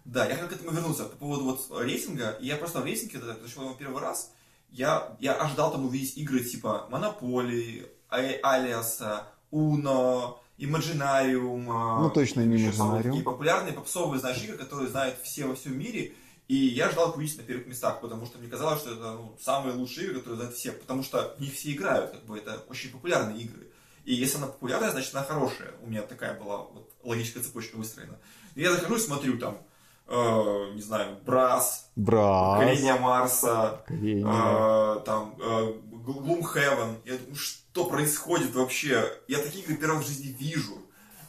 Да, 0.04 0.24
я 0.26 0.36
как 0.36 0.50
к 0.50 0.52
этому 0.52 0.70
вернулся 0.70 1.04
по 1.04 1.16
поводу 1.16 1.44
вот 1.44 1.66
рейтинга. 1.80 2.36
Я 2.40 2.56
просто 2.56 2.80
в 2.80 2.84
рейтинге, 2.84 3.18
когда 3.18 3.34
пришел 3.34 3.64
его 3.64 3.74
первый 3.74 4.00
раз, 4.00 4.30
я, 4.70 5.16
я 5.20 5.34
ожидал 5.34 5.72
там 5.72 5.84
увидеть 5.86 6.16
игры 6.16 6.44
типа 6.44 6.86
Монополии, 6.90 7.86
Алиаса, 8.08 9.26
Уно, 9.50 10.38
Imaginarium. 10.58 11.66
а, 11.70 12.02
Ну, 12.02 12.10
точно 12.10 12.42
не 12.42 12.56
Imaginarium. 12.56 13.02
такие 13.02 13.22
популярные 13.24 13.72
попсовые, 13.72 14.20
знаешь, 14.20 14.42
игры, 14.44 14.56
которые 14.58 14.88
знают 14.88 15.16
все 15.22 15.46
во 15.46 15.54
всем 15.54 15.78
мире. 15.78 16.12
И 16.48 16.54
я 16.54 16.86
ожидал 16.86 17.10
их 17.10 17.16
увидеть 17.16 17.38
на 17.38 17.42
первых 17.42 17.66
местах, 17.66 18.00
потому 18.00 18.24
что 18.24 18.38
мне 18.38 18.48
казалось, 18.48 18.80
что 18.80 18.92
это 18.92 19.12
ну, 19.12 19.36
самые 19.40 19.74
лучшие 19.74 20.06
игры, 20.06 20.18
которые 20.18 20.36
знают 20.36 20.54
все, 20.54 20.72
потому 20.72 21.02
что 21.02 21.34
в 21.36 21.40
них 21.40 21.52
все 21.52 21.72
играют, 21.72 22.12
как 22.12 22.24
бы 22.24 22.38
это 22.38 22.62
очень 22.68 22.90
популярные 22.90 23.38
игры. 23.38 23.66
И 24.04 24.14
если 24.14 24.38
она 24.38 24.46
популярная, 24.46 24.90
значит 24.92 25.12
она 25.14 25.24
хорошая. 25.24 25.72
У 25.82 25.88
меня 25.88 26.02
такая 26.02 26.38
была 26.38 26.58
вот, 26.58 26.92
логическая 27.02 27.42
цепочка 27.42 27.76
выстроена. 27.76 28.16
И 28.54 28.62
я 28.62 28.70
захожу 28.72 28.94
и 28.94 29.00
смотрю 29.00 29.38
там, 29.38 29.58
э, 30.06 30.70
не 30.74 30.82
знаю, 30.82 31.18
Брас, 31.26 31.90
Брас, 31.96 33.00
Марса, 33.00 33.82
э, 33.88 35.00
там, 35.04 35.34
э, 35.40 35.72
Gloomhaven. 36.06 37.00
Я 37.04 37.18
думаю, 37.18 37.34
что 37.34 37.86
происходит 37.86 38.54
вообще? 38.54 39.12
Я 39.26 39.38
такие 39.38 39.64
игры 39.64 39.76
первый 39.76 39.96
раз 39.96 40.04
в 40.04 40.08
жизни 40.08 40.28
вижу. 40.38 40.78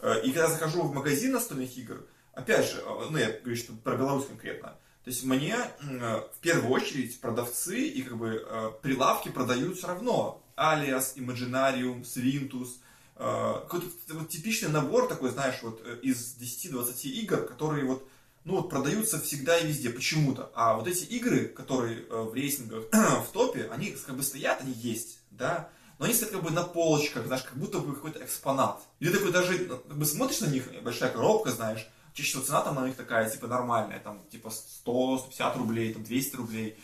Э, 0.01 0.21
И 0.23 0.31
когда 0.31 0.47
захожу 0.47 0.83
в 0.83 0.93
магазин 0.93 1.31
настольных 1.31 1.75
игр, 1.75 2.05
опять 2.33 2.69
же, 2.69 2.77
э, 2.85 3.07
ну 3.09 3.17
я 3.17 3.31
говорю, 3.31 3.55
что 3.55 3.73
про 3.73 3.95
Беларусь 3.97 4.27
конкретно, 4.27 4.75
то 5.07 5.11
есть 5.11 5.23
мне 5.23 5.55
э, 5.55 6.21
в 6.35 6.39
первую 6.41 6.69
очередь 6.69 7.21
продавцы 7.21 7.79
и 7.79 8.01
как 8.01 8.17
бы 8.17 8.45
э, 8.45 8.71
прилавки 8.81 9.29
продают 9.29 9.77
все 9.77 9.87
равно. 9.87 10.43
Alias, 10.57 11.15
Imaginarium, 11.15 12.03
Svintus, 12.03 12.71
э, 13.15 13.53
какой-то 13.61 13.87
вот 14.09 14.27
типичный 14.27 14.67
набор 14.67 15.07
такой, 15.07 15.29
знаешь, 15.29 15.59
вот 15.61 15.81
из 16.01 16.35
10-20 16.37 17.03
игр, 17.03 17.37
которые 17.45 17.85
вот 17.85 18.05
ну 18.43 18.57
вот 18.57 18.69
продаются 18.69 19.17
всегда 19.21 19.57
и 19.57 19.67
везде 19.67 19.91
почему-то. 19.91 20.51
А 20.53 20.75
вот 20.75 20.89
эти 20.89 21.05
игры, 21.05 21.45
которые 21.45 22.05
в 22.09 22.33
рейтингах 22.33 22.83
в 22.91 23.31
топе, 23.31 23.69
они 23.71 23.91
как 23.91 24.17
бы 24.17 24.23
стоят, 24.23 24.59
они 24.59 24.73
есть, 24.73 25.19
да, 25.31 25.69
но 25.99 26.05
они 26.05 26.13
стоят 26.15 26.33
как 26.33 26.43
бы 26.43 26.51
на 26.51 26.63
полочках, 26.63 27.27
знаешь, 27.27 27.43
как 27.43 27.55
будто 27.55 27.79
бы 27.79 27.95
какой-то 27.95 28.25
экспонат. 28.25 28.81
И 28.99 29.05
ты 29.05 29.13
такой 29.13 29.31
даже 29.31 29.57
как 29.57 29.97
бы 29.97 30.05
смотришь 30.05 30.41
на 30.41 30.47
них, 30.47 30.65
большая 30.83 31.13
коробка, 31.13 31.51
знаешь, 31.51 31.87
чаще 32.17 32.29
всего 32.31 32.43
цена 32.43 32.61
там 32.61 32.75
на 32.75 32.87
них 32.87 32.95
такая, 32.95 33.29
типа, 33.29 33.47
нормальная, 33.47 33.99
там, 33.99 34.19
типа 34.31 34.51
100-150 34.85 35.57
рублей, 35.57 35.93
там, 35.93 36.03
200 36.03 36.35
рублей. 36.35 36.77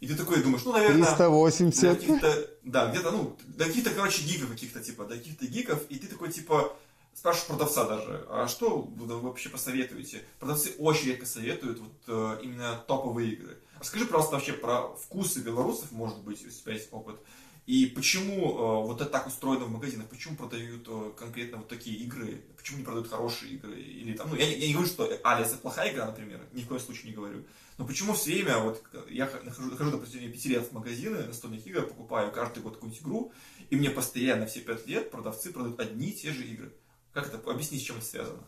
И 0.00 0.06
ты 0.08 0.14
такой 0.14 0.42
думаешь, 0.42 0.64
ну, 0.64 0.72
наверное... 0.72 0.96
Для 0.96 1.06
380. 1.06 1.98
каких-то, 1.98 2.50
да, 2.62 2.90
где-то, 2.90 3.10
ну, 3.10 3.36
до 3.46 3.66
каких-то, 3.66 3.90
короче, 3.90 4.22
гигов 4.22 4.50
каких-то, 4.50 4.80
типа, 4.80 5.04
до 5.04 5.16
каких-то 5.16 5.46
гигов, 5.46 5.82
и 5.90 5.98
ты 5.98 6.06
такой, 6.06 6.32
типа, 6.32 6.74
спрашиваешь 7.12 7.48
продавца 7.48 7.84
даже, 7.84 8.24
а 8.30 8.46
что 8.48 8.78
вы 8.80 9.20
вообще 9.20 9.50
посоветуете? 9.50 10.24
Продавцы 10.38 10.72
очень 10.78 11.08
редко 11.08 11.26
советуют 11.26 11.80
вот 11.80 11.92
э, 12.06 12.40
именно 12.44 12.82
топовые 12.86 13.32
игры. 13.32 13.58
Расскажи, 13.78 14.06
пожалуйста, 14.06 14.36
вообще 14.36 14.52
про 14.54 14.94
вкусы 14.96 15.40
белорусов, 15.40 15.92
может 15.92 16.18
быть, 16.20 16.46
у 16.46 16.48
тебя 16.48 16.72
есть 16.72 16.88
опыт, 16.92 17.16
и 17.68 17.84
почему 17.84 18.48
э, 18.48 18.86
вот 18.86 19.02
это 19.02 19.10
так 19.10 19.26
устроено 19.26 19.66
в 19.66 19.70
магазинах, 19.70 20.08
почему 20.08 20.36
продают 20.36 20.88
э, 20.88 21.12
конкретно 21.18 21.58
вот 21.58 21.68
такие 21.68 21.98
игры, 21.98 22.42
почему 22.56 22.78
не 22.78 22.84
продают 22.84 23.10
хорошие 23.10 23.52
игры, 23.52 23.78
или 23.78 24.16
там, 24.16 24.30
ну, 24.30 24.36
я, 24.36 24.48
я 24.48 24.68
не 24.68 24.72
говорю, 24.72 24.88
что 24.88 25.06
Алис 25.22 25.48
это 25.48 25.58
плохая 25.58 25.92
игра, 25.92 26.06
например, 26.06 26.40
ни 26.54 26.62
в 26.62 26.66
коем 26.66 26.80
случае 26.80 27.10
не 27.10 27.14
говорю, 27.14 27.44
но 27.76 27.86
почему 27.86 28.14
все 28.14 28.32
время, 28.32 28.60
вот 28.60 28.82
я 29.10 29.30
нахожу, 29.44 29.70
нахожу 29.70 29.90
на 29.90 29.98
протяжении 29.98 30.32
пяти 30.32 30.48
лет 30.48 30.66
в 30.66 30.72
магазины 30.72 31.26
настольных 31.26 31.66
игр, 31.66 31.82
покупаю 31.82 32.32
каждый 32.32 32.62
год 32.62 32.76
какую-нибудь 32.76 33.02
игру, 33.02 33.32
и 33.68 33.76
мне 33.76 33.90
постоянно 33.90 34.46
все 34.46 34.60
пять 34.60 34.86
лет 34.86 35.10
продавцы 35.10 35.52
продают 35.52 35.78
одни 35.78 36.08
и 36.08 36.16
те 36.16 36.32
же 36.32 36.46
игры. 36.46 36.72
Как 37.12 37.26
это, 37.26 37.50
объясни, 37.50 37.78
с 37.78 37.82
чем 37.82 37.98
это 37.98 38.06
связано? 38.06 38.44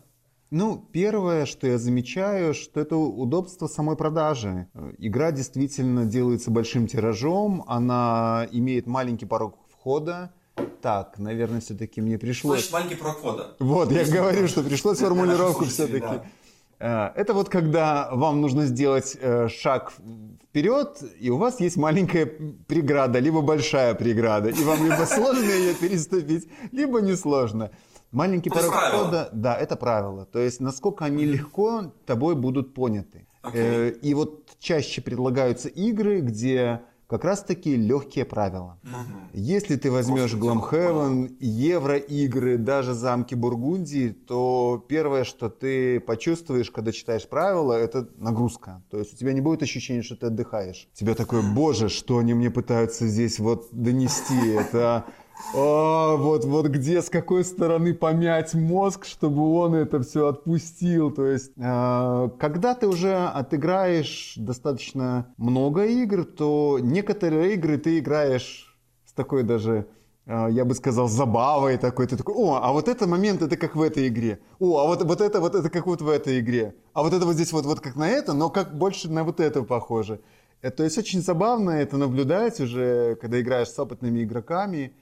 Ну, 0.51 0.85
первое, 0.91 1.45
что 1.45 1.65
я 1.65 1.77
замечаю, 1.77 2.53
что 2.53 2.81
это 2.81 2.97
удобство 2.97 3.67
самой 3.67 3.95
продажи. 3.95 4.67
Э, 4.73 4.91
Игра 4.97 5.31
действительно 5.31 6.03
делается 6.03 6.51
большим 6.51 6.87
тиражом, 6.87 7.63
она 7.67 8.45
имеет 8.51 8.85
маленький 8.85 9.25
порог 9.25 9.55
входа. 9.71 10.33
Так, 10.81 11.17
наверное, 11.17 11.61
все-таки 11.61 12.01
мне 12.01 12.17
пришлось... 12.17 12.59
Значит, 12.59 12.73
маленький 12.73 12.95
порог 12.95 13.17
входа. 13.19 13.55
Вот, 13.59 13.91
я 13.93 14.03
говорю, 14.03 14.49
что 14.49 14.61
пришлось 14.61 14.97
формулировку 14.99 15.63
все-таки. 15.63 16.19
Это 16.79 17.33
вот 17.33 17.47
когда 17.47 18.09
вам 18.11 18.41
нужно 18.41 18.65
сделать 18.65 19.15
э, 19.21 19.47
шаг 19.47 19.93
вперед, 20.49 21.01
и 21.17 21.29
у 21.29 21.37
вас 21.37 21.61
есть 21.61 21.77
маленькая 21.77 22.25
преграда, 22.25 23.19
либо 23.19 23.41
большая 23.41 23.93
преграда, 23.93 24.49
и 24.49 24.63
вам 24.63 24.83
либо 24.83 25.05
сложно 25.05 25.49
ее 25.49 25.75
переступить, 25.75 26.49
либо 26.73 26.99
несложно. 26.99 27.69
Маленький 28.11 28.49
То 28.49 28.57
есть 28.57 28.67
порог 28.67 28.81
правило. 28.81 29.03
входа, 29.03 29.29
да, 29.33 29.55
это 29.55 29.75
правило. 29.75 30.25
То 30.25 30.39
есть 30.39 30.59
насколько 30.59 31.05
они 31.05 31.25
легко 31.25 31.93
тобой 32.05 32.35
будут 32.35 32.73
поняты. 32.73 33.27
Окей. 33.41 33.61
Э, 33.61 33.89
И 34.01 34.13
вот 34.13 34.49
чаще 34.59 35.01
предлагаются 35.01 35.67
игры, 35.69 36.19
где 36.21 36.81
как 37.07 37.25
раз-таки 37.25 37.75
легкие 37.75 38.23
правила. 38.23 38.77
Мгм. 38.83 39.29
Если 39.33 39.75
ты 39.75 39.91
возьмешь 39.91 40.33
Gloomhaven, 40.33 41.35
евроигры, 41.41 42.57
даже 42.57 42.93
замки 42.93 43.35
Бургундии, 43.35 44.09
то 44.09 44.83
первое, 44.87 45.25
что 45.25 45.49
ты 45.49 45.99
почувствуешь, 45.99 46.71
когда 46.71 46.93
читаешь 46.93 47.27
правила, 47.27 47.73
это 47.73 48.07
нагрузка. 48.17 48.81
То 48.89 48.97
есть 48.99 49.13
у 49.13 49.17
тебя 49.17 49.33
не 49.33 49.41
будет 49.41 49.61
ощущения, 49.61 50.03
что 50.03 50.15
ты 50.15 50.27
отдыхаешь. 50.27 50.87
Тебя 50.93 51.13
такое, 51.15 51.41
боже, 51.41 51.89
что 51.89 52.17
они 52.17 52.33
мне 52.33 52.49
пытаются 52.49 53.07
здесь 53.07 53.39
вот 53.39 53.67
донести. 53.71 54.51
Это 54.53 55.05
а, 55.53 56.15
вот, 56.15 56.45
вот 56.45 56.67
где, 56.67 57.01
с 57.01 57.09
какой 57.09 57.43
стороны 57.43 57.93
помять 57.93 58.53
мозг, 58.53 59.05
чтобы 59.05 59.53
он 59.53 59.75
это 59.75 60.01
все 60.01 60.27
отпустил. 60.27 61.11
То 61.11 61.25
есть, 61.25 61.51
э, 61.57 62.29
когда 62.39 62.73
ты 62.73 62.87
уже 62.87 63.13
отыграешь 63.15 64.33
достаточно 64.37 65.33
много 65.37 65.85
игр, 65.85 66.23
то 66.23 66.79
некоторые 66.81 67.55
игры 67.55 67.77
ты 67.77 67.99
играешь 67.99 68.77
с 69.05 69.13
такой 69.13 69.43
даже, 69.43 69.87
э, 70.25 70.47
я 70.51 70.63
бы 70.63 70.73
сказал, 70.73 71.09
забавой 71.09 71.77
такой. 71.77 72.07
Ты 72.07 72.15
такой, 72.15 72.35
о, 72.35 72.59
а 72.61 72.71
вот 72.71 72.87
этот 72.87 73.09
момент 73.09 73.41
это 73.41 73.57
как 73.57 73.75
в 73.75 73.81
этой 73.81 74.07
игре. 74.07 74.39
О, 74.59 74.79
а 74.79 74.87
вот, 74.87 75.03
вот 75.03 75.19
это 75.19 75.41
вот 75.41 75.55
это 75.55 75.69
как 75.69 75.85
вот 75.85 76.01
в 76.01 76.07
этой 76.07 76.39
игре. 76.39 76.75
А 76.93 77.03
вот 77.03 77.13
это 77.13 77.25
вот 77.25 77.33
здесь 77.33 77.51
вот, 77.51 77.65
вот 77.65 77.81
как 77.81 77.95
на 77.97 78.09
это, 78.09 78.33
но 78.33 78.49
как 78.49 78.77
больше 78.77 79.09
на 79.09 79.25
вот 79.25 79.41
это 79.41 79.63
похоже. 79.63 80.21
Э, 80.61 80.71
То 80.71 80.83
есть 80.83 80.97
очень 80.97 81.21
забавно 81.21 81.71
это 81.71 81.97
наблюдать 81.97 82.61
уже, 82.61 83.15
когда 83.15 83.41
играешь 83.41 83.69
с 83.69 83.77
опытными 83.77 84.23
игроками. 84.23 84.93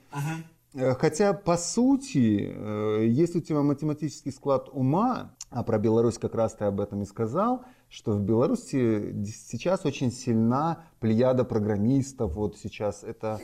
Э, 0.73 0.93
Хотя, 0.93 1.33
по 1.33 1.57
сути, 1.57 2.53
э, 2.53 3.05
если 3.07 3.39
у 3.39 3.41
тебя 3.41 3.61
математический 3.61 4.31
склад 4.31 4.69
ума, 4.71 5.35
а 5.49 5.63
про 5.63 5.79
Беларусь 5.79 6.17
как 6.17 6.35
раз 6.35 6.53
ты 6.53 6.65
об 6.65 6.79
этом 6.79 7.01
и 7.01 7.05
сказал, 7.05 7.63
что 7.89 8.11
в 8.11 8.21
Беларуси 8.21 9.25
сейчас 9.25 9.85
очень 9.85 10.11
сильна 10.11 10.83
плеяда 10.99 11.43
программистов. 11.43 12.35
Вот 12.35 12.57
сейчас 12.57 13.03
это 13.03 13.39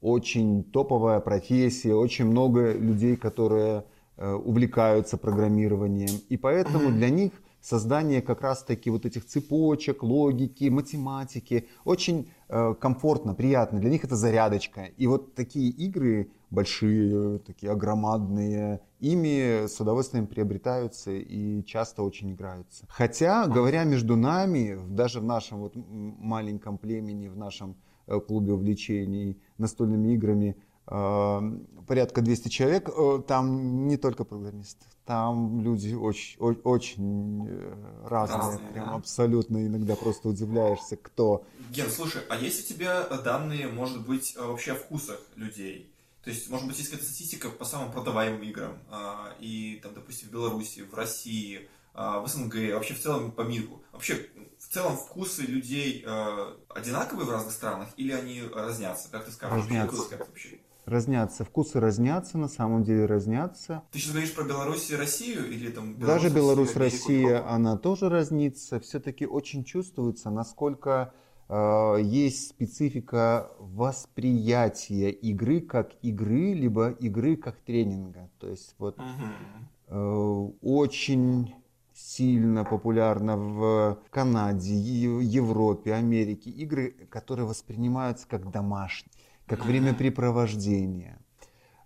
очень 0.00 0.64
топовая 0.64 1.20
профессия, 1.20 1.94
очень 1.94 2.24
много 2.24 2.72
людей, 2.72 3.16
которые 3.16 3.84
э, 4.16 4.32
увлекаются 4.32 5.18
программированием. 5.18 6.20
И 6.30 6.38
поэтому 6.38 6.90
для 6.90 7.10
них 7.10 7.32
создание 7.60 8.22
как 8.22 8.40
раз-таки 8.40 8.90
вот 8.90 9.06
этих 9.06 9.26
цепочек, 9.26 10.02
логики, 10.02 10.68
математики 10.68 11.68
очень 11.84 12.30
э, 12.48 12.74
комфортно, 12.80 13.34
приятно. 13.34 13.78
Для 13.78 13.90
них 13.90 14.04
это 14.04 14.16
зарядочка. 14.16 14.86
И 14.96 15.06
вот 15.06 15.34
такие 15.34 15.70
игры 15.70 16.30
большие, 16.50 17.38
такие 17.38 17.70
огромадные, 17.72 18.80
ими 18.98 19.66
с 19.66 19.80
удовольствием 19.80 20.26
приобретаются 20.26 21.12
и 21.12 21.64
часто 21.64 22.02
очень 22.02 22.32
играются. 22.32 22.86
Хотя, 22.88 23.46
говоря 23.46 23.84
между 23.84 24.16
нами, 24.16 24.78
даже 24.88 25.20
в 25.20 25.24
нашем 25.24 25.60
вот 25.60 25.74
маленьком 25.76 26.76
племени, 26.76 27.28
в 27.28 27.36
нашем 27.36 27.76
э, 28.06 28.18
клубе 28.20 28.52
увлечений 28.52 29.40
настольными 29.58 30.14
играми, 30.14 30.56
порядка 30.90 32.20
200 32.20 32.48
человек. 32.48 32.88
Э, 32.88 33.20
там 33.26 33.88
не 33.88 33.96
только 33.96 34.24
программисты, 34.24 34.86
там 35.06 35.60
люди 35.60 35.94
очень, 35.94 36.38
о- 36.38 36.68
очень 36.68 37.48
э, 37.48 38.06
разные, 38.08 38.38
Разные, 38.38 38.70
прям 38.70 38.86
да? 38.86 38.94
абсолютно 38.94 39.66
иногда 39.66 39.96
просто 39.96 40.28
удивляешься, 40.28 40.96
кто. 40.96 41.44
Ген, 41.70 41.90
слушай, 41.90 42.22
а 42.28 42.36
есть 42.36 42.64
у 42.64 42.74
тебя 42.74 43.04
данные, 43.04 43.66
может 43.66 44.06
быть, 44.06 44.34
э, 44.36 44.44
вообще 44.44 44.72
о 44.72 44.74
вкусах 44.76 45.20
людей? 45.36 45.92
То 46.22 46.30
есть, 46.30 46.50
может 46.50 46.68
быть, 46.68 46.78
есть 46.78 46.90
какая-то 46.90 47.08
статистика 47.08 47.48
по 47.48 47.64
самым 47.64 47.90
продаваемым 47.92 48.42
играм, 48.42 48.78
а, 48.90 49.34
и 49.40 49.80
там, 49.82 49.94
допустим, 49.94 50.28
в 50.28 50.32
Беларуси, 50.32 50.82
в 50.82 50.94
России, 50.94 51.68
а, 51.94 52.20
в 52.20 52.28
СНГ, 52.28 52.54
вообще 52.74 52.94
в 52.94 53.00
целом 53.00 53.32
по 53.32 53.40
миру. 53.40 53.82
Вообще, 53.90 54.28
в 54.58 54.68
целом 54.68 54.96
вкусы 54.96 55.42
людей 55.42 56.04
э, 56.06 56.54
одинаковые 56.68 57.26
в 57.26 57.30
разных 57.30 57.52
странах 57.52 57.88
или 57.96 58.12
они 58.12 58.42
разнятся? 58.42 59.08
Как 59.10 59.24
ты 59.24 59.32
скажешь? 59.32 59.64
Разнятся. 59.64 60.10
Как 60.10 60.28
вообще? 60.28 60.60
Разнятся, 60.90 61.44
вкусы 61.44 61.78
разнятся, 61.78 62.36
на 62.36 62.48
самом 62.48 62.82
деле 62.82 63.06
разнятся. 63.06 63.84
Ты 63.92 64.00
сейчас 64.00 64.10
говоришь 64.10 64.34
про 64.34 64.42
Беларусь 64.42 64.90
и 64.90 64.96
Россию 64.96 65.48
или 65.48 65.70
там 65.70 65.96
Даже 65.96 66.30
Беларусь, 66.30 66.74
Россия, 66.74 67.48
она 67.48 67.76
тоже 67.76 68.08
разнится. 68.08 68.80
Все-таки 68.80 69.24
очень 69.24 69.62
чувствуется, 69.62 70.30
насколько 70.30 71.12
э, 71.48 71.98
есть 72.02 72.48
специфика 72.48 73.52
восприятия 73.60 75.10
игры 75.10 75.60
как 75.60 75.92
игры, 76.02 76.54
либо 76.54 76.90
игры 76.90 77.36
как 77.36 77.60
тренинга. 77.60 78.28
То 78.40 78.48
есть 78.48 78.74
вот 78.78 78.98
Мгм. 78.98 79.68
э, 79.86 80.48
очень 80.60 81.54
сильно 81.94 82.64
популярно 82.64 83.36
в 83.36 83.98
Канаде, 84.10 84.74
Европе, 84.74 85.94
Америке 85.94 86.50
игры, 86.50 86.96
которые 87.10 87.46
воспринимаются 87.46 88.26
как 88.26 88.50
домашние, 88.50 89.12
как 89.50 89.64
времяпрепровождение. 89.66 91.18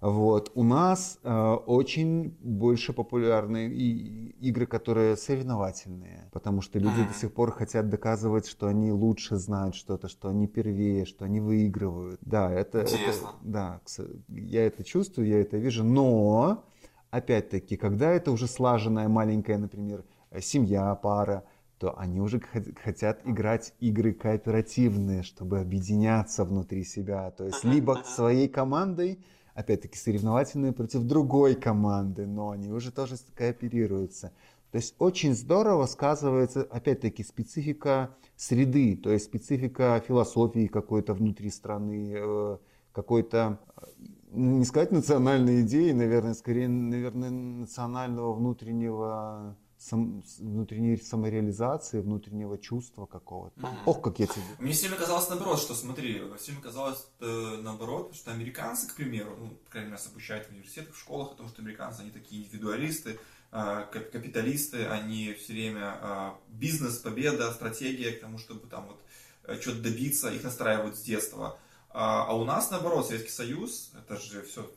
Вот. 0.03 0.53
У 0.55 0.65
нас 0.65 1.19
э, 1.23 1.53
очень 1.67 2.37
больше 2.41 2.93
популярны 2.93 3.69
и 3.69 4.37
игры, 4.49 4.67
которые 4.67 5.17
соревновательные, 5.17 6.29
потому 6.31 6.61
что 6.61 6.79
люди 6.79 6.99
Мгм. 7.01 7.09
до 7.09 7.15
сих 7.15 7.33
пор 7.33 7.53
хотят 7.53 7.89
доказывать, 7.89 8.47
что 8.47 8.67
они 8.67 8.93
лучше 8.93 9.37
знают 9.37 9.75
что-то, 9.75 10.09
что 10.09 10.29
они 10.29 10.47
первее, 10.47 11.07
что 11.07 11.25
они 11.25 11.41
выигрывают. 11.41 12.21
Да, 12.21 12.53
это, 12.53 12.81
это- 12.81 12.91
Интересно. 12.93 13.29
да, 13.43 13.81
кс- 13.87 14.21
я 14.29 14.67
это 14.67 14.85
чувствую, 14.85 15.27
я 15.27 15.41
это 15.41 15.57
вижу, 15.57 15.85
но 15.85 16.65
опять-таки, 17.11 17.77
когда 17.79 18.11
это 18.11 18.31
уже 18.31 18.47
слаженная 18.47 19.09
маленькая, 19.09 19.57
например, 19.57 20.05
семья, 20.39 20.95
пара, 20.97 21.45
то 21.85 21.99
они 21.99 22.19
уже 22.19 22.39
хот- 22.39 22.75
хотят 22.83 23.21
играть 23.27 23.75
игры 23.79 24.15
кооперативные, 24.15 25.23
чтобы 25.23 25.61
объединяться 25.61 26.47
внутри 26.47 26.83
себя. 26.83 27.31
То 27.31 27.45
есть 27.45 27.63
либо 27.63 28.03
своей 28.07 28.49
командой, 28.49 29.19
опять-таки 29.53 29.99
соревновательные 29.99 30.73
против 30.73 31.03
другой 31.03 31.55
команды, 31.55 32.27
но 32.27 32.53
они 32.53 32.73
уже 32.73 32.91
тоже 32.91 33.17
кооперируются. 33.35 34.33
То 34.71 34.79
есть 34.79 34.95
очень 34.99 35.35
здорово 35.35 35.85
сказывается, 35.85 36.63
опять-таки, 36.63 37.23
специфика 37.23 38.17
среды, 38.35 38.97
то 38.97 39.11
есть 39.13 39.27
специфика 39.27 40.03
философии 40.09 40.69
какой-то 40.69 41.13
внутри 41.13 41.51
страны, 41.51 42.15
э, 42.17 42.57
какой-то, 42.93 43.59
э, 43.77 43.85
не 44.33 44.65
сказать 44.65 44.91
национальной 44.91 45.61
идеи, 45.61 45.93
наверное, 45.93 46.33
скорее, 46.33 46.67
наверное, 46.67 47.31
национального 47.31 48.33
внутреннего 48.33 49.55
сам- 49.85 50.25
внутренней 50.39 50.97
самореализации, 50.97 52.01
внутреннего 52.01 52.57
чувства 52.59 53.07
какого-то. 53.07 53.61
Мгм. 53.61 53.79
Ох, 53.87 54.01
как 54.03 54.19
я 54.19 54.27
тебе... 54.27 54.43
Мне 54.59 54.73
все 54.73 54.87
время 54.87 55.01
казалось 55.01 55.29
наоборот, 55.29 55.61
что 55.61 55.75
смотри, 55.75 56.23
все 56.39 56.53
время 56.53 56.63
казалось 56.63 57.07
э, 57.21 57.61
наоборот, 57.63 58.15
что 58.15 58.33
американцы, 58.33 58.89
к 58.89 58.95
примеру, 58.95 59.37
ну, 59.39 59.49
по 59.51 59.71
крайней 59.71 59.91
мере, 59.91 59.99
нас 59.99 60.07
обучают 60.07 60.47
в 60.47 60.51
университетах, 60.51 60.95
в 60.95 60.99
школах, 60.99 61.33
о 61.33 61.35
том, 61.35 61.49
что 61.49 61.63
американцы, 61.63 62.01
они 62.01 62.11
такие 62.11 62.45
индивидуалисты, 62.45 63.19
э, 63.53 63.87
кап- 63.93 64.11
капиталисты, 64.11 64.87
они 64.87 65.35
все 65.35 65.53
время 65.53 65.99
э, 66.01 66.31
бизнес, 66.49 66.99
победа, 66.99 67.53
стратегия 67.53 68.13
к 68.13 68.21
тому, 68.21 68.39
чтобы 68.39 68.67
там 68.69 68.87
вот 68.89 69.61
что-то 69.61 69.83
добиться, 69.83 70.31
их 70.31 70.43
настраивают 70.43 70.97
с 70.97 71.03
детства. 71.03 71.59
А, 71.97 72.25
а 72.29 72.35
у 72.35 72.45
нас, 72.45 72.73
наоборот, 72.73 73.07
Советский 73.07 73.31
Союз, 73.31 73.93
это 73.97 74.21
же 74.21 74.43
все 74.43 74.69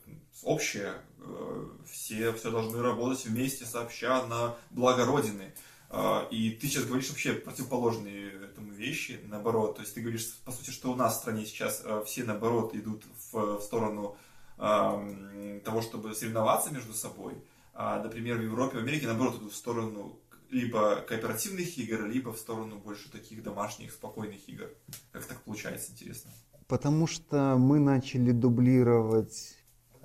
общее, 0.44 0.94
э, 1.18 1.66
все, 1.90 2.32
все 2.32 2.50
должны 2.52 2.80
работать 2.80 3.24
вместе, 3.24 3.64
сообща, 3.64 4.24
на 4.26 4.54
благо 4.70 5.04
Родины. 5.04 5.52
А, 5.90 6.28
И 6.30 6.50
ты 6.50 6.68
сейчас 6.68 6.84
говоришь 6.84 7.10
вообще 7.10 7.32
противоположные 7.32 8.30
этому 8.44 8.70
вещи, 8.70 9.18
наоборот. 9.24 9.74
То 9.74 9.82
есть 9.82 9.94
ты 9.94 10.00
говоришь, 10.00 10.32
по 10.44 10.52
сути, 10.52 10.70
что 10.70 10.92
у 10.92 10.94
нас 10.94 11.16
в 11.16 11.18
стране 11.18 11.44
сейчас 11.44 11.82
э, 11.84 12.04
все, 12.06 12.22
наоборот, 12.22 12.72
идут 12.76 13.02
в, 13.32 13.60
сторону 13.60 14.16
того, 14.56 15.82
чтобы 15.82 16.16
соревноваться 16.16 16.72
между 16.72 16.92
собой. 16.92 17.34
А, 17.74 18.02
например, 18.02 18.38
в 18.38 18.42
Европе, 18.42 18.78
в 18.78 18.80
Америке, 18.80 19.06
наоборот, 19.06 19.36
идут 19.36 19.52
в 19.52 19.56
сторону 19.56 20.18
либо 20.50 20.96
кооперативных 20.96 21.78
игр, 21.78 22.06
либо 22.06 22.32
в 22.32 22.38
сторону 22.38 22.76
больше 22.78 23.08
таких 23.08 23.44
домашних, 23.44 23.92
спокойных 23.92 24.48
игр. 24.48 24.68
Как 25.12 25.24
так 25.26 25.40
получается, 25.42 25.92
интересно? 25.92 26.32
Потому 26.68 27.06
что 27.06 27.56
мы 27.58 27.78
начали 27.78 28.30
дублировать 28.30 29.56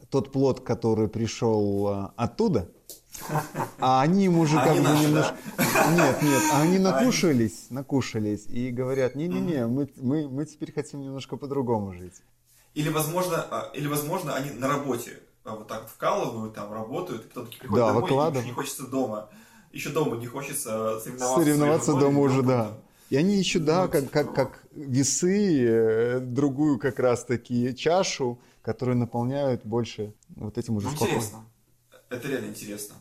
тот 0.10 0.32
плод, 0.32 0.62
который 0.62 1.10
пришел 1.10 1.88
а, 1.88 2.14
оттуда, 2.16 2.70
а 3.80 4.02
они 4.02 4.30
уже 4.30 4.56
как 4.56 4.76
бы 4.78 4.90
немножко... 5.02 5.36
Нет, 5.58 6.22
нет, 6.22 6.42
а 6.54 6.62
они 6.62 6.80
накушались, 6.80 7.68
накушались 7.70 8.46
и 8.48 8.72
говорят, 8.72 9.16
не-не-не, 9.16 9.68
мы, 9.68 9.90
мы, 9.98 10.30
мы 10.30 10.46
теперь 10.46 10.72
хотим 10.72 11.02
немножко 11.02 11.36
по-другому 11.36 11.94
жить. 11.94 12.22
Или, 12.76 12.90
возможно, 12.90 13.46
а, 13.52 13.72
или, 13.74 13.88
возможно, 13.88 14.34
они 14.34 14.52
на 14.52 14.70
работе 14.70 15.20
а, 15.44 15.56
вот 15.56 15.68
так 15.68 15.90
вкалывают, 15.90 16.54
там 16.54 16.72
работают, 16.72 17.26
и 17.26 17.28
потом 17.28 17.46
такие 17.48 17.60
приходят 17.60 17.86
Да, 17.86 17.88
домой, 17.88 18.00
и 18.00 18.04
выкладывают. 18.04 18.46
еще 18.46 18.48
не 18.48 18.56
хочется 18.56 18.88
дома. 18.88 19.30
Еще 19.74 19.90
дома 19.90 20.16
не 20.16 20.28
хочется 20.28 21.00
соревноваться. 21.00 21.44
Соревноваться 21.44 21.94
дома 21.94 22.20
уже, 22.20 22.42
да. 22.42 22.78
И 23.14 23.16
они 23.16 23.38
еще, 23.38 23.60
да, 23.60 23.88
как, 23.88 24.10
как, 24.10 24.34
как 24.34 24.64
весы, 24.72 25.64
э, 25.64 26.20
другую 26.20 26.80
как 26.80 26.98
раз 26.98 27.24
таки 27.24 27.76
чашу, 27.76 28.40
которую 28.64 28.98
наполняют 28.98 29.64
больше 29.64 30.16
вот 30.30 30.58
этим 30.58 30.78
уже 30.78 30.88
Ну, 30.88 30.94
интересно. 30.94 31.46
Это 32.10 32.28
реально 32.28 32.48
интересно. 32.48 32.96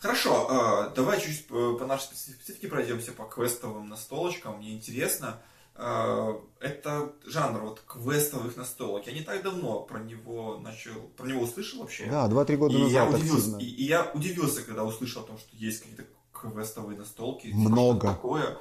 Хорошо, 0.00 0.88
э, 0.88 0.94
давай 0.96 1.20
чуть 1.20 1.46
по, 1.48 1.74
по 1.74 1.84
нашей 1.84 2.14
специфике 2.14 2.66
пройдемся 2.66 3.12
по 3.12 3.24
квестовым 3.24 3.90
настолочкам. 3.90 4.56
Мне 4.56 4.72
интересно, 4.72 5.42
э, 5.74 6.34
это 6.60 7.12
жанр 7.26 7.60
вот 7.60 7.82
квестовых 7.86 8.56
настолок. 8.56 9.06
Я 9.06 9.12
не 9.12 9.20
так 9.20 9.42
давно 9.42 9.80
про 9.80 9.98
него 9.98 10.60
начал, 10.60 10.94
про 11.14 11.26
него 11.26 11.42
услышал 11.42 11.80
вообще. 11.80 12.06
Да, 12.06 12.26
два-три 12.26 12.56
года 12.56 12.74
и 12.74 12.88
я 12.90 13.04
назад 13.04 13.20
удивился, 13.20 13.56
активно. 13.56 13.58
и, 13.58 13.66
и 13.66 13.84
я 13.84 14.10
удивился, 14.14 14.62
когда 14.62 14.82
услышал 14.84 15.20
о 15.20 15.26
том, 15.26 15.36
что 15.36 15.54
есть 15.54 15.80
какие-то 15.80 16.04
квестовые 16.32 16.98
настолки. 16.98 17.48
типа, 17.48 17.58
Много. 17.58 17.98
что-то 17.98 18.14
такое. 18.14 18.58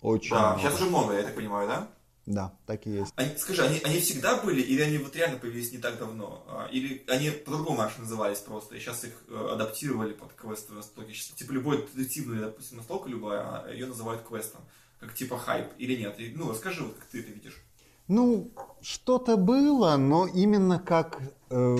Очень 0.00 0.30
Да, 0.30 0.54
много. 0.54 0.60
сейчас 0.60 0.74
уже 0.80 0.86
много, 0.90 1.12
я 1.14 1.22
так 1.22 1.34
понимаю, 1.34 1.68
да? 1.68 1.88
Да, 2.26 2.52
так 2.66 2.86
и 2.86 2.90
есть. 2.90 3.12
Они, 3.16 3.36
скажи, 3.36 3.62
они, 3.62 3.80
они 3.82 3.98
всегда 4.00 4.36
были, 4.40 4.60
или 4.60 4.80
они 4.82 4.98
вот 4.98 5.16
реально 5.16 5.38
появились 5.38 5.72
не 5.72 5.78
так 5.78 5.98
давно? 5.98 6.44
А, 6.48 6.68
Или 6.70 7.04
они 7.08 7.30
по-другому 7.30 7.80
раньше 7.80 8.00
назывались 8.00 8.38
просто, 8.38 8.76
и 8.76 8.78
сейчас 8.78 9.04
их 9.04 9.12
э, 9.28 9.48
адаптировали 9.52 10.12
под 10.12 10.32
квестовые 10.34 10.78
настолки? 10.78 11.12
Сейчас, 11.12 11.36
типа, 11.36 11.52
любой 11.52 11.88
детективный, 11.94 12.38
допустим, 12.40 12.76
настолка 12.76 13.08
любая, 13.08 13.40
а 13.40 13.70
ее 13.72 13.86
называют 13.86 14.22
квестом. 14.22 14.60
Как 15.00 15.14
типа 15.14 15.38
хайп, 15.38 15.66
или 15.78 15.96
нет? 15.96 16.20
И, 16.20 16.32
ну, 16.36 16.50
расскажи, 16.50 16.82
вот 16.84 16.94
как 16.94 17.06
ты 17.06 17.20
это 17.20 17.32
видишь. 17.32 17.56
Ну, 18.06 18.50
что-то 18.82 19.36
было, 19.36 19.96
но 19.96 20.26
именно 20.26 20.78
как 20.78 21.20
э, 21.48 21.76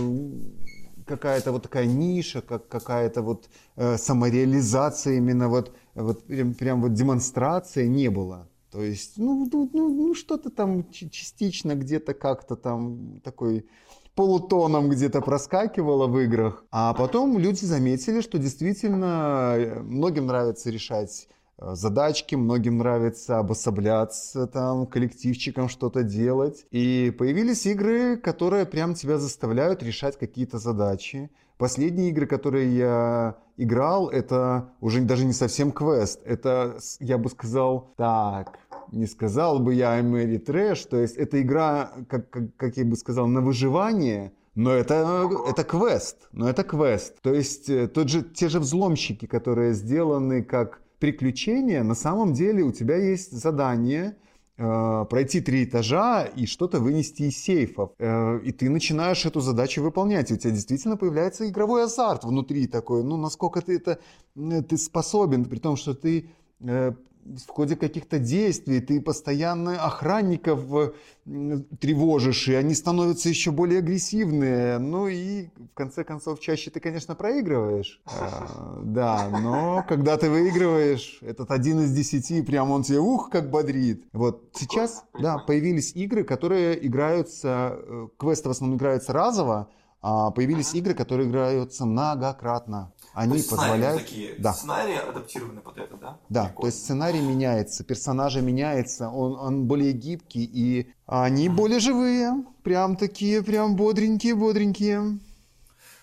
какая-то 1.07 1.53
вот 1.53 1.63
такая 1.65 1.87
ниша, 1.87 2.41
как 2.41 2.67
какая-то 2.69 3.23
вот 3.23 3.49
э, 3.77 3.99
самореализация, 3.99 5.17
именно 5.17 5.49
вот, 5.49 5.75
вот 5.95 6.25
прям, 6.25 6.55
прям 6.55 6.83
вот 6.83 6.95
демонстрация 6.95 7.87
не 7.87 8.09
было. 8.09 8.49
То 8.71 8.83
есть, 8.83 9.15
ну, 9.19 9.49
ну, 9.53 9.69
ну, 9.73 9.89
ну, 9.89 10.15
что-то 10.15 10.51
там 10.51 10.89
частично 10.91 11.75
где-то 11.75 12.15
как-то 12.15 12.55
там 12.55 13.21
такой 13.25 13.67
полутоном 14.15 14.91
где-то 14.91 15.21
проскакивало 15.21 16.07
в 16.07 16.19
играх. 16.21 16.65
А 16.71 16.95
потом 16.95 17.39
люди 17.39 17.65
заметили, 17.65 18.21
что 18.21 18.39
действительно 18.39 19.55
э, 19.57 19.81
многим 19.81 20.27
нравится 20.27 20.71
решать 20.71 21.27
э, 21.59 21.75
задачки, 21.75 22.35
многим 22.35 22.79
нравится 22.79 23.39
обособляться 23.39 24.47
там, 24.47 24.87
коллективчиком 24.87 25.69
что-то 25.69 26.03
делать. 26.03 26.67
И 26.71 27.13
появились 27.19 27.67
игры, 27.67 28.17
которые 28.17 28.67
прям 28.67 28.95
тебя 28.95 29.19
заставляют 29.19 29.83
решать 29.83 30.19
какие-то 30.19 30.59
задачи. 30.59 31.31
Последние 31.61 32.09
игры, 32.09 32.27
которые 32.27 32.75
я 32.75 33.37
играл, 33.59 34.09
это 34.09 34.71
уже 34.81 35.03
даже 35.03 35.27
не 35.27 35.35
совсем 35.35 35.73
квест. 35.73 36.23
Это, 36.25 36.79
я 37.01 37.19
бы 37.19 37.29
сказал, 37.29 37.93
так, 37.99 38.59
не 38.93 39.07
сказал 39.07 39.59
бы 39.59 39.75
я 39.75 40.03
Мэри 40.03 40.39
Трэш, 40.39 40.87
то 40.87 40.97
есть 40.97 41.17
это 41.17 41.43
игра, 41.43 41.93
как, 42.09 42.31
как, 42.31 42.57
как 42.57 42.79
я 42.79 42.87
бы 42.87 42.97
сказал, 42.97 43.27
на 43.27 43.43
выживание, 43.43 44.33
но 44.55 44.71
это, 44.71 45.29
это 45.47 45.63
квест, 45.63 46.31
но 46.33 46.49
это 46.49 46.65
квест. 46.65 47.21
То 47.21 47.35
есть 47.35 47.69
э, 47.69 47.89
тот 47.89 48.09
же, 48.09 48.23
те 48.23 48.49
же 48.49 48.59
взломщики, 48.59 49.27
которые 49.27 49.75
сделаны 49.75 50.43
как 50.43 50.81
приключения, 50.99 51.83
на 51.83 51.95
самом 51.95 52.33
деле 52.33 52.63
у 52.63 52.73
тебя 52.73 52.97
есть 52.97 53.33
задание 53.33 54.17
пройти 54.61 55.41
три 55.41 55.65
этажа 55.65 56.25
и 56.25 56.45
что-то 56.47 56.81
вынести 56.81 57.23
из 57.23 57.39
сейфов. 57.39 57.93
Э, 57.99 58.39
и 58.45 58.53
ты 58.53 58.69
начинаешь 58.69 59.25
эту 59.25 59.41
задачу 59.41 59.83
выполнять. 59.83 60.31
И 60.31 60.35
у 60.35 60.37
тебя 60.37 60.53
действительно 60.53 60.97
появляется 60.97 61.49
игровой 61.49 61.85
азарт 61.85 62.25
внутри 62.25 62.67
такой. 62.67 63.03
Ну, 63.03 63.17
насколько 63.17 63.63
ты 63.63 63.77
это 63.77 63.99
э, 64.37 64.63
ты 64.63 64.77
способен, 64.77 65.47
при 65.47 65.59
том, 65.59 65.77
что 65.77 65.95
ты 65.95 66.31
э, 66.61 66.93
в 67.37 67.49
ходе 67.49 67.77
каких-то 67.77 68.19
действий 68.19 68.81
ты 68.81 69.01
постоянно 69.01 69.83
охранников 69.85 70.95
тревожишь, 71.25 72.49
и 72.49 72.55
они 72.55 72.75
становятся 72.75 73.29
еще 73.29 73.51
более 73.51 73.79
агрессивные. 73.79 74.79
Ну 74.79 75.09
и 75.09 75.49
в 75.73 75.75
конце 75.75 76.05
концов 76.05 76.41
чаще 76.41 76.71
ты, 76.71 76.81
конечно, 76.81 77.15
проигрываешь. 77.15 78.01
А, 78.07 78.81
да, 78.83 79.29
но 79.29 79.85
когда 79.89 80.17
ты 80.17 80.31
выигрываешь, 80.31 81.19
этот 81.23 81.51
один 81.51 81.81
из 81.81 81.93
десяти, 81.93 82.43
прям 82.43 82.71
он 82.71 82.83
тебе 82.83 82.99
ух, 82.99 83.31
как 83.31 83.51
бодрит. 83.51 84.05
Вот 84.13 84.51
сейчас, 84.55 85.05
да, 85.19 85.39
появились 85.39 85.93
игры, 85.95 86.25
которые 86.25 86.85
играются, 86.87 87.79
э, 87.79 88.09
квесты 88.19 88.49
в 88.49 88.53
основном 88.53 88.79
играются 88.79 89.13
разово, 89.13 89.69
а 90.03 90.31
появились 90.31 90.75
игры, 90.75 90.95
которые 90.95 91.29
играются 91.29 91.85
многократно. 91.85 92.93
Они 93.13 93.33
то 93.33 93.37
есть 93.37 93.51
позволяют... 93.51 94.03
такие, 94.03 94.35
да. 94.39 94.53
сценарии 94.53 94.97
адаптированы 94.97 95.61
под 95.61 95.79
это, 95.79 95.97
да? 95.97 96.19
Да, 96.29 96.45
Прикольно. 96.45 96.61
то 96.61 96.67
есть 96.67 96.85
сценарий 96.85 97.21
меняется, 97.21 97.85
персонажи 97.85 98.41
меняются, 98.41 99.09
он, 99.09 99.39
он 99.39 99.67
более 99.67 99.93
гибкий, 99.93 100.45
и 100.45 100.93
они 101.07 101.49
mm. 101.49 101.53
более 101.53 101.81
живые, 101.81 102.45
прям 102.63 102.97
такие, 102.97 103.43
прям 103.43 103.75
бодренькие, 103.75 104.35
бодренькие. 104.35 105.19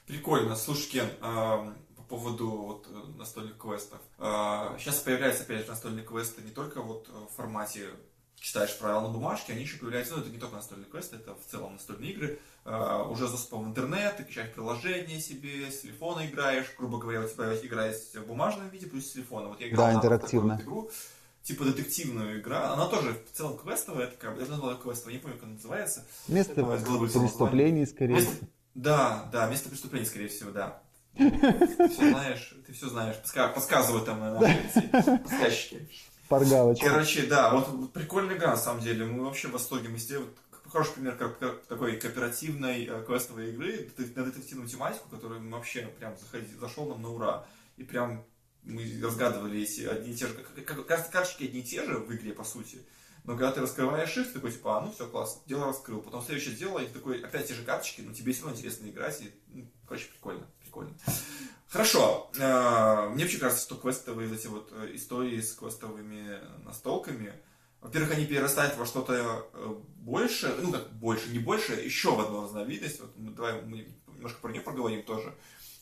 Прикольно. 0.06 0.56
Слушай, 0.56 0.90
Кен, 0.92 1.06
э, 1.06 1.74
по 1.96 2.04
поводу 2.10 2.50
вот, 2.50 2.88
э, 2.90 3.18
настольных 3.18 3.58
квестов. 3.58 4.00
Э, 4.20 4.76
сейчас 4.78 4.96
появляются 5.00 5.44
опять 5.44 5.62
же 5.64 5.68
настольные 5.68 6.06
квесты 6.06 6.42
не 6.42 6.52
только 6.52 6.82
вот 6.82 7.10
в 7.10 7.36
формате 7.36 7.88
читаешь 8.40 8.78
правила 8.78 9.02
на 9.02 9.10
бумажке, 9.10 9.54
они 9.54 9.64
еще 9.64 9.78
появляются, 9.78 10.16
ну 10.16 10.22
это 10.22 10.30
не 10.30 10.38
только 10.38 10.56
настольные 10.56 10.90
квесты, 10.90 11.16
это 11.16 11.36
в 11.36 11.46
целом 11.50 11.74
настольные 11.74 12.12
игры, 12.12 12.40
уже 12.68 13.28
с 13.28 13.32
доступом 13.32 13.66
в 13.66 13.68
интернет, 13.70 14.18
ты 14.18 14.24
качаешь 14.24 14.54
приложение 14.54 15.22
себе, 15.22 15.72
с 15.72 15.82
телефона 15.82 16.26
играешь, 16.28 16.66
грубо 16.78 16.98
говоря, 16.98 17.22
у 17.22 17.28
тебя 17.28 17.56
игра 17.56 17.88
есть 17.88 18.16
в 18.16 18.26
бумажном 18.26 18.70
виде, 18.70 18.88
плюс 18.88 19.08
с 19.08 19.14
телефона. 19.14 19.48
Вот 19.48 19.62
я 19.62 19.70
играл 19.70 19.88
да, 19.88 19.94
интерактивно. 19.94 20.60
Игру, 20.62 20.92
типа 21.44 21.64
детективную 21.64 22.42
игру, 22.42 22.56
она 22.56 22.88
тоже 22.88 23.18
в 23.32 23.38
целом 23.38 23.58
квестовая, 23.58 24.08
это 24.08 24.18
как, 24.18 24.38
я 24.38 24.46
назвал 24.46 24.78
квестовая, 24.78 25.14
не 25.14 25.20
помню, 25.20 25.38
как 25.38 25.46
она 25.46 25.54
называется. 25.54 26.06
Место 26.28 26.66
преступлений, 26.66 27.86
скорее 27.86 28.16
место, 28.16 28.46
Да, 28.76 29.30
да, 29.32 29.48
место 29.48 29.70
преступления, 29.70 30.06
скорее 30.06 30.28
всего, 30.28 30.52
да. 30.52 30.82
Ты 31.18 31.90
все 31.90 32.12
знаешь, 32.12 32.54
ты 32.68 32.74
все 32.74 32.90
знаешь, 32.90 33.16
подсказывают 33.56 34.06
там 34.06 34.20
на 34.20 34.40
подсказчики. 35.24 35.90
Поргалочка. 36.28 36.90
Короче, 36.90 37.24
да, 37.24 37.52
вот, 37.52 37.94
прикольная 37.94 38.36
игра, 38.36 38.52
на 38.52 38.58
самом 38.58 38.82
деле. 38.82 39.06
Мы 39.06 39.24
вообще 39.24 39.48
в 39.48 39.52
восторге. 39.52 39.90
Мы 39.90 39.98
сделали 39.98 40.28
хороший 40.70 40.94
пример 40.94 41.16
как, 41.16 41.40
как, 41.40 41.66
такой 41.66 41.98
кооперативной 41.98 42.86
э, 42.86 43.04
квестовой 43.06 43.52
игры 43.52 43.90
на 44.16 44.24
детективную 44.26 44.68
тематику, 44.68 45.10
которая 45.10 45.40
вообще 45.40 45.88
прям 46.00 46.18
заходи, 46.18 46.54
зашел 46.60 46.88
нам 46.88 47.02
на 47.02 47.10
ура. 47.10 47.48
И 47.78 47.84
прям 47.84 48.26
мы 48.64 49.00
разгадывали 49.02 49.62
эти 49.62 49.82
одни 49.82 50.12
и 50.12 50.16
те 50.16 50.28
же, 50.28 50.34
как, 50.34 50.86
кажется, 50.86 51.12
карточки 51.12 51.46
одни 51.46 51.62
и 51.62 51.64
те 51.64 51.86
же 51.86 51.98
в 52.00 52.14
игре, 52.14 52.34
по 52.34 52.44
сути. 52.44 52.80
Но 53.24 53.34
когда 53.34 53.52
ты 53.52 53.62
раскрываешь 53.62 54.16
их, 54.18 54.28
ты 54.28 54.34
такой, 54.34 54.52
типа, 54.52 54.78
а, 54.78 54.82
ну 54.82 54.92
все, 54.92 55.08
классно, 55.08 55.42
дело 55.48 55.68
раскрыл. 55.68 56.02
Потом 56.02 56.24
следующее 56.24 56.56
дело, 56.56 56.80
и 56.80 56.88
такой, 56.88 57.22
опять 57.22 57.48
те 57.48 57.54
же 57.54 57.64
карточки, 57.64 58.02
но 58.02 58.14
тебе 58.14 58.32
все 58.32 58.44
равно 58.44 58.58
интересно 58.58 58.90
играть. 58.90 59.22
И, 59.22 59.34
ну, 59.48 59.72
короче, 59.86 60.08
прикольно, 60.10 60.48
прикольно. 60.62 60.94
Хорошо. 61.68 62.32
Э, 62.38 63.10
мне 63.10 63.24
вообще 63.24 63.38
кажется, 63.38 63.64
что 63.64 63.76
квестовые 63.76 64.34
эти 64.34 64.48
вот 64.48 64.72
э, 64.72 64.96
истории 64.96 65.42
с 65.42 65.54
квестовыми 65.54 66.40
настолками, 66.64 67.34
во-первых, 67.82 68.12
они 68.12 68.26
перерастают 68.26 68.78
во 68.78 68.86
что-то 68.86 69.48
э, 69.54 69.76
больше, 69.98 70.56
ну 70.62 70.72
как 70.72 70.92
больше, 70.94 71.30
не 71.30 71.40
больше, 71.40 71.74
еще 71.74 72.16
в 72.16 72.20
одну 72.20 72.44
разновидность. 72.44 73.00
Вот 73.00 73.18
мы, 73.18 73.32
давай 73.32 73.62
мы 73.62 73.88
немножко 74.08 74.40
про 74.42 74.52
нее 74.52 74.62
поговорим 74.62 75.04
тоже. 75.04 75.34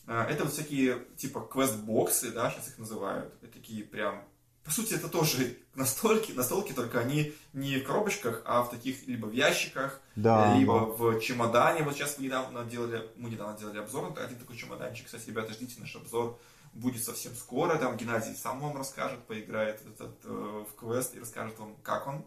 Это 0.06 0.44
вот 0.44 0.52
всякие 0.52 1.04
типа 1.16 1.40
квест-боксы, 1.40 2.30
да, 2.30 2.50
сейчас 2.50 2.68
их 2.68 2.78
называют. 2.78 3.34
Это 3.42 3.52
такие 3.52 3.82
прям 3.82 4.24
по 4.66 4.72
сути, 4.72 4.94
это 4.94 5.08
тоже 5.08 5.56
настолки, 5.76 6.32
настолки, 6.32 6.72
только 6.72 6.98
они 6.98 7.32
не 7.52 7.78
в 7.78 7.84
коробочках, 7.84 8.42
а 8.44 8.62
в 8.62 8.70
таких 8.70 9.06
либо 9.06 9.26
в 9.26 9.32
ящиках, 9.32 10.00
да, 10.16 10.56
либо 10.56 10.80
да. 10.80 10.86
в 10.86 11.20
чемодане. 11.20 11.84
Вот 11.84 11.94
сейчас 11.94 12.18
мы 12.18 12.24
недавно 12.24 12.64
делали, 12.64 13.08
мы 13.16 13.30
недавно 13.30 13.56
делали 13.56 13.78
обзор 13.78 14.12
один 14.18 14.38
такой 14.38 14.56
чемоданчик. 14.56 15.06
Кстати, 15.06 15.28
ребята, 15.28 15.52
ждите 15.52 15.80
наш 15.80 15.94
обзор. 15.94 16.38
Будет 16.72 17.04
совсем 17.04 17.34
скоро. 17.34 17.76
Там 17.78 17.96
Геннадий 17.96 18.34
сам 18.34 18.60
вам 18.60 18.76
расскажет, 18.76 19.26
поиграет 19.26 19.80
этот, 19.86 20.24
э, 20.24 20.28
в 20.28 20.74
квест 20.76 21.14
и 21.14 21.20
расскажет 21.20 21.58
вам, 21.58 21.76
как 21.82 22.06
он. 22.06 22.24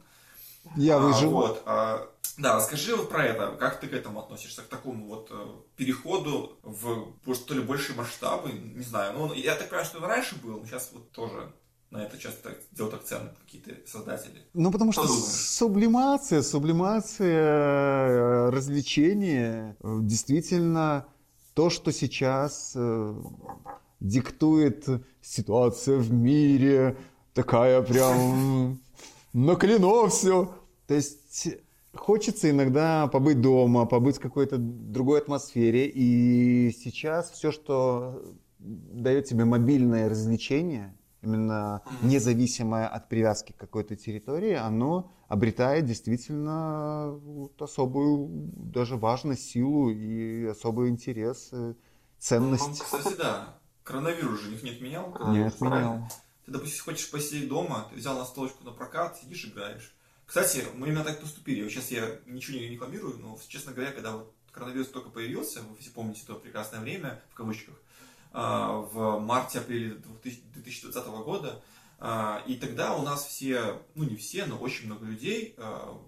Я 0.76 1.00
выживу. 1.00 1.38
А, 1.38 1.48
вот, 1.48 1.64
а, 1.66 2.10
да, 2.38 2.56
расскажи 2.56 2.96
вот 2.96 3.10
про 3.10 3.26
это. 3.26 3.56
Как 3.60 3.80
ты 3.80 3.88
к 3.88 3.94
этому 3.94 4.20
относишься, 4.20 4.62
к 4.62 4.68
такому 4.68 5.08
вот 5.08 5.30
э, 5.32 5.48
переходу 5.76 6.58
в 6.64 7.34
что 7.34 7.54
ли 7.54 7.62
большие 7.62 7.96
масштабы? 7.96 8.52
Не 8.52 8.84
знаю. 8.84 9.14
Ну, 9.14 9.34
я 9.34 9.56
так 9.56 9.70
понимаю, 9.70 9.86
что 9.86 9.98
это 9.98 10.08
раньше 10.08 10.36
было, 10.38 10.60
но 10.60 10.66
сейчас 10.66 10.90
вот 10.94 11.12
тоже 11.12 11.52
на 11.92 12.04
это 12.04 12.18
часто 12.18 12.56
делают 12.72 12.96
акцент 12.96 13.38
какие-то 13.40 13.72
создатели. 13.88 14.46
Ну, 14.54 14.72
потому 14.72 14.92
что 14.92 15.08
сублимация, 15.08 16.42
сублимация 16.42 17.28
э, 17.28 18.50
развлечения 18.52 19.76
э, 19.82 19.98
действительно 20.02 21.08
то, 21.56 21.70
что 21.70 21.92
сейчас 21.92 22.74
э, 22.76 23.16
диктует 24.00 24.86
ситуация 25.22 25.97
в 25.97 26.12
мире, 26.12 26.97
такая 27.34 27.82
прям 27.82 28.80
наклено 29.34 30.08
все. 30.08 30.54
То 30.88 30.93
есть 30.95 31.50
хочется 31.93 32.50
иногда 32.50 33.08
побыть 33.08 33.41
дома, 33.41 33.86
побыть 33.86 34.18
в 34.18 34.22
какой-то 34.22 34.58
другой 34.58 35.20
атмосфере. 35.20 35.88
И 35.88 36.72
сейчас 36.72 37.32
все, 37.32 37.52
что 37.52 38.22
дает 38.60 39.26
тебе 39.26 39.45
мобильное 39.45 40.10
развлечение– 40.10 40.95
именно 41.22 41.82
независимое 42.02 42.88
от 42.88 43.10
привязки 43.10 43.52
к 43.52 43.58
какой-то 43.58 43.95
территории, 43.95 44.54
оно 44.54 45.12
обретает 45.28 45.86
действительно 45.86 47.20
особую 47.60 48.30
даже 48.56 48.95
важность, 48.95 49.50
силу 49.50 49.89
и 49.89 50.45
особый 50.45 50.89
интерес, 50.89 51.50
э, 51.52 51.74
ценность. 52.18 52.68
Ну, 52.68 52.74
кстати, 52.74 53.18
да. 53.18 53.59
Коронавирус 53.90 54.42
же 54.42 54.54
их 54.54 54.62
не 54.62 54.70
отменял? 54.70 55.18
Не 55.32 55.48
отменял. 55.48 56.08
Ты, 56.46 56.52
допустим, 56.52 56.84
хочешь 56.84 57.10
посидеть 57.10 57.50
дома, 57.50 57.88
ты 57.90 57.96
взял 57.96 58.20
настолочку 58.20 58.64
на 58.64 58.72
прокат, 58.72 59.18
сидишь, 59.20 59.46
играешь. 59.46 59.96
Кстати, 60.28 60.64
мы 60.76 60.90
именно 60.90 61.04
так 61.04 61.20
поступили. 61.20 61.68
Сейчас 61.68 61.90
я 61.90 62.20
ничего 62.28 62.60
не 62.60 62.68
рекламирую, 62.68 63.18
но, 63.18 63.40
честно 63.48 63.72
говоря, 63.74 63.92
когда 63.92 64.12
вот 64.12 64.32
коронавирус 64.52 64.90
только 64.90 65.10
появился, 65.10 65.64
вы 65.64 65.76
все 65.78 65.90
помните 65.90 66.22
то 66.28 66.36
прекрасное 66.36 66.82
время, 66.82 67.20
в 67.32 67.34
кавычках, 67.34 67.74
а, 68.32 68.74
в 68.74 69.18
марте-апреле 69.22 69.96
2020 70.54 71.08
года. 71.24 71.64
А, 71.98 72.44
и 72.46 72.58
тогда 72.58 72.96
у 72.96 73.02
нас 73.02 73.26
все, 73.26 73.82
ну 73.96 74.04
не 74.04 74.18
все, 74.18 74.46
но 74.46 74.60
очень 74.60 74.86
много 74.86 75.08
людей 75.08 75.56
а, 75.58 76.00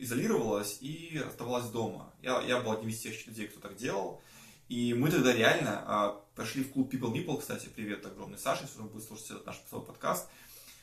изолировалось 0.00 0.78
и 0.80 1.22
оставалось 1.24 1.66
дома. 1.66 2.12
Я, 2.20 2.40
я 2.40 2.60
был 2.60 2.72
одним 2.72 2.88
из 2.88 2.98
тех 2.98 3.24
людей, 3.28 3.46
кто 3.46 3.60
так 3.60 3.76
делал. 3.76 4.20
И 4.68 4.92
мы 4.92 5.10
тогда 5.10 5.32
реально 5.32 6.20
пошли 6.34 6.62
в 6.62 6.72
клуб 6.72 6.92
People 6.92 7.10
Nipple, 7.12 7.40
кстати, 7.40 7.68
привет 7.74 8.04
огромный 8.04 8.36
Саше, 8.36 8.64
если 8.64 8.80
он 8.80 8.88
будет 8.88 9.04
слушать 9.04 9.30
этот 9.30 9.46
наш 9.46 9.58
подкаст. 9.70 10.28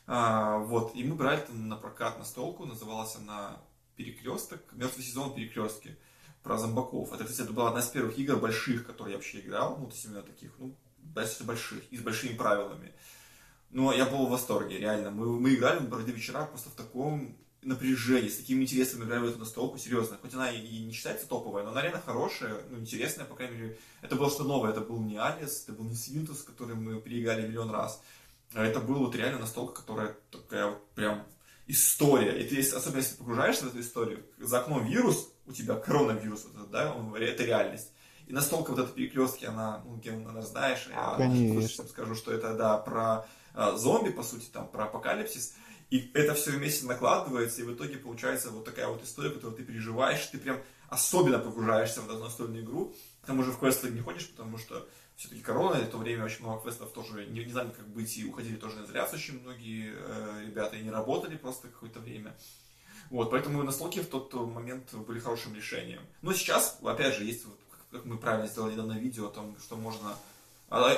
Вот, 0.08 0.96
и 0.96 1.04
мы 1.04 1.14
брали 1.14 1.40
это 1.40 1.54
на 1.54 1.76
прокат 1.76 2.18
на 2.18 2.26
столку, 2.26 2.66
называлась 2.66 3.16
она 3.16 3.62
«Перекресток», 3.96 4.62
«Мертвый 4.74 5.06
сезон 5.06 5.36
перекрестки» 5.36 5.98
про 6.42 6.58
зомбаков. 6.58 7.14
Это, 7.14 7.26
кстати, 7.26 7.42
это 7.42 7.54
была 7.54 7.70
одна 7.70 7.82
из 7.82 7.88
первых 7.88 8.18
игр 8.18 8.38
больших, 8.38 8.88
которые 8.88 9.14
я 9.14 9.18
вообще 9.18 9.40
играл, 9.40 9.78
ну, 9.78 9.86
то 9.86 9.94
есть 9.94 10.06
именно 10.06 10.24
таких, 10.24 10.52
ну, 10.58 10.76
достаточно 10.98 11.46
больших 11.46 11.84
и 11.92 11.98
с 11.98 12.02
большими 12.02 12.36
правилами. 12.36 12.92
Но 13.70 13.94
я 13.94 14.06
был 14.06 14.26
в 14.26 14.32
восторге, 14.32 14.80
реально. 14.80 15.12
Мы, 15.12 15.40
мы 15.40 15.54
играли, 15.54 15.80
мы 15.80 15.88
проводили 15.88 16.16
вечера 16.16 16.46
просто 16.46 16.70
в 16.70 16.76
таком 16.76 17.38
напряжении, 17.66 18.30
с 18.30 18.38
такими 18.38 18.64
интересными 18.64 19.06
играли 19.06 19.22
в 19.22 19.30
эту 19.30 19.40
настолку, 19.40 19.78
серьезно. 19.78 20.18
Хоть 20.22 20.34
она 20.34 20.52
и 20.52 20.86
не 20.86 20.92
считается 20.92 21.28
топовая, 21.28 21.64
но 21.64 21.72
она 21.72 21.82
реально 21.82 22.02
хорошая, 22.02 22.58
ну, 22.70 22.80
интересная, 22.80 23.26
по 23.26 23.36
крайней 23.36 23.58
мере. 23.58 23.78
Это 24.02 24.16
было 24.16 24.30
что 24.30 24.44
новое, 24.44 24.72
это 24.72 24.82
был 24.82 25.02
не 25.02 25.18
Алис, 25.18 25.64
это 25.64 25.74
был 25.74 25.86
не 25.86 25.96
Свинтус, 25.96 26.44
который 26.44 26.76
мы 26.76 27.02
переиграли 27.02 27.48
миллион 27.48 27.72
раз. 27.72 28.02
А 28.54 28.64
это 28.64 28.80
была 28.80 29.00
вот 29.00 29.16
реально 29.16 29.40
настолка, 29.40 29.82
которая 29.82 30.16
такая 30.32 30.68
вот 30.68 30.90
прям 30.92 31.26
история. 31.68 32.40
И 32.40 32.48
ты, 32.48 32.60
особенно 32.60 33.00
если 33.00 33.16
погружаешься 33.16 33.66
в 33.66 33.70
эту 33.70 33.82
историю, 33.82 34.24
за 34.38 34.60
окном 34.60 34.86
вирус, 34.86 35.30
у 35.48 35.52
тебя 35.52 35.76
коронавирус, 35.76 36.46
вот 36.46 36.56
этот, 36.56 36.72
да, 36.72 36.94
он, 36.94 37.16
это 37.16 37.44
реальность. 37.44 37.92
И 38.28 38.34
настолько 38.34 38.72
вот 38.72 38.80
эта 38.80 38.92
перекрестки, 38.92 39.46
она, 39.46 39.84
ну, 39.86 39.98
Ген, 39.98 40.20
наверное, 40.20 40.42
знаешь, 40.42 40.88
я 40.90 41.16
Конечно. 41.18 41.84
скажу, 41.84 42.16
что 42.16 42.32
это, 42.32 42.56
да, 42.56 42.78
про 42.78 43.28
э, 43.54 43.74
зомби, 43.76 44.10
по 44.10 44.24
сути, 44.24 44.46
там, 44.52 44.68
про 44.68 44.86
апокалипсис. 44.86 45.56
И 45.90 46.12
это 46.14 46.34
все 46.34 46.52
вместе 46.52 46.86
накладывается, 46.86 47.62
и 47.62 47.66
в 47.66 47.74
итоге 47.74 47.98
получается 47.98 48.50
вот 48.50 48.66
такая 48.66 48.88
вот 48.88 49.04
история, 49.04 49.30
которую 49.30 49.56
ты 49.56 49.64
переживаешь, 49.64 50.26
ты 50.26 50.38
прям 50.38 50.60
особенно 50.90 51.40
погружаешься 51.40 52.02
в 52.02 52.10
эту 52.10 52.20
настольную 52.20 52.64
игру. 52.64 52.94
К 53.22 53.28
тому 53.28 53.44
же 53.44 53.52
в 53.52 53.60
квесты 53.60 53.90
не 53.90 54.02
ходишь, 54.02 54.30
потому 54.30 54.58
что 54.58 54.88
все-таки 55.16 55.42
корона, 55.42 55.78
и 55.78 55.86
в 55.86 55.90
то 55.90 55.98
время 55.98 56.26
очень 56.26 56.44
много 56.44 56.64
квестов 56.64 56.92
тоже 56.92 57.26
не, 57.28 57.46
не 57.46 57.52
знали, 57.52 57.70
как 57.70 57.88
быть, 57.88 58.18
и 58.18 58.26
уходили 58.26 58.58
тоже 58.58 58.78
на 58.78 58.86
изоляцию 58.86 59.20
очень 59.20 59.42
многие 59.42 59.94
э, 59.96 60.46
ребята, 60.46 60.76
и 60.76 60.84
не 60.84 60.92
работали 60.92 61.38
просто 61.38 61.70
какое-то 61.70 62.00
время. 62.00 62.36
Вот, 63.10 63.30
поэтому 63.30 63.64
настолки 63.64 64.02
в 64.02 64.08
тот 64.08 64.34
момент 64.34 64.94
были 64.94 65.20
хорошим 65.20 65.56
решением. 65.56 66.02
Но 66.22 66.34
сейчас, 66.34 66.80
опять 66.84 67.16
же, 67.16 67.24
есть, 67.24 67.46
вот, 67.46 67.60
как 67.92 68.06
мы 68.06 68.18
правильно 68.18 68.48
сделали 68.48 68.74
недавно 68.74 68.94
видео 68.94 69.28
о 69.28 69.32
том, 69.32 69.56
что 69.60 69.78
можно 69.78 70.18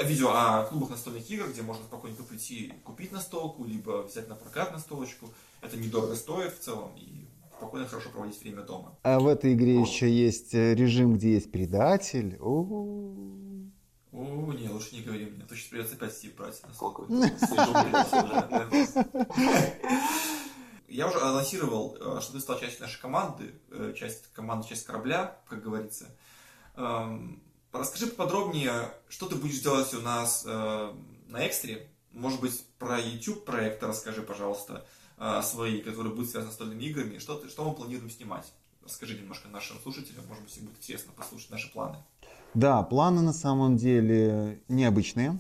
видео 0.04 0.30
о 0.30 0.66
клубах 0.66 0.92
настольных 0.92 1.30
игр, 1.30 1.50
где 1.50 1.62
можно 1.62 1.84
спокойненько 1.84 2.24
прийти 2.24 2.74
купить 2.84 3.12
настолку, 3.12 3.66
либо 3.66 4.04
взять 4.04 4.28
на 4.28 4.36
прокат 4.36 4.72
настолочку. 4.72 5.30
Это 5.62 5.78
недорого 5.78 6.16
стоит 6.16 6.54
в 6.54 6.60
целом, 6.60 6.96
и 6.96 7.28
спокойно 7.58 7.88
хорошо 7.88 8.10
проводить 8.10 8.40
время 8.42 8.62
дома. 8.62 8.96
А 9.04 9.20
в 9.20 9.28
этой 9.28 9.54
игре 9.54 9.80
еще 9.80 10.10
есть 10.10 10.54
э, 10.54 10.76
режим, 10.76 11.16
где 11.16 11.34
есть 11.34 11.52
предатель. 11.52 12.38
О, 12.40 14.54
не, 14.54 14.70
лучше 14.70 14.96
не 14.96 15.02
говори 15.02 15.26
мне. 15.26 15.44
То 15.44 15.56
сейчас 15.56 15.70
придется 15.70 15.96
опять 15.96 16.14
Стив 16.14 16.36
брать. 16.36 16.62
Я 20.88 21.08
уже 21.08 21.20
анонсировал, 21.20 21.98
э, 22.00 22.22
что 22.22 22.34
ты 22.34 22.40
стал 22.40 22.60
частью 22.60 22.84
нашей 22.84 23.02
команды, 23.02 23.54
э, 23.72 23.94
часть 23.96 24.32
команды, 24.34 24.68
часть 24.68 24.86
корабля, 24.86 25.38
как 25.48 25.62
говорится. 25.62 26.08
Расскажи 27.78 28.08
поподробнее, 28.08 28.92
что 29.10 29.28
ты 29.28 29.36
будешь 29.36 29.60
делать 29.60 29.94
у 29.94 30.02
нас 30.02 30.46
на 30.46 31.48
экстре. 31.48 31.88
Может 32.12 32.42
быть, 32.42 32.66
про 32.80 33.00
YouTube 33.00 33.46
проект 33.46 33.84
расскажи, 33.84 34.22
пожалуйста. 34.22 34.86
А, 35.20 35.42
свои, 35.42 35.82
которые 35.82 36.14
будут 36.14 36.30
связаны 36.30 36.52
с 36.52 36.60
настольными 36.60 36.84
играми. 36.84 37.18
Что, 37.18 37.42
что 37.50 37.68
мы 37.68 37.74
планируем 37.74 38.10
снимать? 38.12 38.54
Расскажи 38.84 39.18
немножко 39.18 39.48
нашим 39.48 39.78
слушателям, 39.80 40.26
может 40.28 40.44
быть, 40.44 40.56
им 40.58 40.66
будет 40.66 40.78
интересно 40.78 41.12
послушать 41.16 41.50
наши 41.50 41.74
планы. 41.74 41.98
Да, 42.54 42.84
планы 42.84 43.22
на 43.22 43.34
самом 43.34 43.78
деле 43.78 44.62
необычные. 44.68 45.40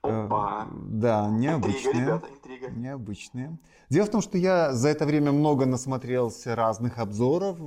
Опа. 0.00 0.66
Э, 0.66 0.74
да, 0.88 1.28
необычные. 1.28 1.92
Интрига, 1.92 2.00
ребята, 2.00 2.26
интрига. 2.32 2.70
Необычные. 2.70 3.58
Дело 3.90 4.06
в 4.06 4.10
том, 4.10 4.22
что 4.22 4.38
я 4.38 4.72
за 4.72 4.88
это 4.88 5.04
время 5.04 5.30
много 5.30 5.66
насмотрелся 5.66 6.56
разных 6.56 6.98
обзоров. 6.98 7.58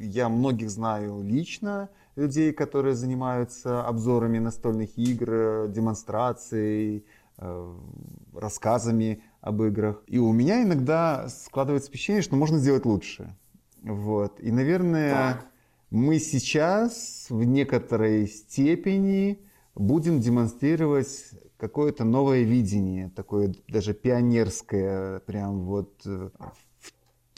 Я 0.00 0.28
многих 0.28 0.70
знаю 0.70 1.22
лично, 1.22 1.88
людей, 2.16 2.52
которые 2.52 2.94
занимаются 2.94 3.84
обзорами 3.86 4.38
настольных 4.38 4.96
игр, 4.98 5.68
демонстрацией, 5.68 7.04
э, 7.38 7.74
рассказами 8.34 9.22
об 9.40 9.62
играх. 9.62 10.02
И 10.06 10.18
у 10.18 10.32
меня 10.32 10.62
иногда 10.62 11.28
складывается 11.28 11.88
впечатление, 11.88 12.22
что 12.22 12.36
можно 12.36 12.58
сделать 12.58 12.84
лучше. 12.84 13.34
Вот. 13.82 14.40
И, 14.40 14.50
наверное, 14.50 15.34
так. 15.34 15.46
мы 15.90 16.18
сейчас 16.18 17.26
в 17.30 17.42
некоторой 17.44 18.26
степени 18.26 19.40
будем 19.74 20.20
демонстрировать 20.20 21.30
какое-то 21.56 22.04
новое 22.04 22.42
видение, 22.42 23.10
такое 23.14 23.54
даже 23.68 23.94
пионерское, 23.94 25.20
прям 25.20 25.60
вот 25.64 26.00
э, 26.06 26.30
в 26.38 26.69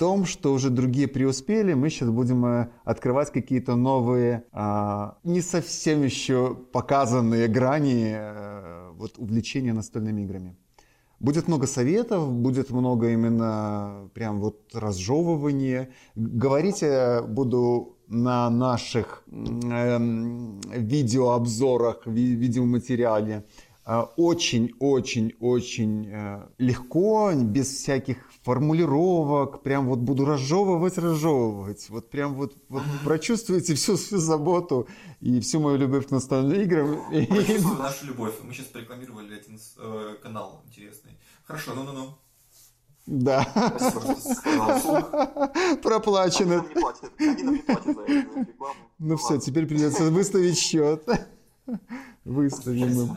том, 0.03 0.27
что 0.27 0.53
уже 0.53 0.71
другие 0.71 1.07
преуспели, 1.07 1.75
мы 1.75 1.89
сейчас 1.89 2.11
будем 2.11 2.45
э, 2.45 2.69
открывать 2.85 3.31
какие-то 3.31 3.77
новые, 3.77 4.43
а, 4.51 5.17
не 5.23 5.41
совсем 5.41 6.03
еще 6.03 6.57
показанные 6.73 7.47
грани 7.47 8.13
э, 8.17 8.91
вот, 8.97 9.19
увлечения 9.19 9.73
настольными 9.73 10.23
играми. 10.23 10.57
Будет 11.21 11.47
много 11.47 11.69
советов, 11.69 12.33
будет 12.33 12.71
много 12.71 13.11
именно 13.11 14.11
прям 14.13 14.41
вот 14.41 14.75
разжевывания. 14.75 15.89
Говорить 16.17 16.83
я 16.83 17.23
буду 17.23 17.97
на 18.09 18.51
наших 18.51 19.23
э, 19.31 19.99
видеообзорах, 20.79 22.07
ви 22.07 22.35
видеоматериале 22.35 23.45
очень-очень-очень 24.17 26.07
э, 26.07 26.47
легко, 26.59 27.33
без 27.35 27.67
всяких 27.69 28.32
формулировок, 28.43 29.63
прям 29.63 29.87
вот 29.87 30.01
буду 30.01 30.25
разжевывать, 30.25 30.99
разжевывать. 30.99 31.89
Вот 31.91 32.11
прям 32.11 32.35
вот, 32.35 32.55
вот 32.69 32.83
прочувствуете 33.05 33.75
всю, 33.75 33.97
всю 33.97 34.19
заботу 34.19 34.89
и 35.21 35.41
всю 35.41 35.61
мою 35.61 35.79
любовь 35.79 36.09
к 36.09 36.11
настольным 36.11 36.61
играм. 36.61 37.01
Прочувствую 37.29 37.79
нашу 37.79 38.07
любовь. 38.07 38.35
Мы 38.43 38.53
сейчас 38.53 38.67
порекламировали 38.67 39.35
один 39.35 39.61
э, 39.79 40.17
канал 40.23 40.63
интересный. 40.67 41.13
Хорошо, 41.45 41.75
ну-ну-ну. 41.75 42.19
Да. 43.07 43.45
Проплачено. 45.83 46.65
Ну 48.99 49.17
все, 49.17 49.39
теперь 49.39 49.67
придется 49.67 50.11
выставить 50.11 50.59
счет. 50.59 51.05
Выставим 52.25 53.01
им. 53.01 53.17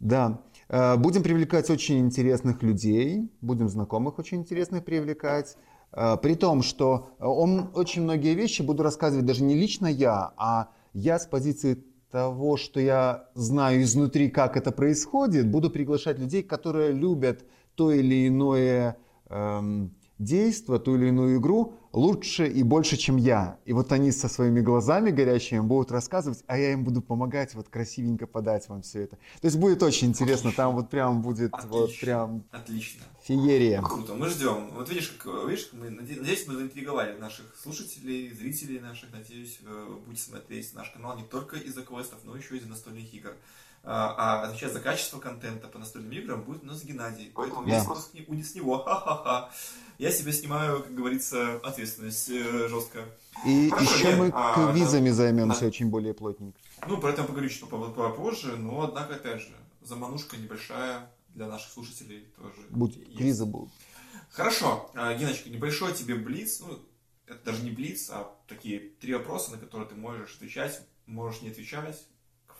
Да. 0.00 0.40
Э, 0.72 0.96
будем 0.96 1.22
привлекать 1.22 1.68
очень 1.68 1.98
интересных 1.98 2.62
людей, 2.62 3.30
будем 3.42 3.68
знакомых 3.68 4.18
очень 4.18 4.38
интересных 4.38 4.84
привлекать. 4.84 5.56
Э, 5.92 6.16
при 6.16 6.34
том, 6.34 6.62
что 6.62 7.10
он 7.20 7.70
очень 7.74 8.02
многие 8.02 8.34
вещи 8.34 8.62
буду 8.62 8.82
рассказывать 8.82 9.26
даже 9.26 9.44
не 9.44 9.54
лично 9.54 9.86
я, 9.86 10.32
а 10.38 10.70
я 10.94 11.18
с 11.18 11.26
позиции 11.26 11.84
того, 12.10 12.56
что 12.56 12.80
я 12.80 13.28
знаю 13.34 13.82
изнутри, 13.82 14.30
как 14.30 14.56
это 14.56 14.72
происходит, 14.72 15.50
буду 15.50 15.70
приглашать 15.70 16.18
людей, 16.18 16.42
которые 16.42 16.92
любят 16.92 17.44
то 17.74 17.90
или 17.90 18.28
иное 18.28 18.96
эм, 19.28 19.94
действо, 20.24 20.78
ту 20.78 20.96
или 20.96 21.08
иную 21.08 21.38
игру 21.38 21.74
лучше 21.92 22.46
и 22.46 22.62
больше, 22.62 22.96
чем 22.96 23.16
я. 23.16 23.58
И 23.64 23.72
вот 23.72 23.92
они 23.92 24.12
со 24.12 24.28
своими 24.28 24.60
глазами 24.60 25.10
горящими 25.10 25.60
будут 25.60 25.92
рассказывать, 25.92 26.42
а 26.46 26.58
я 26.58 26.72
им 26.72 26.84
буду 26.84 27.02
помогать 27.02 27.54
вот 27.54 27.68
красивенько 27.68 28.26
подать 28.26 28.68
вам 28.68 28.82
все 28.82 29.02
это. 29.02 29.16
То 29.16 29.46
есть 29.46 29.58
будет 29.58 29.82
очень 29.82 30.08
интересно, 30.08 30.50
Отлично. 30.50 30.64
там 30.64 30.74
вот 30.74 30.90
прям 30.90 31.22
будет 31.22 31.52
Отлично. 31.52 31.70
вот 31.70 31.90
прям 32.00 32.44
Отлично. 32.50 33.02
феерия. 33.22 33.82
Круто, 33.82 34.14
мы 34.14 34.28
ждем. 34.28 34.70
Вот 34.74 34.88
видишь, 34.88 35.14
как, 35.22 35.48
видишь, 35.48 35.70
мы, 35.72 35.90
надеюсь, 35.90 36.46
мы 36.46 36.54
заинтриговали 36.54 37.18
наших 37.18 37.54
слушателей, 37.60 38.32
зрителей 38.32 38.80
наших, 38.80 39.12
надеюсь, 39.12 39.60
будете 40.06 40.22
смотреть 40.22 40.74
наш 40.74 40.90
канал 40.90 41.16
не 41.16 41.24
только 41.24 41.56
из-за 41.56 41.82
квестов, 41.82 42.20
но 42.24 42.36
еще 42.36 42.54
и 42.54 42.58
из-за 42.58 42.68
настольных 42.68 43.12
игр. 43.12 43.32
А, 43.84 44.14
а 44.16 44.42
отвечать 44.44 44.72
за 44.72 44.80
качество 44.80 45.18
контента 45.18 45.66
по 45.66 45.78
настольным 45.78 46.12
играм 46.12 46.42
будет 46.42 46.62
у 46.62 46.66
нас 46.66 46.84
Геннадий. 46.84 47.32
Поэтому 47.34 47.64
весь 47.64 47.84
выпуск 47.84 48.10
будет 48.28 48.46
с 48.46 48.54
него. 48.54 48.78
Ха-ха-ха. 48.84 49.50
Я 49.98 50.12
себе 50.12 50.32
снимаю, 50.32 50.82
как 50.82 50.94
говорится, 50.94 51.56
ответственность 51.64 52.28
э, 52.30 52.68
жестко. 52.68 53.04
И 53.44 53.70
Хорошо, 53.70 53.94
еще 53.94 54.08
нет, 54.08 54.18
мы 54.18 54.30
а, 54.32 54.72
квизами 54.72 55.08
да, 55.08 55.14
займемся 55.14 55.60
да. 55.60 55.66
очень 55.66 55.90
более 55.90 56.14
плотненько. 56.14 56.58
Ну, 56.86 56.98
про 56.98 57.10
это 57.10 57.24
поговорю 57.24 57.48
чуть 57.48 57.68
попозже, 57.68 58.56
но, 58.56 58.82
однако, 58.82 59.16
опять 59.16 59.40
же, 59.40 59.54
заманушка 59.80 60.36
небольшая 60.36 61.10
для 61.34 61.48
наших 61.48 61.72
слушателей 61.72 62.26
тоже. 62.36 62.66
Будет, 62.70 62.96
есть. 62.96 63.16
квизы 63.16 63.46
будут. 63.46 63.70
Хорошо, 64.30 64.90
а, 64.94 65.14
Геночка, 65.14 65.50
небольшой 65.50 65.92
тебе 65.92 66.14
блиц, 66.14 66.60
ну, 66.60 66.78
это 67.26 67.44
даже 67.44 67.62
не 67.62 67.70
блиц, 67.70 68.10
а 68.10 68.32
такие 68.46 68.78
три 69.00 69.14
вопроса, 69.14 69.50
на 69.52 69.58
которые 69.58 69.88
ты 69.88 69.94
можешь 69.94 70.36
отвечать, 70.36 70.82
можешь 71.06 71.42
не 71.42 71.50
отвечать, 71.50 72.06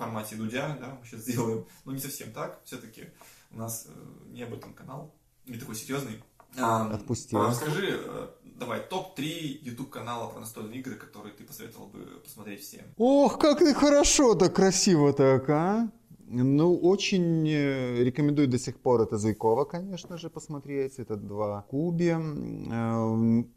формате 0.03 0.37
Дудя, 0.37 0.77
да, 0.81 0.99
мы 0.99 1.07
сейчас 1.07 1.21
сделаем, 1.21 1.65
но 1.85 1.93
не 1.93 2.01
совсем 2.01 2.33
так, 2.33 2.61
все-таки 2.65 3.05
у 3.53 3.59
нас 3.59 3.87
э, 3.89 4.33
не 4.33 4.43
об 4.43 4.53
этом 4.53 4.73
канал, 4.75 5.15
не 5.47 5.59
такой 5.59 5.77
серьезный. 5.77 6.23
А, 6.59 6.91
Отпустил. 6.93 7.41
А, 7.41 7.53
скажи, 7.55 8.01
э, 8.05 8.29
давай, 8.43 8.81
топ-3 8.81 9.23
YouTube 9.63 9.91
канала 9.91 10.29
про 10.29 10.41
настольные 10.41 10.81
игры, 10.81 10.97
которые 10.97 11.33
ты 11.35 11.45
посоветовал 11.45 11.87
бы 11.87 12.01
посмотреть 12.25 12.63
всем. 12.63 12.83
Ох, 12.99 13.39
как 13.39 13.61
ты 13.61 13.75
хорошо, 13.75 14.35
так 14.35 14.55
красиво 14.55 15.13
так, 15.13 15.49
а? 15.51 15.89
Ну, 16.35 16.75
очень 16.77 17.47
э, 17.47 18.03
рекомендую 18.03 18.49
до 18.49 18.59
сих 18.59 18.81
пор 18.81 19.03
это 19.03 19.19
Зуйкова, 19.19 19.65
конечно 19.65 20.17
же, 20.17 20.31
посмотреть. 20.31 20.99
Это 20.99 21.17
два 21.17 21.63
Куби. 21.69 22.11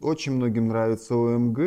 Очень 0.01 0.33
многим 0.33 0.67
нравится 0.67 1.15
ОМГ. 1.15 1.59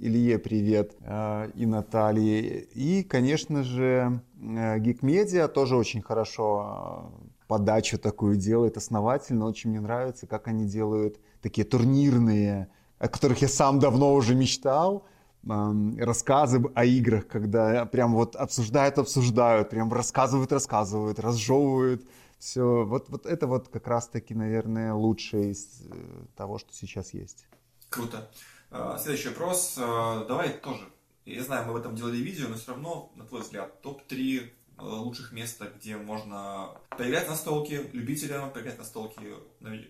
Илье 0.00 0.38
привет 0.38 0.94
э, 1.00 1.50
и 1.54 1.66
Наталье. 1.66 2.62
И, 2.62 3.02
конечно 3.02 3.62
же, 3.62 4.22
Geek 4.40 5.00
Media 5.00 5.48
тоже 5.48 5.76
очень 5.76 6.02
хорошо 6.02 7.10
э, 7.20 7.28
подачу 7.48 7.98
такую 7.98 8.36
делает, 8.36 8.76
основательно. 8.76 9.46
Очень 9.46 9.70
мне 9.70 9.80
нравится, 9.80 10.26
как 10.26 10.48
они 10.48 10.66
делают 10.66 11.18
такие 11.42 11.66
турнирные, 11.66 12.68
о 12.98 13.08
которых 13.08 13.42
я 13.42 13.48
сам 13.48 13.78
давно 13.78 14.14
уже 14.14 14.34
мечтал 14.34 15.04
рассказы 15.44 16.60
о 16.74 16.84
играх, 16.84 17.26
когда 17.26 17.86
прям 17.86 18.12
вот 18.12 18.36
обсуждают, 18.36 18.98
обсуждают, 18.98 19.70
прям 19.70 19.90
рассказывают, 19.92 20.52
рассказывают, 20.52 21.18
разжевывают 21.20 22.04
все. 22.38 22.84
Вот, 22.84 23.08
вот 23.08 23.24
это 23.24 23.46
вот 23.46 23.68
как 23.68 23.86
раз-таки, 23.86 24.34
наверное, 24.34 24.92
лучшее 24.94 25.52
из 25.52 25.82
э, 25.90 25.94
того, 26.36 26.58
что 26.58 26.74
сейчас 26.74 27.14
есть. 27.14 27.46
Круто. 27.88 28.28
А, 28.70 28.98
следующий 28.98 29.28
вопрос. 29.28 29.76
А, 29.78 30.24
давай 30.26 30.50
тоже. 30.50 30.88
Я 31.24 31.42
знаю, 31.42 31.66
мы 31.66 31.72
в 31.72 31.76
этом 31.76 31.94
делали 31.94 32.16
видео, 32.16 32.48
но 32.48 32.56
все 32.56 32.72
равно, 32.72 33.10
на 33.14 33.24
твой 33.24 33.40
взгляд, 33.40 33.80
топ-3 33.82 34.50
а, 34.76 34.84
лучших 34.84 35.32
места, 35.32 35.70
где 35.76 35.96
можно 35.96 36.70
поиграть 36.90 37.28
на 37.28 37.34
столке 37.34 37.88
любителям, 37.92 38.50
поиграть 38.50 38.78
на 38.78 38.84
столке 38.84 39.34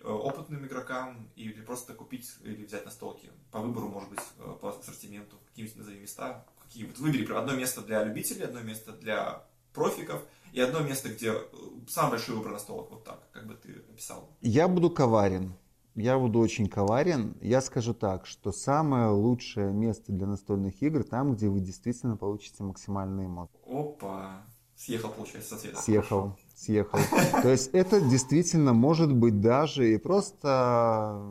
опытным 0.03 0.65
игрокам 0.65 1.29
или 1.35 1.61
просто 1.61 1.93
купить 1.93 2.29
или 2.43 2.65
взять 2.65 2.85
на 2.85 2.91
столке 2.91 3.29
по 3.51 3.59
выбору, 3.59 3.89
может 3.89 4.09
быть, 4.09 4.23
по 4.61 4.69
ассортименту, 4.69 5.37
какие-нибудь 5.49 5.77
назови 5.77 5.99
места. 5.99 6.45
Какие 6.63 6.85
вот 6.85 6.99
выбери 6.99 7.31
одно 7.33 7.55
место 7.55 7.81
для 7.81 8.03
любителей, 8.03 8.43
одно 8.43 8.61
место 8.61 8.91
для 8.91 9.43
профиков 9.73 10.21
и 10.53 10.61
одно 10.61 10.79
место, 10.79 11.09
где 11.09 11.33
самый 11.87 12.11
большой 12.11 12.35
выбор 12.35 12.51
на 12.51 12.59
столах, 12.59 12.87
вот 12.91 13.03
так, 13.03 13.19
как 13.31 13.47
бы 13.47 13.55
ты 13.55 13.71
описал. 13.91 14.29
Я 14.41 14.67
буду 14.67 14.89
коварен. 14.89 15.55
Я 15.99 16.17
буду 16.17 16.39
очень 16.39 16.67
коварен. 16.67 17.35
Я 17.41 17.61
скажу 17.61 17.93
так, 17.93 18.25
что 18.25 18.51
самое 18.51 19.09
лучшее 19.09 19.71
место 19.71 20.11
для 20.11 20.27
настольных 20.27 20.81
игр 20.81 21.03
там, 21.03 21.33
где 21.33 21.49
вы 21.49 21.59
действительно 21.59 22.17
получите 22.17 22.63
максимальные 22.63 23.27
эмоции. 23.27 23.59
Опа. 23.67 24.43
Съехал, 24.75 25.09
получается, 25.09 25.55
с 25.55 25.59
ответа. 25.59 25.81
Съехал, 25.81 26.37
съехал. 26.55 26.99
То 27.41 27.49
есть 27.49 27.69
это 27.73 27.99
действительно 27.99 28.71
может 28.71 29.13
быть 29.13 29.41
даже 29.41 29.93
и 29.93 29.97
просто 29.97 31.21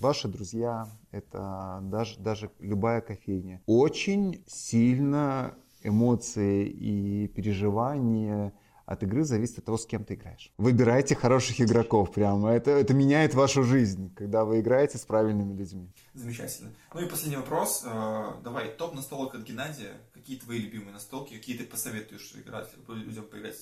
ваши 0.00 0.26
друзья, 0.28 0.88
это 1.10 1.80
даже, 1.82 2.18
даже 2.18 2.50
любая 2.60 3.02
кофейня. 3.02 3.60
Очень 3.66 4.42
сильно 4.46 5.54
эмоции 5.82 6.66
и 6.66 7.28
переживания 7.28 8.54
от 8.88 9.02
игры 9.02 9.22
зависит 9.24 9.58
от 9.58 9.66
того, 9.66 9.76
с 9.76 9.84
кем 9.84 10.02
ты 10.02 10.14
играешь. 10.14 10.50
Выбирайте 10.56 11.14
хороших 11.14 11.60
игроков 11.60 12.10
прямо. 12.10 12.50
Это, 12.52 12.70
это 12.70 12.94
меняет 12.94 13.34
вашу 13.34 13.62
жизнь, 13.62 14.14
когда 14.14 14.46
вы 14.46 14.60
играете 14.60 14.96
с 14.96 15.02
правильными 15.02 15.54
людьми. 15.54 15.90
Замечательно. 16.14 16.70
Ну 16.94 17.02
и 17.02 17.06
последний 17.06 17.36
вопрос. 17.36 17.82
Э, 17.84 18.32
Давай, 18.42 18.68
топ 18.68 18.94
настолок 18.94 19.34
от 19.34 19.42
Геннадия. 19.42 19.92
Какие 20.14 20.38
твои 20.38 20.58
любимые 20.60 20.92
настолки? 20.94 21.34
Какие 21.34 21.58
ты 21.58 21.64
посоветуешь 21.64 22.32
играть, 22.34 22.70
людям 22.88 23.24
поиграть? 23.24 23.56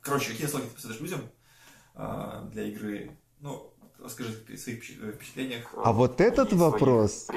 Короче, 0.00 0.30
какие 0.30 0.42
настолки 0.46 0.66
ты 0.66 0.74
посоветуешь 0.74 1.02
людям 1.08 1.20
э, 1.94 2.48
для 2.52 2.64
игры? 2.64 3.10
Ну, 3.38 3.70
расскажи 4.02 4.30
о 4.52 4.56
своих 4.56 4.78
впечат- 4.82 5.02
э, 5.04 5.12
впечатлениях. 5.12 5.72
А 5.76 5.92
вот 5.92 6.20
этот 6.20 6.52
вопрос 6.52 7.28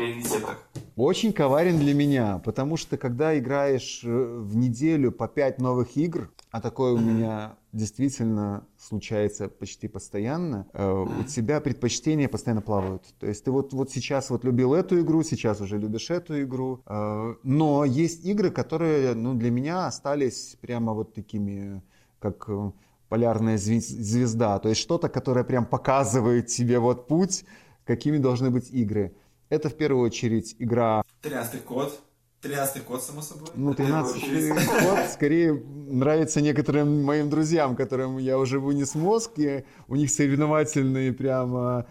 очень 0.96 1.34
коварен 1.34 1.78
для 1.78 1.94
меня, 1.94 2.40
потому 2.40 2.78
что 2.78 2.98
когда 2.98 3.38
играешь 3.38 4.02
э, 4.04 4.08
в 4.08 4.56
неделю 4.56 5.12
по 5.12 5.28
5 5.28 5.60
новых 5.60 5.96
игр, 5.98 6.32
а 6.52 6.62
такое 6.62 6.94
у 6.94 7.00
меня 7.00 7.58
действительно 7.74 8.66
случается 8.78 9.50
почти 9.50 9.88
постоянно, 9.88 10.66
э, 10.74 10.92
у 10.92 11.24
тебя 11.24 11.62
предпочтения 11.62 12.28
постоянно 12.28 12.62
плавают. 12.62 13.04
То 13.20 13.28
есть 13.28 13.44
ты 13.44 13.52
вот, 13.52 13.74
вот 13.74 13.92
сейчас 13.92 14.30
вот 14.32 14.44
любил 14.44 14.74
эту 14.74 15.00
игру, 15.00 15.22
сейчас 15.22 15.62
уже 15.62 15.78
любишь 15.78 16.10
эту 16.10 16.42
игру, 16.42 16.82
э, 16.86 17.36
но 17.44 17.86
есть 17.86 18.26
игры, 18.26 18.50
которые 18.50 19.14
ну, 19.14 19.36
для 19.36 19.52
меня 19.52 19.86
остались 19.86 20.58
прямо 20.60 20.94
вот 20.94 21.14
такими, 21.14 21.84
как 22.20 22.46
э, 22.48 22.72
полярная 23.10 23.58
звезда, 23.58 24.58
то 24.60 24.70
есть 24.70 24.82
что-то, 24.82 25.08
которое 25.10 25.44
прям 25.44 25.66
показывает 25.66 26.48
тебе 26.48 26.80
вот 26.80 27.08
путь, 27.08 27.46
какими 27.86 28.18
должны 28.18 28.50
быть 28.50 28.72
игры. 28.72 29.16
Это 29.50 29.70
в 29.70 29.76
первую 29.76 30.06
очередь 30.06 30.56
игра 30.60 31.04
13 31.22 31.64
код. 31.64 32.02
13 32.42 32.84
код, 32.86 33.04
само 33.04 33.22
собой. 33.22 33.50
ну, 33.56 33.72
В 33.72 33.76
первую 33.76 34.06
13 34.14 34.24
очередь. 34.24 34.84
год 34.84 35.00
скорее 35.14 35.54
нравится 35.54 36.40
некоторым 36.42 37.04
моим 37.04 37.30
друзьям, 37.30 37.76
которым 37.76 38.18
я 38.18 38.38
уже 38.38 38.60
вынес 38.60 38.96
мозг, 38.96 39.32
и 39.38 39.66
у 39.90 39.96
них 39.96 40.10
соревновательный 40.10 41.12
прямо 41.12 41.86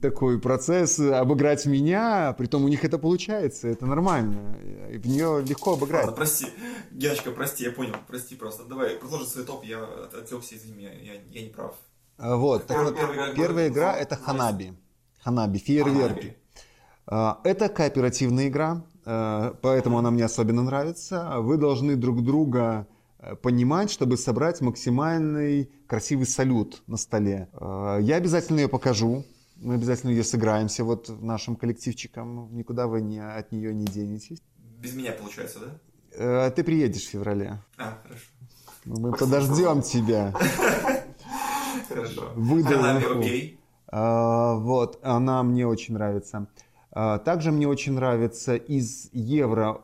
такой 0.00 0.40
процесс 0.40 0.98
обыграть 0.98 1.66
меня, 1.66 2.32
притом 2.38 2.64
у 2.64 2.68
них 2.68 2.84
это 2.84 2.98
получается, 2.98 3.68
это 3.68 3.84
нормально, 3.86 4.56
и 4.92 4.98
в 4.98 5.06
нее 5.06 5.44
легко 5.46 5.70
Ладно, 5.72 5.84
обыграть. 5.86 6.14
прости. 6.14 6.46
Геночка, 6.92 7.30
прости, 7.32 7.64
я 7.64 7.72
понял. 7.72 7.94
Прости 8.06 8.36
просто. 8.36 8.64
Давай, 8.64 8.90
продолжи 8.96 9.26
свой 9.26 9.44
топ. 9.44 9.64
Я 9.64 9.82
от- 9.82 10.14
отвлекся, 10.14 10.54
извини, 10.56 10.84
я, 10.84 10.92
я, 10.92 11.20
я 11.30 11.42
не 11.42 11.48
прав. 11.50 11.74
А, 12.16 12.36
Вот, 12.36 12.66
так 12.66 12.76
Первая- 12.76 12.92
вот, 12.92 12.98
первая 13.00 13.32
игра 13.32 13.34
первая 13.42 13.68
была- 13.68 13.72
игра 13.72 13.92
это 13.96 14.16
Ханаби. 14.16 14.72
Ханаби, 15.22 15.58
фейерверки. 15.58 16.36
А, 17.06 17.40
Это 17.44 17.68
кооперативная 17.68 18.48
игра, 18.48 18.84
поэтому 19.04 19.98
она 19.98 20.10
мне 20.10 20.24
особенно 20.24 20.62
нравится. 20.62 21.36
Вы 21.40 21.56
должны 21.56 21.96
друг 21.96 22.22
друга 22.22 22.86
э, 23.18 23.34
понимать, 23.36 23.90
чтобы 23.90 24.16
собрать 24.16 24.60
максимальный 24.60 25.70
красивый 25.86 26.26
салют 26.26 26.82
на 26.86 26.96
столе. 26.96 27.48
Э, 27.52 27.98
Я 28.00 28.16
обязательно 28.16 28.60
ее 28.60 28.68
покажу. 28.68 29.24
Мы 29.56 29.74
обязательно 29.74 30.10
ее 30.10 30.24
сыграемся 30.24 30.84
вот 30.84 31.08
нашим 31.22 31.56
коллективчиком. 31.56 32.54
Никуда 32.54 32.86
вы 32.86 33.00
не, 33.02 33.18
от 33.20 33.52
нее 33.52 33.74
не 33.74 33.84
денетесь. 33.86 34.38
Без 34.78 34.94
меня 34.94 35.12
получается, 35.12 35.58
да? 35.60 36.46
Э, 36.46 36.50
Ты 36.50 36.64
приедешь 36.64 37.02
в 37.06 37.10
феврале. 37.10 37.58
А, 37.78 37.98
хорошо. 38.02 38.24
Мы 38.86 39.12
подождем 39.12 39.82
тебя. 39.82 40.32
Хорошо. 41.88 42.32
Выдал 42.34 42.80
инфу. 42.96 43.18
окей. 43.20 43.56
Вот, 43.92 45.00
она 45.02 45.42
мне 45.42 45.66
очень 45.66 45.94
нравится. 45.94 46.46
А, 46.92 47.18
Также 47.18 47.52
мне 47.52 47.68
очень 47.68 47.92
нравится 47.92 48.56
из 48.56 49.10
евро 49.12 49.82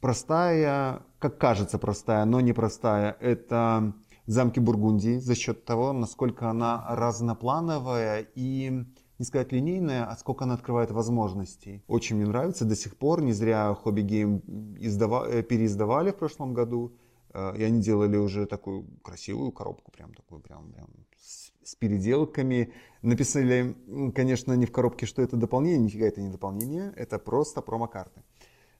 простая, 0.00 1.02
как 1.18 1.38
кажется 1.38 1.78
простая, 1.78 2.24
но 2.24 2.40
не 2.40 2.52
простая, 2.52 3.16
это 3.20 3.94
замки 4.26 4.60
Бургундии 4.60 5.18
за 5.18 5.34
счет 5.34 5.64
того, 5.64 5.92
насколько 5.92 6.48
она 6.50 6.84
разноплановая 6.90 8.26
и 8.34 8.84
не 9.18 9.24
сказать 9.24 9.52
линейная, 9.52 10.04
а 10.04 10.16
сколько 10.16 10.44
она 10.44 10.54
открывает 10.54 10.90
возможностей. 10.90 11.82
Очень 11.88 12.16
мне 12.16 12.26
нравится 12.26 12.64
до 12.64 12.76
сих 12.76 12.96
пор, 12.96 13.22
не 13.22 13.32
зря 13.32 13.74
Хобби 13.74 14.02
Гейм 14.02 14.42
издава- 14.78 15.26
э, 15.28 15.42
переиздавали 15.42 16.10
в 16.10 16.16
прошлом 16.16 16.52
году, 16.52 16.92
Э, 17.34 17.52
и 17.56 17.64
они 17.64 17.80
делали 17.80 18.16
уже 18.16 18.46
такую 18.46 18.86
красивую 19.02 19.50
коробку, 19.52 19.90
прям 19.90 20.14
такую, 20.14 20.40
прям, 20.40 20.72
прям 20.72 20.88
с, 21.64 21.74
переделками. 21.74 22.72
Написали, 23.02 23.74
конечно, 24.14 24.52
не 24.54 24.66
в 24.66 24.72
коробке, 24.72 25.06
что 25.06 25.22
это 25.22 25.36
дополнение, 25.36 25.78
нифига 25.80 26.06
это 26.06 26.20
не 26.20 26.30
дополнение, 26.30 26.92
это 26.96 27.18
просто 27.18 27.60
промокарты. 27.60 28.22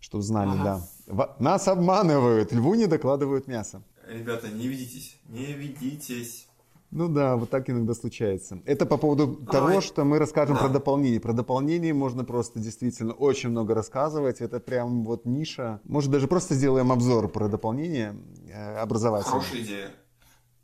Чтобы 0.00 0.22
знали, 0.22 0.50
Ага. 0.60 0.82
да. 1.06 1.36
Нас 1.38 1.66
обманывают, 1.68 2.52
льву 2.52 2.74
не 2.74 2.86
докладывают 2.86 3.46
мясо. 3.48 3.82
Ребята, 4.08 4.48
не 4.48 4.68
ведитесь. 4.68 5.18
Не 5.28 5.52
ведитесь. 5.54 6.46
Ну 6.90 7.08
да, 7.08 7.36
вот 7.36 7.50
так 7.50 7.68
иногда 7.70 7.92
случается. 7.94 8.60
Это 8.66 8.86
по 8.86 8.98
поводу 8.98 9.34
того, 9.34 9.68
давай. 9.68 9.80
что 9.80 10.04
мы 10.04 10.18
расскажем 10.18 10.54
Да. 10.56 10.62
про 10.62 10.68
дополнение. 10.68 11.18
Про 11.20 11.32
дополнение 11.32 11.92
можно 11.92 12.24
просто 12.24 12.60
действительно 12.60 13.14
очень 13.14 13.48
много 13.48 13.74
рассказывать. 13.74 14.40
Это 14.40 14.60
прям 14.60 15.04
вот 15.04 15.24
ниша. 15.24 15.80
Может, 15.84 16.10
даже 16.12 16.28
просто 16.28 16.54
сделаем 16.54 16.92
обзор 16.92 17.28
про 17.28 17.48
дополнение 17.48 18.14
э, 18.48 18.76
образовательное. 18.76 19.40
Хорошая 19.40 19.62
идея. 19.62 19.90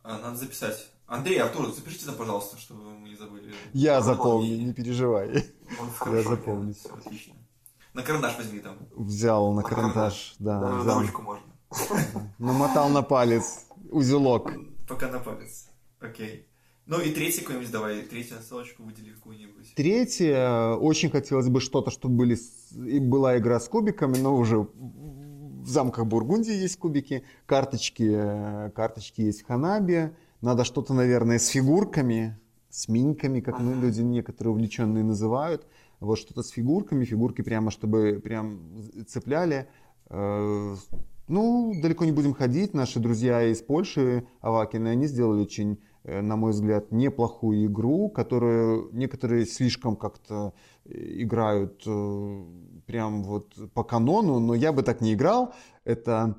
А, 0.05 0.19
Надо 0.21 0.37
записать. 0.37 0.91
Андрей, 1.11 1.39
Артур, 1.43 1.73
запишите 1.75 2.07
там, 2.07 2.15
пожалуйста, 2.15 2.57
чтобы 2.57 2.85
мы 2.85 3.09
не 3.09 3.17
забыли. 3.17 3.53
Я 3.73 4.01
запомню, 4.01 4.57
не 4.59 4.73
переживай. 4.73 5.45
Хорошо 5.99 6.31
запомню. 6.31 6.75
отлично. 6.89 7.35
На 7.95 8.03
карандаш 8.03 8.39
возьми 8.39 8.61
там. 8.61 8.77
Взял 8.95 9.53
на 9.53 9.63
На 9.63 9.69
карандаш, 9.69 10.37
да, 10.39 10.61
на 10.61 10.79
взял. 10.79 11.01
ручку 11.01 11.23
можно. 11.23 11.45
намотал 12.39 12.89
на 12.91 13.03
палец 13.03 13.67
узелок. 13.91 14.53
Пока 14.87 15.09
на 15.09 15.19
палец. 15.19 15.67
Окей. 15.99 16.47
Ну 16.87 17.01
и 17.01 17.11
третий 17.11 17.41
какой-нибудь 17.41 17.73
давай. 17.73 18.03
Третью 18.03 18.37
ссылочку 18.41 18.85
выдели 18.85 19.11
какую-нибудь. 19.11 19.75
Третье, 19.75 20.75
очень 20.77 21.11
хотелось 21.11 21.49
бы 21.49 21.61
что-то, 21.61 21.91
чтобы 21.91 22.15
были, 22.19 22.39
и 22.87 23.01
была 23.01 23.37
игра 23.37 23.59
с 23.59 23.69
кубиками, 23.69 24.17
но 24.17 24.37
уже 24.37 24.59
в 24.61 25.69
замках 25.69 26.07
Бургундии 26.07 26.55
есть 26.55 26.79
кубики, 26.79 27.25
карточки, 27.47 28.09
э, 28.13 28.71
карточки 28.71 29.23
есть 29.23 29.43
в 29.43 29.47
Ханабе. 29.47 30.15
Надо 30.43 30.65
что-то, 30.65 30.95
наверное, 30.95 31.39
с 31.39 31.49
фигурками, 31.49 32.39
с 32.71 32.89
миньками, 32.89 33.41
как 33.41 33.61
мы 33.61 33.75
люди 33.75 34.01
некоторые 34.01 34.53
увлеченные 34.53 35.05
называют. 35.05 35.67
Вот 36.01 36.19
что-то 36.19 36.43
с 36.43 36.49
фигурками, 36.49 37.05
фигурки 37.05 37.43
прямо, 37.43 37.71
чтобы 37.71 38.21
прям 38.25 38.61
цепляли. 39.07 39.69
Э, 40.09 40.77
Ну, 41.29 41.73
далеко 41.81 42.05
не 42.05 42.13
будем 42.13 42.35
ходить. 42.35 42.75
Наши 42.75 42.99
друзья 42.99 43.43
из 43.45 43.63
Польши, 43.63 44.27
Авакины, 44.41 44.89
они 44.89 45.07
сделали 45.07 45.43
очень, 45.43 45.79
э, 46.05 46.21
на 46.23 46.37
мой 46.37 46.53
взгляд, 46.53 46.91
неплохую 46.91 47.67
игру, 47.67 48.09
которую 48.09 48.89
некоторые 48.93 49.47
слишком 49.47 49.95
как-то 49.95 50.55
э, 50.87 51.23
играют 51.23 51.85
прям 52.87 53.23
вот 53.25 53.55
по 53.75 53.85
канону, 53.85 54.41
но 54.41 54.55
я 54.55 54.73
бы 54.73 54.83
так 54.83 55.01
не 55.03 55.13
играл. 55.15 55.53
Это 55.85 56.35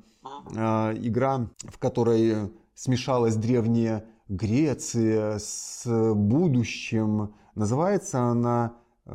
игра, 0.52 1.48
в 1.58 1.78
которой 1.78 2.50
смешалась 2.74 3.36
древняя 3.36 4.04
Греция 4.28 5.38
с 5.38 5.82
будущим. 6.14 7.34
Называется 7.54 8.20
она... 8.20 8.76
э, 9.06 9.12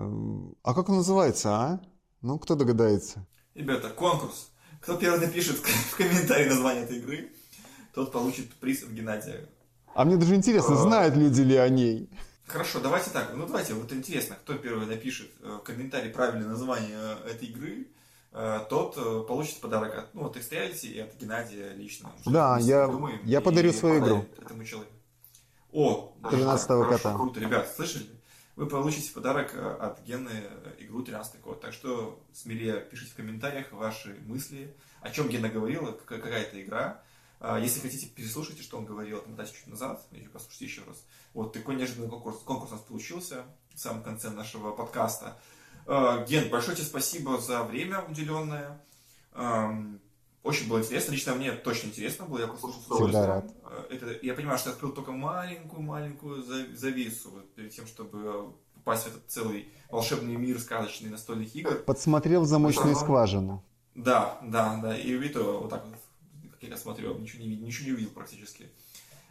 А 0.63 0.73
как 0.73 0.89
она 0.89 0.97
называется, 0.99 1.49
а? 1.55 1.81
Ну, 2.21 2.37
кто 2.39 2.55
догадается? 2.55 3.25
Ребята, 3.55 3.89
конкурс. 3.89 4.51
Кто 4.81 4.95
первый 4.97 5.19
напишет 5.19 5.57
в 5.57 5.95
комментарии 5.97 6.49
название 6.49 6.83
этой 6.83 6.97
игры, 6.99 7.31
тот 7.93 8.11
получит 8.11 8.53
приз 8.55 8.83
от 8.83 8.89
Геннадия. 8.89 9.49
А 9.95 10.05
мне 10.05 10.17
даже 10.17 10.35
интересно, 10.35 10.75
А. 10.75 10.77
знают 10.77 11.15
люди 11.15 11.41
ли 11.41 11.55
о 11.55 11.67
ней. 11.69 12.09
Хорошо, 12.45 12.79
давайте 12.79 13.09
так. 13.09 13.33
Ну 13.35 13.45
давайте, 13.47 13.73
вот 13.73 13.91
интересно, 13.91 14.35
кто 14.35 14.53
первый 14.53 14.85
напишет 14.85 15.29
э, 15.41 15.57
в 15.59 15.63
комментарии 15.63 16.11
правильное 16.11 16.47
название 16.47 16.95
э, 17.25 17.31
этой 17.31 17.47
игры, 17.49 17.87
тот 18.69 18.97
э, 18.97 19.23
получит 19.27 19.59
подарок 19.61 19.97
от, 19.97 20.13
ну, 20.13 20.25
от 20.25 20.37
Extriality 20.37 20.87
и 20.87 20.99
от 20.99 21.15
Геннадия 21.15 21.73
лично. 21.73 22.11
Да, 22.25 22.57
я- 22.59 22.87
придумаем 22.87 23.19
я 23.25 23.41
подарю 23.41 23.73
свою 23.73 23.99
игру. 24.03 24.25
Этому 24.37 24.63
человеку. 24.63 24.93
О, 25.71 26.13
даже 26.21 26.43
13-го 26.43 26.57
так, 26.57 26.67
хорошо, 26.67 26.97
кота. 26.97 27.13
Круто, 27.15 27.39
ребят, 27.39 27.73
слышали? 27.75 28.07
Вы 28.55 28.65
получите 28.65 29.13
подарок 29.13 29.51
э, 29.53 29.59
от 29.79 30.01
Гены 30.03 30.31
э, 30.33 30.75
игру 30.79 31.03
13 31.03 31.41
код. 31.41 31.61
Так 31.61 31.73
что 31.73 32.19
смелее 32.33 32.81
пишите 32.81 33.11
в 33.11 33.15
комментариях 33.15 33.71
ваши 33.71 34.17
мысли, 34.25 34.75
о 35.01 35.09
чем 35.11 35.29
Гена 35.29 35.49
говорила, 35.49 35.91
какая 35.91 36.41
это 36.41 36.61
игра. 36.61 37.01
А, 37.39 37.59
если 37.59 37.79
хотите, 37.81 38.07
переслушайте, 38.07 38.63
что 38.63 38.77
он 38.77 38.85
говорил 38.85 39.21
там, 39.21 39.35
дальше 39.35 39.53
чуть 39.53 39.67
назад, 39.67 40.03
или 40.11 40.27
послушайте 40.27 40.65
еще 40.65 40.81
раз. 40.87 41.05
Вот 41.33 41.53
такой 41.53 41.75
неожиданный 41.75 42.09
конкурс, 42.09 42.39
конкурс 42.39 42.71
у 42.71 42.75
нас 42.75 42.83
получился 42.83 43.45
в 43.75 43.79
самом 43.79 44.01
конце 44.03 44.31
нашего 44.31 44.71
подкаста. 44.71 45.37
А, 45.87 46.25
Ген, 46.25 46.49
большое 46.49 46.75
тебе 46.75 46.85
спасибо 46.85 47.39
за 47.39 47.63
время 47.63 48.01
уделенное. 48.01 48.81
Очень 50.43 50.69
было 50.69 50.79
интересно. 50.79 51.11
Лично 51.11 51.35
мне 51.35 51.51
точно 51.51 51.87
интересно 51.87 52.25
было. 52.25 52.39
Я 52.39 52.47
послушал 52.47 52.81
с 53.11 53.13
рад. 53.13 53.45
Это, 53.89 54.17
я 54.21 54.33
понимаю, 54.33 54.57
что 54.57 54.69
я 54.69 54.73
открыл 54.73 54.91
только 54.91 55.11
маленькую-маленькую 55.11 56.41
завесу 56.43 57.31
вот, 57.31 57.53
перед 57.53 57.71
тем, 57.71 57.85
чтобы 57.85 58.53
попасть 58.75 59.03
в 59.03 59.07
этот 59.07 59.23
целый 59.27 59.67
волшебный 59.89 60.35
мир 60.35 60.59
сказочный 60.59 61.09
настольных 61.09 61.53
игр. 61.55 61.75
Подсмотрел 61.75 62.45
замочную 62.45 62.91
Ага. 62.91 62.99
скважину. 62.99 63.63
Да, 63.95 64.37
да, 64.41 64.79
да. 64.81 64.97
И 64.97 65.11
это 65.25 65.43
вот 65.43 65.69
так 65.69 65.85
вот, 65.85 65.95
как 66.51 66.69
я 66.69 66.77
смотрел, 66.77 67.17
ничего 67.17 67.43
не, 67.43 67.49
видел- 67.49 67.65
ничего 67.65 67.87
не 67.87 67.93
увидел 67.93 68.11
практически. 68.11 68.69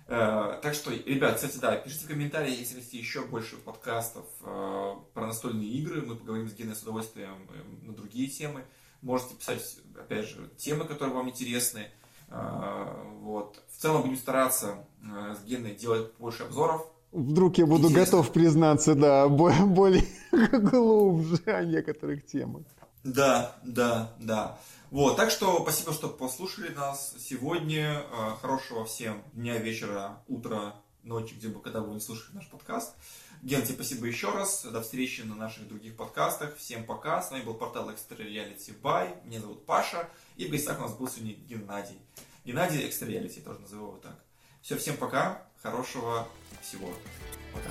Э, 0.09 0.59
так 0.63 0.75
что, 0.75 0.93
ребят, 0.93 1.35
кстати, 1.35 1.59
да, 1.59 1.75
пишите 1.77 2.05
в 2.05 2.09
комментариях, 2.09 2.59
если 2.59 2.77
хотите 2.77 2.99
еще 2.99 3.25
больше 3.25 3.57
подкастов 3.57 4.25
э, 4.43 4.95
про 5.15 5.27
настольные 5.27 5.69
игры. 5.69 6.03
Мы 6.03 6.15
поговорим 6.15 6.49
с 6.49 6.55
Геной 6.55 6.77
с 6.77 6.83
удовольствием 6.83 7.49
э, 7.51 7.87
на 7.87 7.93
другие 7.93 8.29
темы. 8.29 8.65
Можете 9.03 9.35
писать, 9.35 9.79
опять 9.99 10.27
же, 10.29 10.49
темы, 10.57 10.85
которые 10.85 11.15
вам 11.15 11.29
интересны. 11.29 11.89
Вот. 13.21 13.63
В 13.71 13.81
целом 13.81 14.03
будем 14.03 14.17
стараться 14.17 14.85
с 15.01 15.45
Геной 15.45 15.77
делать 15.77 16.11
больше 16.19 16.43
обзоров. 16.43 16.85
Вдруг 17.13 17.57
я 17.59 17.67
буду 17.67 17.89
Интересно. 17.89 18.19
готов 18.19 18.33
признаться, 18.33 18.95
да, 18.95 19.29
бо- 19.29 19.53
более 19.67 20.05
глубже 20.33 21.41
о 21.47 21.63
некоторых 21.65 22.27
темах. 22.27 22.63
Да, 23.05 23.55
да, 23.63 24.13
да. 24.19 24.59
Вот, 24.91 25.17
так 25.17 25.31
что 25.31 25.63
спасибо, 25.63 25.93
что 25.93 26.09
послушали 26.09 26.73
нас 26.73 27.15
сегодня. 27.19 28.05
Э, 28.13 28.37
Хорошего 28.41 28.85
всем 28.85 29.25
дня, 29.33 29.59
вечера, 29.59 30.23
утра, 30.29 30.77
ночи, 31.03 31.35
где 31.35 31.49
бы, 31.49 31.61
когда 31.61 31.81
вы 31.81 31.95
не 31.95 32.01
слушали 32.01 32.37
наш 32.37 32.49
подкаст. 32.49 32.95
Ген, 33.43 33.63
тебе 33.63 33.75
спасибо 33.75 34.07
еще 34.07 34.31
раз. 34.31 34.63
До 34.65 34.83
встречи 34.83 35.23
на 35.23 35.35
наших 35.35 35.67
других 35.67 35.97
подкастах. 35.97 36.57
Всем 36.57 36.85
пока. 36.85 37.21
С 37.21 37.33
вами 37.33 37.43
был 37.43 37.55
портал 37.55 37.91
Extra 37.91 38.17
Reality 38.17 38.81
By. 38.81 39.27
Меня 39.27 39.41
зовут 39.41 39.67
Паша. 39.67 40.09
И 40.37 40.47
в 40.47 40.51
гостях 40.51 40.79
у 40.79 40.83
нас 40.83 40.95
был 40.95 41.09
сегодня 41.09 41.35
Геннадий. 41.35 42.01
Геннадий 42.45 42.89
Extra 42.89 43.09
Reality, 43.09 43.43
тоже 43.43 43.59
называю 43.59 43.89
его 43.89 43.99
так. 43.99 44.25
Все, 44.63 44.77
всем 44.79 44.97
пока. 44.97 45.49
Хорошего 45.63 46.29
всего. 46.63 46.89
Пока. 47.53 47.71